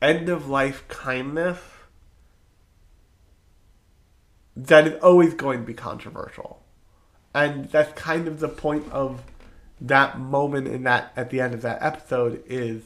end 0.00 0.30
of 0.30 0.48
life 0.48 0.88
kindness 0.88 1.58
that 4.56 4.86
is 4.86 5.02
always 5.02 5.34
going 5.34 5.60
to 5.60 5.66
be 5.66 5.74
controversial. 5.74 6.62
And 7.34 7.68
that's 7.70 7.92
kind 8.00 8.28
of 8.28 8.40
the 8.40 8.48
point 8.48 8.90
of 8.92 9.22
that 9.80 10.18
moment 10.18 10.68
in 10.68 10.84
that 10.84 11.12
at 11.16 11.30
the 11.30 11.40
end 11.40 11.54
of 11.54 11.62
that 11.62 11.82
episode 11.82 12.42
is 12.46 12.84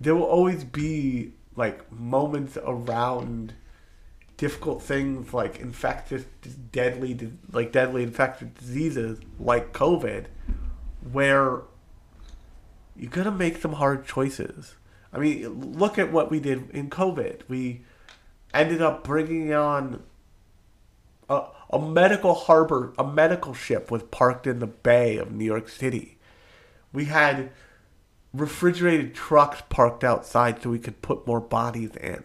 there 0.00 0.14
will 0.14 0.24
always 0.24 0.64
be 0.64 1.32
like 1.54 1.90
moments 1.90 2.58
around 2.64 3.54
difficult 4.36 4.82
things 4.82 5.32
like 5.32 5.58
infectious 5.58 6.24
deadly 6.70 7.32
like 7.52 7.72
deadly 7.72 8.02
infectious 8.02 8.48
diseases 8.58 9.18
like 9.38 9.72
covid 9.72 10.26
where 11.12 11.62
you 12.94 13.08
got 13.08 13.24
to 13.24 13.30
make 13.30 13.56
some 13.56 13.72
hard 13.72 14.04
choices 14.04 14.74
i 15.12 15.18
mean 15.18 15.72
look 15.72 15.98
at 15.98 16.12
what 16.12 16.30
we 16.30 16.38
did 16.38 16.68
in 16.70 16.90
covid 16.90 17.40
we 17.48 17.82
ended 18.52 18.82
up 18.82 19.02
bringing 19.02 19.54
on 19.54 20.02
a, 21.28 21.44
a 21.70 21.78
medical 21.78 22.34
harbor 22.34 22.92
a 22.98 23.06
medical 23.06 23.54
ship 23.54 23.90
was 23.90 24.02
parked 24.04 24.46
in 24.46 24.58
the 24.58 24.66
bay 24.66 25.16
of 25.16 25.32
new 25.32 25.44
york 25.44 25.68
city 25.68 26.18
we 26.92 27.06
had 27.06 27.50
refrigerated 28.38 29.14
trucks 29.14 29.62
parked 29.68 30.04
outside 30.04 30.62
so 30.62 30.70
we 30.70 30.78
could 30.78 31.02
put 31.02 31.26
more 31.26 31.40
bodies 31.40 31.94
in. 31.96 32.24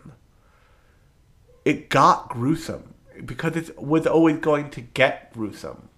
It 1.63 1.89
got 1.89 2.29
gruesome 2.29 2.93
because 3.25 3.55
it 3.55 3.77
was 3.79 4.07
always 4.07 4.37
going 4.37 4.69
to 4.71 4.81
get 4.81 5.33
gruesome. 5.33 5.89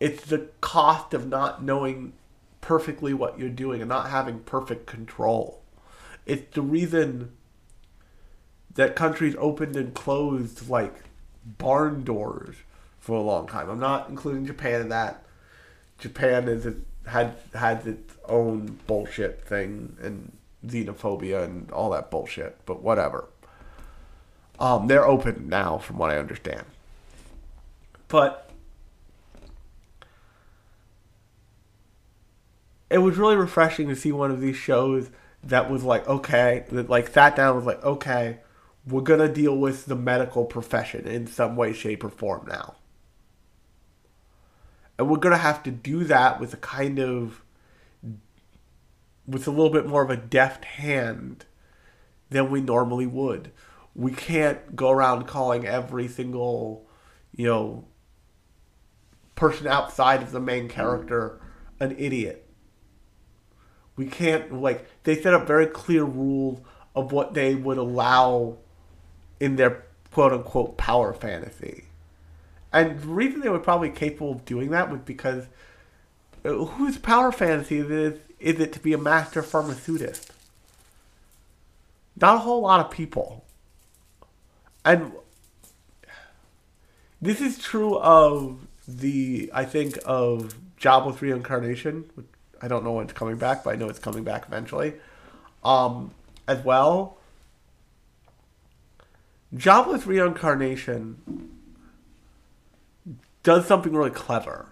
It's 0.00 0.24
the 0.24 0.48
cost 0.60 1.12
of 1.14 1.26
not 1.26 1.62
knowing 1.62 2.12
perfectly 2.60 3.12
what 3.12 3.38
you're 3.38 3.48
doing 3.48 3.80
and 3.80 3.88
not 3.88 4.10
having 4.10 4.40
perfect 4.40 4.86
control. 4.86 5.62
It's 6.26 6.54
the 6.54 6.62
reason 6.62 7.32
that 8.74 8.94
countries 8.94 9.34
opened 9.38 9.74
and 9.74 9.94
closed 9.94 10.68
like 10.68 11.07
barn 11.56 12.04
doors 12.04 12.56
for 12.98 13.16
a 13.16 13.22
long 13.22 13.46
time. 13.46 13.70
I'm 13.70 13.80
not 13.80 14.08
including 14.08 14.44
Japan 14.46 14.82
in 14.82 14.88
that. 14.90 15.24
Japan 15.98 16.48
is 16.48 16.66
had 17.06 17.36
had 17.54 17.86
its 17.86 18.14
own 18.28 18.78
bullshit 18.86 19.44
thing 19.44 19.96
and 20.02 20.32
xenophobia 20.66 21.44
and 21.44 21.70
all 21.70 21.90
that 21.90 22.10
bullshit, 22.10 22.58
but 22.66 22.82
whatever. 22.82 23.28
Um, 24.60 24.88
they're 24.88 25.06
open 25.06 25.48
now, 25.48 25.78
from 25.78 25.98
what 25.98 26.10
I 26.10 26.18
understand. 26.18 26.64
But 28.08 28.50
it 32.90 32.98
was 32.98 33.16
really 33.16 33.36
refreshing 33.36 33.88
to 33.88 33.96
see 33.96 34.12
one 34.12 34.30
of 34.30 34.40
these 34.40 34.56
shows 34.56 35.10
that 35.44 35.70
was 35.70 35.84
like, 35.84 36.08
okay, 36.08 36.64
that 36.70 36.90
like 36.90 37.08
sat 37.08 37.36
down 37.36 37.54
was 37.54 37.64
like, 37.64 37.82
okay, 37.84 38.38
we're 38.88 39.02
gonna 39.02 39.32
deal 39.32 39.56
with 39.56 39.86
the 39.86 39.96
medical 39.96 40.44
profession 40.44 41.06
in 41.06 41.26
some 41.26 41.56
way, 41.56 41.72
shape, 41.72 42.02
or 42.02 42.08
form 42.08 42.46
now. 42.48 42.76
And 44.98 45.08
we're 45.08 45.18
gonna 45.18 45.36
have 45.36 45.62
to 45.64 45.70
do 45.70 46.04
that 46.04 46.40
with 46.40 46.54
a 46.54 46.58
kind 46.58 46.98
of 46.98 47.42
with 49.26 49.46
a 49.46 49.50
little 49.50 49.70
bit 49.70 49.86
more 49.86 50.02
of 50.02 50.10
a 50.10 50.16
deft 50.16 50.64
hand 50.64 51.44
than 52.30 52.50
we 52.50 52.62
normally 52.62 53.06
would. 53.06 53.52
We 53.94 54.12
can't 54.12 54.74
go 54.74 54.90
around 54.90 55.26
calling 55.26 55.66
every 55.66 56.08
single, 56.08 56.86
you 57.34 57.46
know, 57.46 57.84
person 59.34 59.66
outside 59.66 60.22
of 60.22 60.32
the 60.32 60.40
main 60.40 60.68
character 60.68 61.40
an 61.78 61.94
idiot. 61.98 62.48
We 63.96 64.06
can't 64.06 64.60
like 64.62 64.86
they 65.02 65.20
set 65.20 65.34
up 65.34 65.46
very 65.46 65.66
clear 65.66 66.04
rules 66.04 66.60
of 66.94 67.12
what 67.12 67.34
they 67.34 67.54
would 67.54 67.78
allow 67.78 68.58
in 69.40 69.56
their 69.56 69.84
quote 70.12 70.32
unquote 70.32 70.76
power 70.76 71.12
fantasy. 71.12 71.84
And 72.72 73.00
the 73.00 73.06
reason 73.06 73.40
they 73.40 73.48
were 73.48 73.58
probably 73.58 73.90
capable 73.90 74.32
of 74.32 74.44
doing 74.44 74.70
that 74.70 74.90
was 74.90 75.00
because 75.00 75.46
uh, 76.44 76.50
whose 76.50 76.98
power 76.98 77.32
fantasy 77.32 77.78
is 77.78 77.90
it, 77.90 78.26
is 78.38 78.60
it 78.60 78.72
to 78.74 78.80
be 78.80 78.92
a 78.92 78.98
master 78.98 79.42
pharmaceutist? 79.42 80.32
Not 82.20 82.36
a 82.36 82.38
whole 82.38 82.62
lot 82.62 82.80
of 82.80 82.90
people. 82.90 83.44
And 84.84 85.12
this 87.20 87.40
is 87.40 87.58
true 87.58 87.98
of 87.98 88.66
the, 88.86 89.50
I 89.52 89.64
think, 89.64 89.98
of 90.04 90.54
Jobless 90.76 91.20
Reincarnation. 91.20 92.10
Which 92.14 92.26
I 92.60 92.68
don't 92.68 92.84
know 92.84 92.92
when 92.92 93.04
it's 93.04 93.12
coming 93.12 93.36
back, 93.36 93.64
but 93.64 93.70
I 93.74 93.76
know 93.76 93.88
it's 93.88 93.98
coming 93.98 94.24
back 94.24 94.44
eventually. 94.46 94.94
Um, 95.64 96.12
as 96.46 96.64
well. 96.64 97.17
Jobless 99.54 100.06
Reincarnation 100.06 101.50
does 103.42 103.66
something 103.66 103.92
really 103.92 104.10
clever 104.10 104.68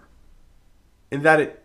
in 1.09 1.23
that 1.23 1.39
it 1.39 1.63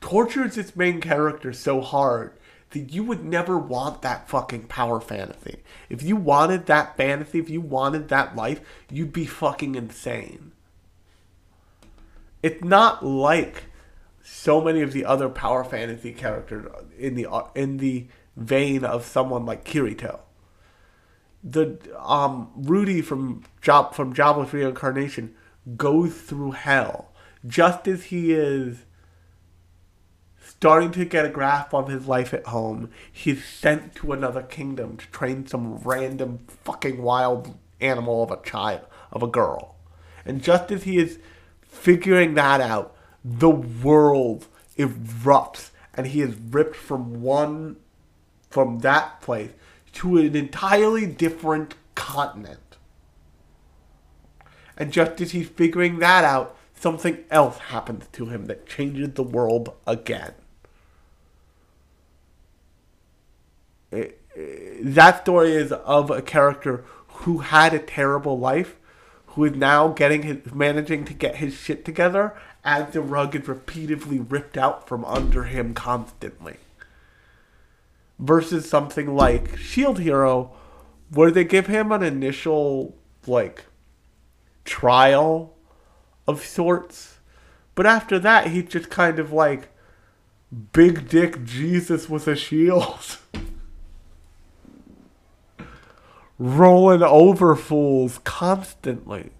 tortures 0.00 0.58
its 0.58 0.74
main 0.74 1.00
character 1.00 1.52
so 1.52 1.80
hard 1.80 2.32
that 2.70 2.92
you 2.92 3.04
would 3.04 3.24
never 3.24 3.56
want 3.56 4.02
that 4.02 4.28
fucking 4.28 4.64
power 4.64 5.00
fantasy. 5.00 5.62
If 5.88 6.02
you 6.02 6.16
wanted 6.16 6.66
that 6.66 6.96
fantasy, 6.96 7.38
if 7.38 7.48
you 7.48 7.60
wanted 7.60 8.08
that 8.08 8.34
life, 8.34 8.60
you'd 8.90 9.12
be 9.12 9.26
fucking 9.26 9.76
insane. 9.76 10.52
It's 12.42 12.64
not 12.64 13.04
like 13.04 13.64
so 14.22 14.60
many 14.60 14.82
of 14.82 14.92
the 14.92 15.04
other 15.04 15.28
power 15.28 15.62
fantasy 15.62 16.12
characters 16.12 16.66
in 16.98 17.14
the 17.14 17.28
in 17.54 17.76
the 17.76 18.06
vein 18.36 18.84
of 18.84 19.04
someone 19.04 19.46
like 19.46 19.64
Kirito. 19.64 20.18
The 21.44 21.78
um 22.00 22.50
Rudy 22.56 23.02
from 23.02 23.44
Job 23.60 23.94
from 23.94 24.14
Jobless 24.14 24.52
Reincarnation 24.52 25.34
goes 25.76 26.14
through 26.14 26.52
hell 26.52 27.14
just 27.46 27.86
as 27.86 28.04
he 28.04 28.32
is 28.32 28.84
starting 30.42 30.92
to 30.92 31.04
get 31.04 31.26
a 31.26 31.30
grasp 31.30 31.74
on 31.74 31.90
his 31.90 32.06
life 32.06 32.32
at 32.32 32.46
home, 32.46 32.90
he's 33.10 33.44
sent 33.44 33.94
to 33.94 34.12
another 34.12 34.42
kingdom 34.42 34.96
to 34.96 35.06
train 35.08 35.46
some 35.46 35.76
random 35.78 36.38
fucking 36.46 37.02
wild 37.02 37.56
animal 37.80 38.22
of 38.22 38.30
a 38.30 38.42
child, 38.42 38.86
of 39.12 39.22
a 39.22 39.26
girl. 39.26 39.74
And 40.24 40.42
just 40.42 40.70
as 40.70 40.84
he 40.84 40.98
is 40.98 41.18
figuring 41.62 42.34
that 42.34 42.60
out, 42.60 42.96
the 43.24 43.50
world 43.50 44.46
erupts 44.78 45.70
and 45.94 46.06
he 46.06 46.20
is 46.20 46.34
ripped 46.34 46.76
from 46.76 47.20
one, 47.22 47.76
from 48.50 48.78
that 48.80 49.20
place 49.20 49.52
to 49.94 50.18
an 50.18 50.36
entirely 50.36 51.06
different 51.06 51.74
continent. 51.94 52.60
And 54.76 54.92
just 54.92 55.20
as 55.20 55.30
he's 55.30 55.48
figuring 55.48 56.00
that 56.00 56.24
out, 56.24 56.56
something 56.74 57.24
else 57.30 57.58
happens 57.58 58.08
to 58.12 58.26
him 58.26 58.46
that 58.46 58.66
changes 58.66 59.10
the 59.14 59.22
world 59.22 59.72
again. 59.86 60.34
It, 63.92 64.20
it, 64.34 64.94
that 64.94 65.22
story 65.22 65.52
is 65.52 65.70
of 65.70 66.10
a 66.10 66.20
character 66.20 66.84
who 67.08 67.38
had 67.38 67.72
a 67.72 67.78
terrible 67.78 68.38
life, 68.38 68.76
who 69.28 69.44
is 69.44 69.54
now 69.54 69.88
getting 69.88 70.22
his, 70.22 70.52
managing 70.52 71.04
to 71.04 71.14
get 71.14 71.36
his 71.36 71.54
shit 71.54 71.84
together 71.84 72.36
as 72.64 72.92
the 72.92 73.00
rug 73.00 73.36
is 73.36 73.46
repeatedly 73.46 74.18
ripped 74.18 74.56
out 74.56 74.88
from 74.88 75.04
under 75.04 75.44
him 75.44 75.74
constantly. 75.74 76.56
Versus 78.24 78.68
something 78.68 79.14
like 79.14 79.58
Shield 79.58 79.98
Hero, 79.98 80.52
where 81.10 81.30
they 81.30 81.44
give 81.44 81.66
him 81.66 81.92
an 81.92 82.02
initial 82.02 82.96
like 83.26 83.64
trial 84.64 85.54
of 86.26 86.44
sorts. 86.44 87.18
But 87.74 87.86
after 87.86 88.18
that, 88.18 88.48
he's 88.48 88.68
just 88.68 88.90
kind 88.90 89.18
of 89.18 89.32
like 89.32 89.68
big 90.72 91.08
dick 91.08 91.44
Jesus 91.44 92.08
with 92.08 92.28
a 92.28 92.36
shield. 92.36 93.18
Rolling 96.38 97.02
over 97.02 97.54
fools 97.54 98.18
constantly. 98.24 99.30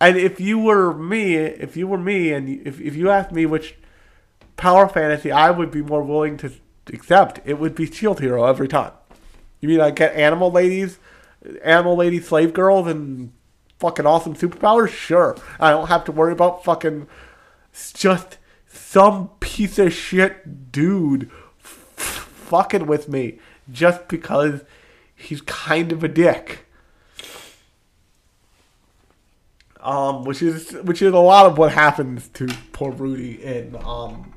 And 0.00 0.16
if 0.16 0.40
you 0.40 0.58
were 0.58 0.92
me, 0.92 1.36
if 1.36 1.76
you 1.76 1.86
were 1.86 1.98
me, 1.98 2.32
and 2.32 2.48
if 2.66 2.80
if 2.80 2.96
you 2.96 3.08
asked 3.08 3.30
me 3.30 3.46
which 3.46 3.76
power 4.56 4.88
fantasy 4.88 5.30
I 5.32 5.50
would 5.50 5.70
be 5.70 5.82
more 5.82 6.02
willing 6.02 6.36
to 6.38 6.52
accept, 6.88 7.40
it 7.44 7.58
would 7.58 7.74
be 7.74 7.90
Shield 7.90 8.20
Hero 8.20 8.44
every 8.44 8.68
time. 8.68 8.92
You 9.60 9.68
mean 9.68 9.80
I 9.80 9.90
get 9.90 10.14
animal 10.14 10.50
ladies, 10.50 10.98
animal 11.62 11.96
lady 11.96 12.20
slave 12.20 12.52
girls, 12.52 12.88
and 12.88 13.32
fucking 13.78 14.06
awesome 14.06 14.34
superpowers? 14.34 14.88
Sure. 14.88 15.36
I 15.60 15.70
don't 15.70 15.88
have 15.88 16.04
to 16.04 16.12
worry 16.12 16.32
about 16.32 16.64
fucking 16.64 17.06
just 17.94 18.38
some 18.68 19.28
piece 19.40 19.78
of 19.78 19.92
shit 19.92 20.72
dude 20.72 21.30
f- 21.60 22.28
fucking 22.48 22.86
with 22.86 23.08
me 23.08 23.38
just 23.70 24.08
because 24.08 24.62
he's 25.14 25.40
kind 25.42 25.92
of 25.92 26.02
a 26.02 26.08
dick. 26.08 26.66
Um, 29.80 30.24
which 30.24 30.42
is 30.42 30.72
which 30.84 31.02
is 31.02 31.12
a 31.12 31.18
lot 31.18 31.46
of 31.46 31.58
what 31.58 31.72
happens 31.72 32.28
to 32.34 32.46
poor 32.72 32.92
Rudy 32.92 33.42
in 33.42 33.76
um, 33.82 34.32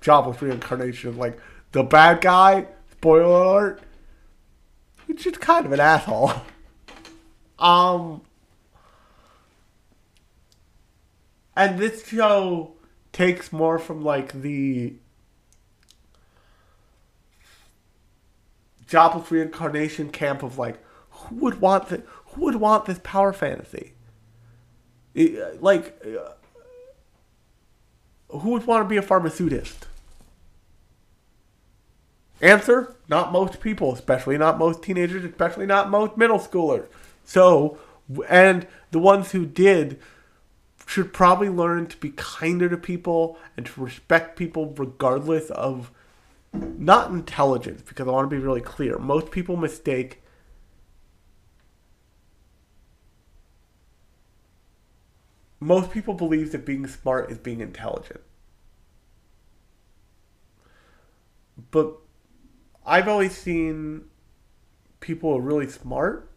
Jobless 0.00 0.40
Reincarnation. 0.40 1.16
Like 1.16 1.38
the 1.72 1.82
bad 1.82 2.20
guy, 2.20 2.66
spoiler 2.92 3.22
alert, 3.24 3.82
he's 5.06 5.22
just 5.22 5.40
kind 5.40 5.66
of 5.66 5.72
an 5.72 5.80
asshole. 5.80 6.32
Um, 7.58 8.22
and 11.54 11.78
this 11.78 12.06
show 12.08 12.72
takes 13.12 13.52
more 13.52 13.78
from 13.78 14.02
like 14.02 14.32
the 14.40 14.94
jobless 18.86 19.30
reincarnation 19.30 20.10
camp 20.10 20.42
of 20.42 20.56
like 20.56 20.78
who 21.10 21.34
would 21.36 21.60
want 21.60 21.88
the, 21.88 22.02
who 22.28 22.46
would 22.46 22.56
want 22.56 22.86
this 22.86 22.98
power 23.02 23.34
fantasy 23.34 23.92
It- 25.14 25.62
like 25.62 26.02
uh, 26.04 26.32
who 28.38 28.50
would 28.52 28.66
want 28.66 28.84
to 28.84 28.88
be 28.88 28.96
a 28.96 29.02
pharmaceutist 29.02 29.86
answer 32.40 32.96
not 33.08 33.32
most 33.32 33.60
people 33.60 33.92
especially 33.92 34.38
not 34.38 34.58
most 34.58 34.82
teenagers 34.82 35.24
especially 35.24 35.66
not 35.66 35.90
most 35.90 36.16
middle 36.16 36.38
schoolers 36.38 36.86
so 37.24 37.78
and 38.28 38.66
the 38.90 38.98
ones 38.98 39.32
who 39.32 39.44
did 39.44 39.98
should 40.86 41.12
probably 41.12 41.48
learn 41.48 41.86
to 41.86 41.96
be 41.98 42.10
kinder 42.10 42.68
to 42.68 42.76
people 42.76 43.38
and 43.56 43.64
to 43.64 43.80
respect 43.80 44.36
people 44.36 44.74
regardless 44.76 45.48
of 45.50 45.92
not 46.52 47.10
intelligence 47.12 47.82
because 47.82 48.08
I 48.08 48.10
want 48.10 48.28
to 48.28 48.36
be 48.36 48.42
really 48.42 48.60
clear. 48.60 48.98
Most 48.98 49.30
people 49.30 49.56
mistake 49.56 50.20
most 55.60 55.90
people 55.92 56.14
believe 56.14 56.52
that 56.52 56.64
being 56.64 56.86
smart 56.86 57.30
is 57.30 57.38
being 57.38 57.60
intelligent. 57.60 58.22
But 61.70 61.98
I've 62.90 63.06
always 63.06 63.36
seen 63.36 64.06
people 64.98 65.40
really 65.40 65.68
smart 65.68 66.28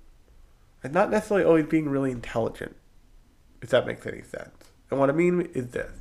and 0.84 0.94
not 0.94 1.10
necessarily 1.10 1.44
always 1.44 1.66
being 1.66 1.90
really 1.90 2.12
intelligent, 2.12 2.76
if 3.64 3.70
that 3.70 3.88
makes 3.88 4.06
any 4.06 4.22
sense. 4.22 4.56
And 4.92 5.00
what 5.00 5.10
I 5.10 5.14
mean 5.14 5.50
is 5.56 5.70
this 5.70 5.92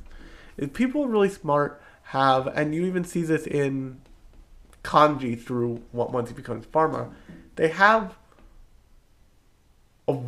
is 0.55 0.69
people 0.69 1.07
really 1.07 1.29
smart 1.29 1.81
have 2.03 2.45
and 2.45 2.75
you 2.75 2.85
even 2.85 3.03
see 3.03 3.23
this 3.23 3.47
in 3.47 3.99
kanji 4.83 5.41
through 5.41 5.81
what 5.91 6.11
once 6.11 6.29
he 6.29 6.35
becomes 6.35 6.67
pharma, 6.67 7.11
they 7.55 7.69
have 7.69 8.15
a 10.07 10.19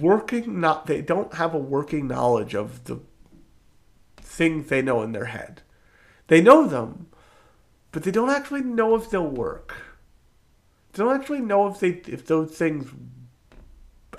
working 0.00 0.60
not 0.60 0.86
they 0.86 1.02
don't 1.02 1.34
have 1.34 1.52
a 1.52 1.58
working 1.58 2.06
knowledge 2.06 2.54
of 2.54 2.84
the 2.84 3.00
things 4.18 4.68
they 4.68 4.82
know 4.82 5.02
in 5.02 5.10
their 5.10 5.24
head. 5.24 5.62
They 6.28 6.40
know 6.40 6.68
them, 6.68 7.08
but 7.94 8.02
they 8.02 8.10
don't 8.10 8.28
actually 8.28 8.62
know 8.62 8.96
if 8.96 9.08
they'll 9.08 9.24
work. 9.24 9.74
They 10.92 11.04
don't 11.04 11.18
actually 11.18 11.40
know 11.40 11.68
if 11.68 11.78
they 11.78 12.02
if 12.12 12.26
those 12.26 12.50
things 12.50 12.90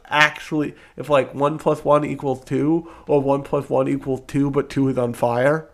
actually 0.05 0.75
if 0.95 1.09
like 1.09 1.35
one 1.35 1.57
plus 1.57 1.83
one 1.83 2.05
equals 2.05 2.43
two 2.45 2.89
or 3.07 3.21
one 3.21 3.43
plus 3.43 3.69
one 3.69 3.87
equals 3.87 4.21
two 4.27 4.49
but 4.49 4.69
two 4.69 4.87
is 4.87 4.97
on 4.97 5.13
fire. 5.13 5.69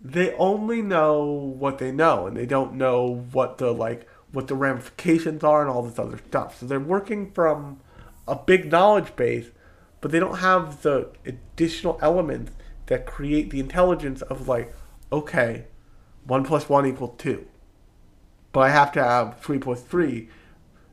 they 0.00 0.32
only 0.34 0.80
know 0.80 1.22
what 1.24 1.78
they 1.78 1.92
know 1.92 2.26
and 2.26 2.34
they 2.36 2.46
don't 2.46 2.72
know 2.72 3.22
what 3.32 3.58
the 3.58 3.70
like 3.70 4.08
what 4.32 4.46
the 4.46 4.54
ramifications 4.54 5.44
are 5.44 5.60
and 5.60 5.70
all 5.70 5.82
this 5.82 5.98
other 5.98 6.18
stuff 6.28 6.58
so 6.58 6.64
they're 6.64 6.80
working 6.80 7.30
from 7.32 7.78
a 8.26 8.34
big 8.34 8.70
knowledge 8.72 9.14
base 9.16 9.50
but 10.00 10.10
they 10.10 10.18
don't 10.18 10.38
have 10.38 10.80
the 10.82 11.06
additional 11.26 11.98
elements 12.00 12.52
that 12.90 13.06
create 13.06 13.48
the 13.48 13.58
intelligence 13.58 14.20
of 14.22 14.46
like 14.46 14.74
okay 15.10 15.64
1 16.26 16.44
plus 16.44 16.68
1 16.68 16.84
equals 16.86 17.14
2 17.16 17.46
but 18.52 18.60
i 18.60 18.68
have 18.68 18.92
to 18.92 19.02
have 19.02 19.40
3 19.40 19.58
plus 19.58 19.80
3 19.80 20.28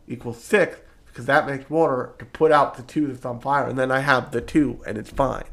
equals 0.08 0.42
6 0.42 0.80
because 1.06 1.26
that 1.26 1.46
makes 1.46 1.70
water 1.70 2.14
to 2.18 2.24
put 2.26 2.54
out 2.54 2.78
the 2.78 2.84
2 2.84 3.08
that's 3.08 3.26
on 3.26 3.42
fire 3.42 3.68
and 3.68 3.78
then 3.78 3.92
i 3.92 4.00
have 4.00 4.32
the 4.32 4.40
2 4.40 4.82
and 4.88 4.98
it's 4.98 5.12
fine 5.12 5.44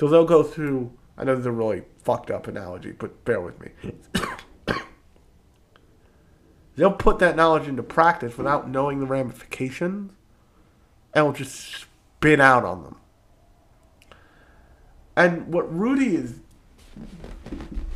so 0.00 0.08
they'll 0.08 0.24
go 0.24 0.42
through. 0.42 0.96
I 1.18 1.24
know 1.24 1.34
this 1.34 1.40
is 1.40 1.46
a 1.46 1.52
really 1.52 1.82
fucked 2.02 2.30
up 2.30 2.46
analogy, 2.48 2.92
but 2.92 3.22
bear 3.26 3.38
with 3.38 3.60
me. 3.60 3.68
they'll 6.76 6.90
put 6.90 7.18
that 7.18 7.36
knowledge 7.36 7.68
into 7.68 7.82
practice 7.82 8.38
without 8.38 8.66
knowing 8.66 9.00
the 9.00 9.06
ramifications, 9.06 10.12
and 11.12 11.26
will 11.26 11.34
just 11.34 11.84
spin 12.16 12.40
out 12.40 12.64
on 12.64 12.82
them. 12.82 12.96
And 15.16 15.52
what 15.52 15.72
Rudy 15.72 16.16
is, 16.16 16.40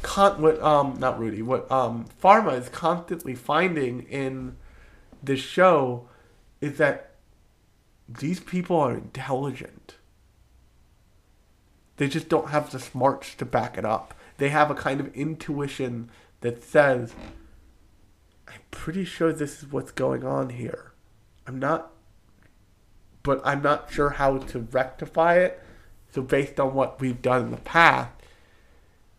con- 0.03 0.43
what 0.43 0.61
um 0.63 0.97
not 0.99 1.19
Rudy, 1.19 1.43
what 1.43 1.71
um 1.71 2.07
Pharma 2.23 2.59
is 2.59 2.69
constantly 2.69 3.35
finding 3.35 4.03
in 4.03 4.57
this 5.23 5.41
show 5.41 6.09
is 6.61 6.79
that 6.79 7.15
these 8.09 8.41
people 8.41 8.77
are 8.77 8.93
intelligent. 8.93 9.97
They 11.97 12.09
just 12.09 12.29
don't 12.29 12.51
have 12.51 12.71
the 12.71 12.81
smarts 12.81 13.35
to 13.37 13.45
back 13.45 13.79
it 13.79 13.85
up. 13.85 14.15
They 14.39 14.49
have 14.49 14.71
a 14.71 14.75
kind 14.75 15.01
of 15.01 15.15
intuition 15.15 16.11
that 16.41 16.63
says, 16.63 17.15
I'm 18.49 18.61
pretty 18.71 19.05
sure 19.05 19.33
this 19.33 19.63
is 19.63 19.73
what's 19.73 19.93
going 19.93 20.25
on 20.25 20.51
here. 20.51 20.93
I'm 21.47 21.59
not, 21.59 21.93
but 23.23 23.41
I'm 23.45 23.63
not 23.63 23.91
sure 23.91 24.11
how 24.11 24.39
to 24.39 24.59
rectify 24.59 25.37
it. 25.37 25.63
So, 26.15 26.23
based 26.23 26.61
on 26.61 26.75
what 26.75 27.01
we've 27.01 27.21
done 27.21 27.47
in 27.47 27.51
the 27.51 27.57
past, 27.57 28.13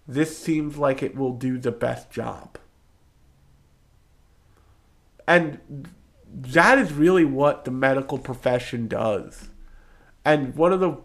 this 0.08 0.38
seems 0.38 0.78
like 0.78 1.04
it 1.04 1.14
will 1.14 1.34
do 1.34 1.58
the 1.58 1.74
best 1.74 2.10
job. 2.10 2.58
And 5.28 5.90
that 6.34 6.78
is 6.78 6.94
really 6.94 7.26
what 7.26 7.66
the 7.66 7.72
medical 7.72 8.18
profession 8.18 8.88
does. 8.88 9.50
And 10.24 10.56
one 10.56 10.72
of 10.72 10.80
the 10.80 10.98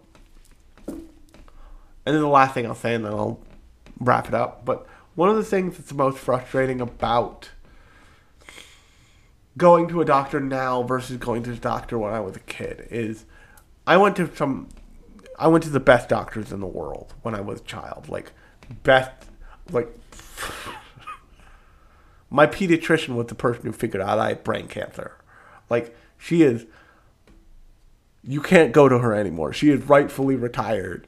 and 0.86 2.14
then 2.14 2.20
the 2.20 2.28
last 2.28 2.54
thing 2.54 2.66
I'll 2.66 2.76
say, 2.76 2.94
and 2.94 3.04
then 3.04 3.12
I'll 3.12 3.40
wrap 3.98 4.28
it 4.28 4.34
up. 4.34 4.64
But 4.64 4.86
one 5.16 5.28
of 5.28 5.34
the 5.34 5.44
things 5.44 5.76
that's 5.76 5.88
the 5.88 5.96
most 5.96 6.18
frustrating 6.18 6.80
about 6.80 7.50
going 9.56 9.88
to 9.88 10.00
a 10.00 10.04
doctor 10.04 10.38
now 10.38 10.84
versus 10.84 11.16
going 11.16 11.42
to 11.42 11.50
a 11.50 11.56
doctor 11.56 11.98
when 11.98 12.12
I 12.12 12.20
was 12.20 12.36
a 12.36 12.40
kid 12.40 12.86
is 12.92 13.24
I 13.88 13.96
went 13.96 14.14
to 14.16 14.30
some 14.36 14.68
I 15.40 15.48
went 15.48 15.64
to 15.64 15.70
the 15.70 15.80
best 15.80 16.10
doctors 16.10 16.52
in 16.52 16.60
the 16.60 16.66
world 16.66 17.14
when 17.22 17.34
I 17.34 17.40
was 17.40 17.60
a 17.60 17.64
child. 17.64 18.08
Like 18.08 18.32
best 18.82 19.10
like 19.72 19.88
my 22.30 22.46
pediatrician 22.46 23.16
was 23.16 23.26
the 23.26 23.34
person 23.34 23.62
who 23.62 23.72
figured 23.72 24.02
out 24.02 24.18
I 24.18 24.28
had 24.28 24.44
brain 24.44 24.68
cancer. 24.68 25.16
Like 25.70 25.96
she 26.18 26.42
is 26.42 26.66
you 28.22 28.42
can't 28.42 28.72
go 28.72 28.86
to 28.86 28.98
her 28.98 29.14
anymore. 29.14 29.54
She 29.54 29.70
is 29.70 29.82
rightfully 29.84 30.36
retired. 30.36 31.06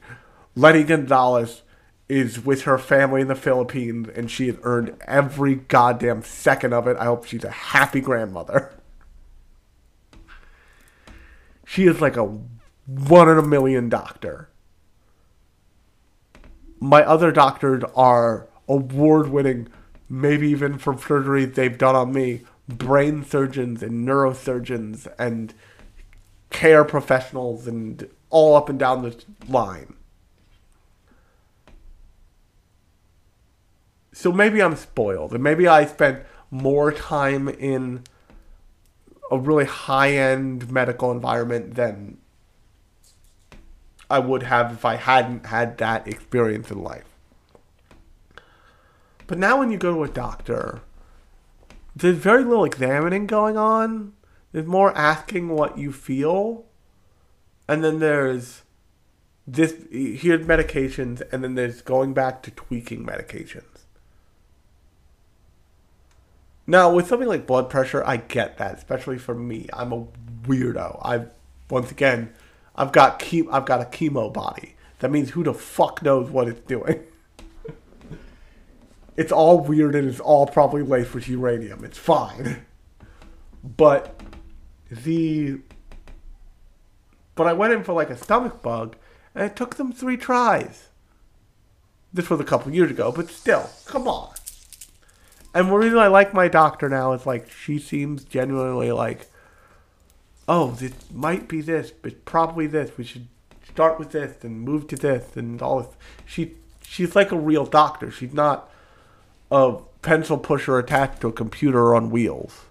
Letty 0.55 0.83
Gonzalez 0.83 1.61
is 2.09 2.43
with 2.43 2.63
her 2.63 2.79
family 2.79 3.21
in 3.21 3.27
the 3.27 3.35
Philippines, 3.35 4.09
and 4.15 4.29
she 4.29 4.47
has 4.47 4.57
earned 4.63 4.95
every 5.01 5.55
goddamn 5.55 6.23
second 6.23 6.73
of 6.73 6.87
it. 6.87 6.97
I 6.97 7.05
hope 7.05 7.25
she's 7.25 7.43
a 7.43 7.51
happy 7.51 8.01
grandmother. 8.01 8.73
She 11.65 11.87
is 11.87 12.01
like 12.01 12.17
a 12.17 12.37
one 12.85 13.29
in 13.29 13.37
a 13.37 13.43
million 13.43 13.89
doctor. 13.89 14.49
My 16.79 17.03
other 17.03 17.31
doctors 17.31 17.83
are 17.95 18.47
award 18.67 19.29
winning, 19.29 19.69
maybe 20.09 20.49
even 20.49 20.77
from 20.77 20.97
surgeries 20.97 21.55
they've 21.55 21.77
done 21.77 21.95
on 21.95 22.11
me, 22.11 22.41
brain 22.67 23.23
surgeons 23.23 23.81
and 23.81 24.07
neurosurgeons 24.07 25.07
and 25.17 25.53
care 26.49 26.83
professionals 26.83 27.67
and 27.67 28.09
all 28.29 28.55
up 28.55 28.69
and 28.69 28.79
down 28.79 29.01
the 29.01 29.23
line. 29.47 29.95
So 34.11 34.31
maybe 34.31 34.61
I'm 34.61 34.75
spoiled, 34.75 35.33
and 35.33 35.41
maybe 35.41 35.67
I 35.67 35.85
spent 35.85 36.23
more 36.51 36.91
time 36.91 37.47
in 37.47 38.03
a 39.31 39.37
really 39.37 39.65
high 39.65 40.11
end 40.11 40.71
medical 40.71 41.11
environment 41.11 41.73
than 41.75 42.19
I 44.13 44.19
would 44.19 44.43
have 44.43 44.71
if 44.71 44.85
I 44.85 44.97
hadn't 44.97 45.47
had 45.47 45.79
that 45.79 46.07
experience 46.07 46.69
in 46.69 46.83
life. 46.83 47.09
But 49.25 49.39
now 49.39 49.57
when 49.57 49.71
you 49.71 49.79
go 49.79 49.91
to 49.95 50.03
a 50.03 50.07
doctor, 50.07 50.81
there's 51.95 52.17
very 52.17 52.43
little 52.43 52.63
examining 52.63 53.25
going 53.25 53.57
on. 53.57 54.13
There's 54.51 54.67
more 54.67 54.95
asking 54.95 55.49
what 55.49 55.79
you 55.79 55.91
feel. 55.91 56.65
And 57.67 57.83
then 57.83 57.97
there's 57.97 58.61
this 59.47 59.73
here's 59.89 60.45
medications 60.45 61.23
and 61.31 61.43
then 61.43 61.55
there's 61.55 61.81
going 61.81 62.13
back 62.13 62.43
to 62.43 62.51
tweaking 62.51 63.03
medications. 63.03 63.87
Now, 66.67 66.93
with 66.93 67.07
something 67.07 67.27
like 67.27 67.47
blood 67.47 67.67
pressure, 67.67 68.03
I 68.05 68.17
get 68.17 68.59
that, 68.59 68.77
especially 68.77 69.17
for 69.17 69.33
me. 69.33 69.69
I'm 69.73 69.91
a 69.91 70.05
weirdo. 70.43 70.99
I've 71.01 71.31
once 71.71 71.89
again, 71.89 72.31
I've 72.75 72.91
got 72.91 73.19
ke- 73.19 73.47
I've 73.51 73.65
got 73.65 73.81
a 73.81 73.85
chemo 73.85 74.31
body. 74.31 74.75
That 74.99 75.11
means 75.11 75.31
who 75.31 75.43
the 75.43 75.53
fuck 75.53 76.01
knows 76.01 76.29
what 76.29 76.47
it's 76.47 76.61
doing. 76.61 77.03
it's 79.17 79.31
all 79.31 79.59
weird 79.59 79.95
and 79.95 80.09
it's 80.09 80.19
all 80.19 80.47
probably 80.47 80.81
laced 80.81 81.13
with 81.13 81.27
uranium. 81.27 81.83
It's 81.83 81.97
fine. 81.97 82.65
But 83.63 84.19
the 84.89 85.59
but 87.35 87.47
I 87.47 87.53
went 87.53 87.73
in 87.73 87.83
for 87.83 87.93
like 87.93 88.09
a 88.09 88.17
stomach 88.17 88.61
bug 88.61 88.95
and 89.33 89.43
it 89.45 89.55
took 89.55 89.75
them 89.75 89.91
three 89.91 90.17
tries. 90.17 90.89
This 92.13 92.29
was 92.29 92.39
a 92.39 92.43
couple 92.43 92.73
years 92.73 92.91
ago, 92.91 93.11
but 93.11 93.29
still, 93.29 93.69
come 93.85 94.07
on. 94.07 94.33
And 95.53 95.69
the 95.69 95.75
reason 95.75 95.97
I 95.97 96.07
like 96.07 96.33
my 96.33 96.47
doctor 96.47 96.89
now 96.89 97.13
is 97.13 97.25
like 97.25 97.49
she 97.49 97.79
seems 97.79 98.23
genuinely 98.23 98.91
like, 98.91 99.27
oh, 100.47 100.71
this 100.71 100.93
might 101.11 101.47
be 101.47 101.61
this, 101.61 101.91
but 101.91 102.25
probably 102.25 102.67
this. 102.67 102.97
We 102.97 103.03
should 103.03 103.27
start 103.67 103.99
with 103.99 104.11
this 104.11 104.43
and 104.43 104.61
move 104.61 104.87
to 104.87 104.95
this 104.95 105.35
and 105.35 105.61
all 105.61 105.81
this. 105.81 105.95
She 106.25 106.55
she's 106.81 107.15
like 107.15 107.31
a 107.31 107.37
real 107.37 107.65
doctor. 107.65 108.11
She's 108.11 108.33
not 108.33 108.69
a 109.51 109.77
pencil 110.01 110.37
pusher 110.37 110.77
attached 110.77 111.21
to 111.21 111.27
a 111.27 111.31
computer 111.31 111.95
on 111.95 112.09
wheels. 112.09 112.65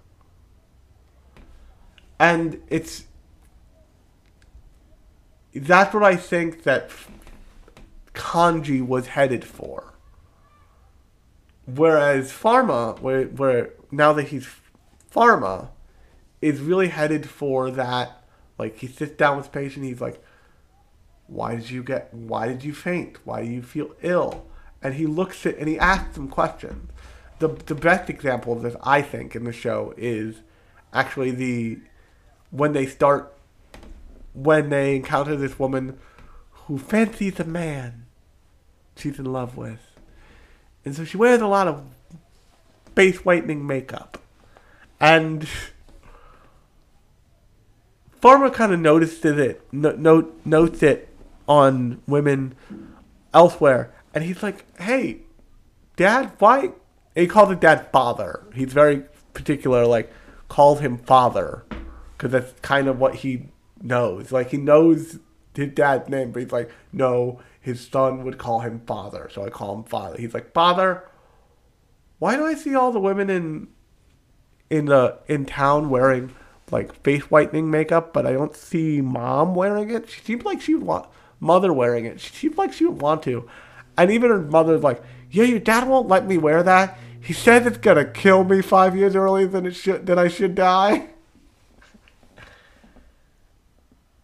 And 2.19 2.63
it's 2.69 3.05
that's 5.55 5.93
what 5.93 6.03
I 6.03 6.17
think 6.17 6.63
that 6.63 6.91
Kanji 8.15 8.87
was 8.87 9.09
headed 9.09 9.45
for. 9.45 9.95
Whereas 11.67 12.33
Farma, 12.33 12.99
where, 13.01 13.25
where 13.25 13.71
now 13.91 14.13
that 14.13 14.29
he's 14.29 14.49
Farma, 15.15 15.69
is 16.43 16.61
really 16.61 16.89
headed 16.89 17.29
for 17.29 17.71
that. 17.71 18.23
Like 18.59 18.77
he 18.79 18.87
sits 18.89 19.13
down 19.13 19.37
with 19.39 19.47
the 19.47 19.53
patient, 19.53 19.87
he's 19.87 20.01
like, 20.01 20.23
"Why 21.29 21.57
did 21.57 21.71
you 21.71 21.83
get? 21.83 22.13
Why 22.13 22.49
did 22.49 22.65
you 22.65 22.75
faint? 22.75 23.19
Why 23.25 23.43
do 23.43 23.51
you 23.51 23.63
feel 23.63 23.95
ill?" 24.03 24.45
And 24.83 24.95
he 24.95 25.07
looks 25.07 25.47
at 25.47 25.57
and 25.57 25.69
he 25.69 25.79
asks 25.79 26.15
them 26.15 26.29
questions. 26.29 26.91
The 27.39 27.49
the 27.49 27.75
best 27.75 28.11
example 28.11 28.53
of 28.53 28.63
this, 28.63 28.77
I 28.83 29.01
think, 29.01 29.35
in 29.35 29.45
the 29.45 29.53
show 29.53 29.95
is 29.97 30.43
actually 30.93 31.31
the 31.31 31.79
when 32.51 32.73
they 32.73 32.87
start 32.87 33.33
when 34.35 34.69
they 34.71 34.97
encounter 34.97 35.37
this 35.37 35.59
woman 35.59 35.99
who 36.67 36.79
fancies 36.79 37.39
a 37.41 37.45
man 37.45 38.07
she's 38.97 39.19
in 39.19 39.33
love 39.33 39.57
with. 39.57 39.81
And 40.85 40.95
so 40.95 41.05
she 41.05 41.17
wears 41.17 41.41
a 41.41 41.47
lot 41.47 41.69
of 41.69 41.85
face 42.95 43.25
whitening 43.25 43.67
makeup. 43.67 44.19
And 45.01 45.49
Farma 48.23 48.53
kind 48.53 48.73
of 48.73 48.79
noticed 48.79 49.25
it, 49.25 49.61
no, 49.73 49.93
no, 49.93 50.33
notes 50.45 50.83
it 50.83 51.09
on 51.49 52.01
women 52.07 52.55
elsewhere. 53.35 53.93
And 54.15 54.23
he's 54.23 54.43
like, 54.43 54.65
hey, 54.81 55.23
dad, 55.97 56.33
why? 56.39 56.71
He 57.15 57.27
calls 57.27 57.51
his 57.51 57.59
dad 57.59 57.89
father. 57.91 58.45
He's 58.55 58.73
very 58.73 59.05
particular, 59.35 59.85
like, 59.87 60.13
calls 60.49 60.81
him 60.81 60.99
father. 60.99 61.65
Because 62.17 62.31
that's 62.31 62.53
kind 62.61 62.87
of 62.87 63.01
what 63.01 63.17
he 63.17 63.49
knows. 63.83 64.31
Like, 64.31 64.51
he 64.51 64.57
knows 64.57 65.19
his 65.55 65.73
dad's 65.73 66.09
name, 66.09 66.31
but 66.31 66.43
he's 66.43 66.53
like, 66.53 66.71
no, 66.93 67.41
his 67.61 67.87
son 67.87 68.23
would 68.25 68.39
call 68.39 68.61
him 68.61 68.83
father. 68.87 69.29
So 69.33 69.45
I 69.45 69.51
call 69.51 69.75
him 69.75 69.85
father. 69.85 70.17
He's 70.19 70.35
like, 70.35 70.53
father, 70.53 71.09
why 72.21 72.37
do 72.37 72.47
I 72.47 72.55
see 72.55 72.75
all 72.75 72.93
the 72.93 73.01
women 73.01 73.29
in 73.29 73.69
in 74.71 74.87
the 74.87 75.19
in 75.27 75.45
town 75.45 75.91
wearing 75.91 76.35
like 76.73 77.03
face 77.03 77.31
whitening 77.31 77.71
makeup, 77.71 78.13
but 78.13 78.27
I 78.27 78.33
don't 78.33 78.57
see 78.57 79.01
mom 79.01 79.55
wearing 79.55 79.91
it? 79.91 80.09
She 80.09 80.21
seems 80.21 80.45
like 80.45 80.61
she 80.61 80.75
would 80.75 80.87
want 80.87 81.07
mother 81.39 81.73
wearing 81.73 82.05
it. 82.05 82.21
She 82.21 82.33
seems 82.33 82.57
like 82.57 82.73
she 82.73 82.87
would 82.87 83.01
want 83.01 83.23
to. 83.25 83.49
And 83.99 84.11
even 84.11 84.31
her 84.31 84.41
mother's 84.41 84.83
like, 84.83 85.03
yeah, 85.31 85.45
your 85.45 85.59
dad 85.59 85.89
won't 85.89 86.09
let 86.09 86.27
me 86.27 86.39
wear 86.39 86.63
that. 86.63 86.99
He 87.21 87.33
says 87.33 87.67
it's 87.67 87.79
gonna 87.79 88.05
kill 88.05 88.45
me 88.45 88.63
five 88.63 88.97
years 88.97 89.15
earlier 89.15 89.47
than 89.47 89.67
it 89.67 89.75
should 89.75 90.07
than 90.07 90.19
I 90.19 90.29
should 90.29 90.55
die. 90.55 91.09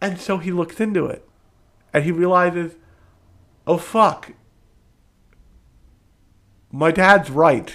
And 0.01 0.17
so 0.17 0.37
he 0.37 0.49
looks 0.49 0.79
into 0.79 1.07
it. 1.07 1.27
And 1.93 2.05
he 2.05 2.11
realizes, 2.13 2.75
oh 3.67 3.77
fuck. 3.77 4.31
My 6.71 6.91
dad's 6.91 7.29
right. 7.29 7.73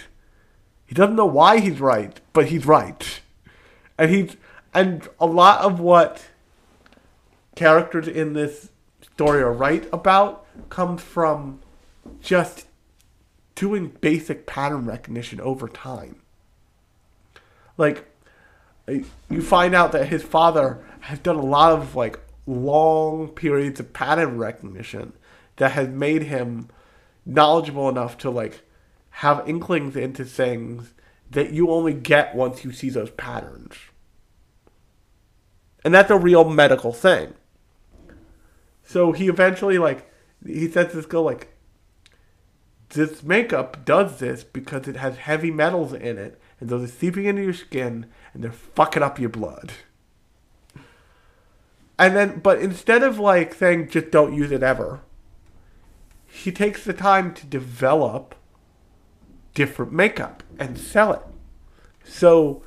He 0.87 0.95
doesn't 0.95 1.17
know 1.17 1.27
why 1.27 1.61
he's 1.61 1.81
right, 1.81 2.19
but 2.33 2.47
he's 2.47 2.65
right. 2.65 3.21
And 3.99 4.11
he's 4.11 4.39
and 4.75 5.09
a 5.21 5.27
lot 5.27 5.61
of 5.61 5.81
what 5.81 6.27
characters 7.55 8.09
in 8.09 8.33
this 8.33 8.71
story 9.01 9.41
are 9.41 9.53
right 9.53 9.89
about 9.93 10.47
comes 10.69 11.01
from 11.01 11.61
just 12.21 12.67
doing 13.55 13.89
basic 14.01 14.47
pattern 14.47 14.85
recognition 14.85 15.41
over 15.41 15.69
time. 15.69 16.21
Like 17.79 18.11
you 18.89 19.41
find 19.41 19.75
out 19.75 19.93
that 19.93 20.09
his 20.09 20.23
father 20.23 20.85
has 21.01 21.19
done 21.21 21.37
a 21.37 21.43
lot 21.43 21.73
of 21.73 21.95
like 21.95 22.19
long 22.47 23.29
periods 23.29 23.81
of 23.81 23.93
pattern 23.93 24.37
recognition 24.37 25.13
that 25.57 25.73
has 25.73 25.89
made 25.89 26.25
him 26.25 26.69
knowledgeable 27.25 27.89
enough 27.89 28.19
to 28.19 28.31
like 28.31 28.63
have 29.11 29.49
inklings 29.49 29.97
into 29.97 30.25
things 30.25 30.93
that 31.31 31.53
you 31.53 31.71
only 31.71 31.95
get 31.95 32.35
once 32.35 32.65
you 32.65 32.73
see 32.73 32.91
those 32.91 33.11
patterns. 33.11 33.75
And 35.85 35.93
that's 35.93 36.11
a 36.11 36.17
real 36.17 36.45
medical 36.45 36.93
thing. 36.93 37.35
So 38.83 39.13
he 39.13 39.29
eventually 39.29 39.79
like 39.79 40.11
he 40.45 40.69
says 40.69 40.93
this 40.93 41.07
girl 41.07 41.23
like 41.23 41.49
this 42.91 43.23
makeup 43.23 43.85
does 43.85 44.19
this 44.19 44.45
because 44.45 44.87
it 44.87 44.97
has 44.97 45.17
heavy 45.17 45.51
metals 45.51 45.93
in 45.93 46.19
it 46.19 46.41
and 46.61 46.69
those 46.69 46.85
are 46.85 46.93
seeping 46.93 47.25
into 47.25 47.43
your 47.43 47.53
skin 47.53 48.07
and 48.33 48.45
they're 48.45 48.53
fucking 48.53 49.03
up 49.03 49.19
your 49.19 49.31
blood. 49.31 49.73
And 51.99 52.17
then 52.17 52.41
but 52.41 52.59
instead 52.59 53.03
of 53.03 53.19
like 53.19 53.55
saying 53.55 53.89
just 53.89 54.11
don't 54.11 54.35
use 54.35 54.51
it 54.51 54.63
ever, 54.63 55.01
he 56.27 56.51
takes 56.51 56.85
the 56.85 56.93
time 56.93 57.33
to 57.35 57.47
develop 57.47 58.35
different 59.55 59.93
makeup 59.93 60.43
and 60.59 60.79
sell 60.79 61.13
it. 61.13 61.23
So 62.05 62.63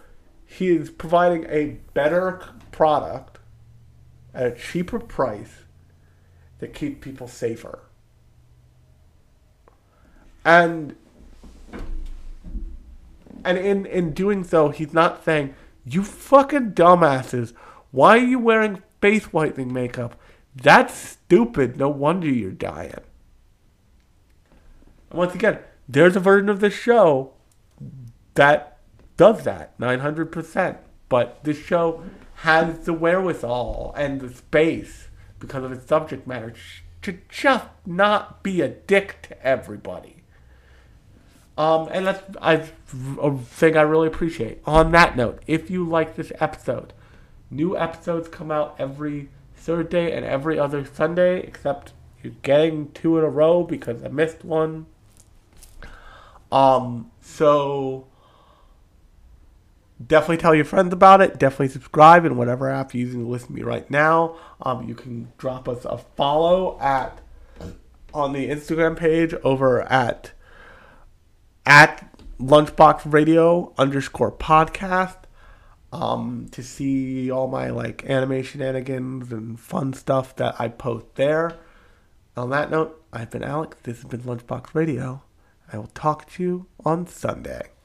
he 0.45 0.69
is 0.69 0.89
providing 0.89 1.45
a 1.49 1.77
better 1.93 2.43
product 2.77 3.39
at 4.35 4.45
a 4.45 4.51
cheaper 4.51 4.99
price 4.99 5.63
to 6.59 6.67
keep 6.67 7.01
people 7.01 7.27
safer. 7.27 7.79
And 10.45 10.95
and 13.43 13.57
in 13.57 13.87
in 13.87 14.13
doing 14.13 14.43
so, 14.43 14.69
he's 14.69 14.93
not 14.93 15.25
saying, 15.25 15.55
"You 15.85 16.03
fucking 16.03 16.73
dumbasses, 16.73 17.53
why 17.89 18.19
are 18.19 18.29
you 18.33 18.37
wearing 18.37 18.83
face 19.01 19.33
whitening 19.33 19.73
makeup? 19.73 20.15
That's 20.55 20.93
stupid. 20.93 21.77
No 21.77 21.89
wonder 21.89 22.27
you're 22.27 22.51
dying." 22.51 23.03
Once 25.11 25.33
again, 25.33 25.59
there's 25.89 26.15
a 26.15 26.19
version 26.19 26.49
of 26.49 26.59
the 26.59 26.69
show 26.69 27.33
that 28.35 28.77
does 29.15 29.43
that 29.45 29.77
900%. 29.79 30.77
But 31.09 31.43
this 31.43 31.57
show 31.57 32.03
has 32.41 32.85
the 32.85 32.93
wherewithal 32.93 33.93
and 33.97 34.21
the 34.21 34.29
space 34.29 35.07
because 35.39 35.63
of 35.63 35.71
its 35.71 35.87
subject 35.87 36.27
matter 36.27 36.53
to 37.01 37.17
just 37.29 37.65
not 37.85 38.43
be 38.43 38.61
a 38.61 38.67
dick 38.67 39.19
to 39.23 39.45
everybody. 39.45 40.17
Um, 41.57 41.89
and 41.91 42.05
that's 42.05 42.21
I, 42.39 42.69
a 43.19 43.37
thing 43.37 43.75
I 43.75 43.81
really 43.81 44.07
appreciate. 44.07 44.61
On 44.65 44.91
that 44.91 45.17
note, 45.17 45.41
if 45.47 45.71
you 45.71 45.83
like 45.83 46.15
this 46.15 46.31
episode, 46.39 46.93
new 47.49 47.75
episodes 47.75 48.27
come 48.27 48.51
out 48.51 48.75
every 48.77 49.29
Thursday 49.55 50.15
and 50.15 50.23
every 50.23 50.59
other 50.59 50.85
Sunday, 50.85 51.39
except 51.39 51.93
you're 52.21 52.33
getting 52.43 52.91
two 52.91 53.17
in 53.17 53.23
a 53.23 53.29
row 53.29 53.63
because 53.63 54.03
I 54.03 54.09
missed 54.09 54.45
one. 54.45 54.85
Um, 56.51 57.09
so 57.19 58.05
definitely 60.05 60.37
tell 60.37 60.55
your 60.55 60.65
friends 60.65 60.93
about 60.93 61.21
it. 61.21 61.39
Definitely 61.39 61.69
subscribe 61.69 62.25
in 62.25 62.37
whatever 62.37 62.69
app 62.69 62.93
you're 62.93 63.05
using 63.05 63.23
to 63.23 63.29
listen 63.29 63.47
to 63.47 63.53
me 63.53 63.63
right 63.63 63.89
now. 63.89 64.37
Um, 64.61 64.87
you 64.87 64.95
can 64.95 65.31
drop 65.37 65.67
us 65.67 65.85
a 65.85 65.97
follow 65.97 66.79
at 66.79 67.21
on 68.13 68.33
the 68.33 68.49
Instagram 68.49 68.95
page 68.95 69.33
over 69.43 69.81
at 69.83 70.31
at 71.65 72.15
Lunchbox 72.39 73.11
Radio 73.11 73.73
underscore 73.77 74.31
podcast 74.31 75.17
um, 75.91 76.47
to 76.51 76.63
see 76.63 77.31
all 77.31 77.47
my 77.47 77.69
like 77.69 78.03
anime 78.07 78.43
shenanigans 78.43 79.31
and 79.31 79.59
fun 79.59 79.93
stuff 79.93 80.35
that 80.37 80.55
I 80.59 80.69
post 80.69 81.15
there. 81.15 81.57
On 82.35 82.51
that 82.51 82.69
note, 82.69 83.03
I've 83.11 83.31
been 83.31 83.43
Alex. 83.43 83.77
This 83.83 83.97
has 83.97 84.05
been 84.05 84.21
Lunchbox 84.21 84.75
Radio. 84.75 85.23
I 85.71 85.77
will 85.77 85.87
talk 85.87 86.29
to 86.33 86.43
you 86.43 86.65
on 86.85 87.07
Sunday.「 87.07 87.76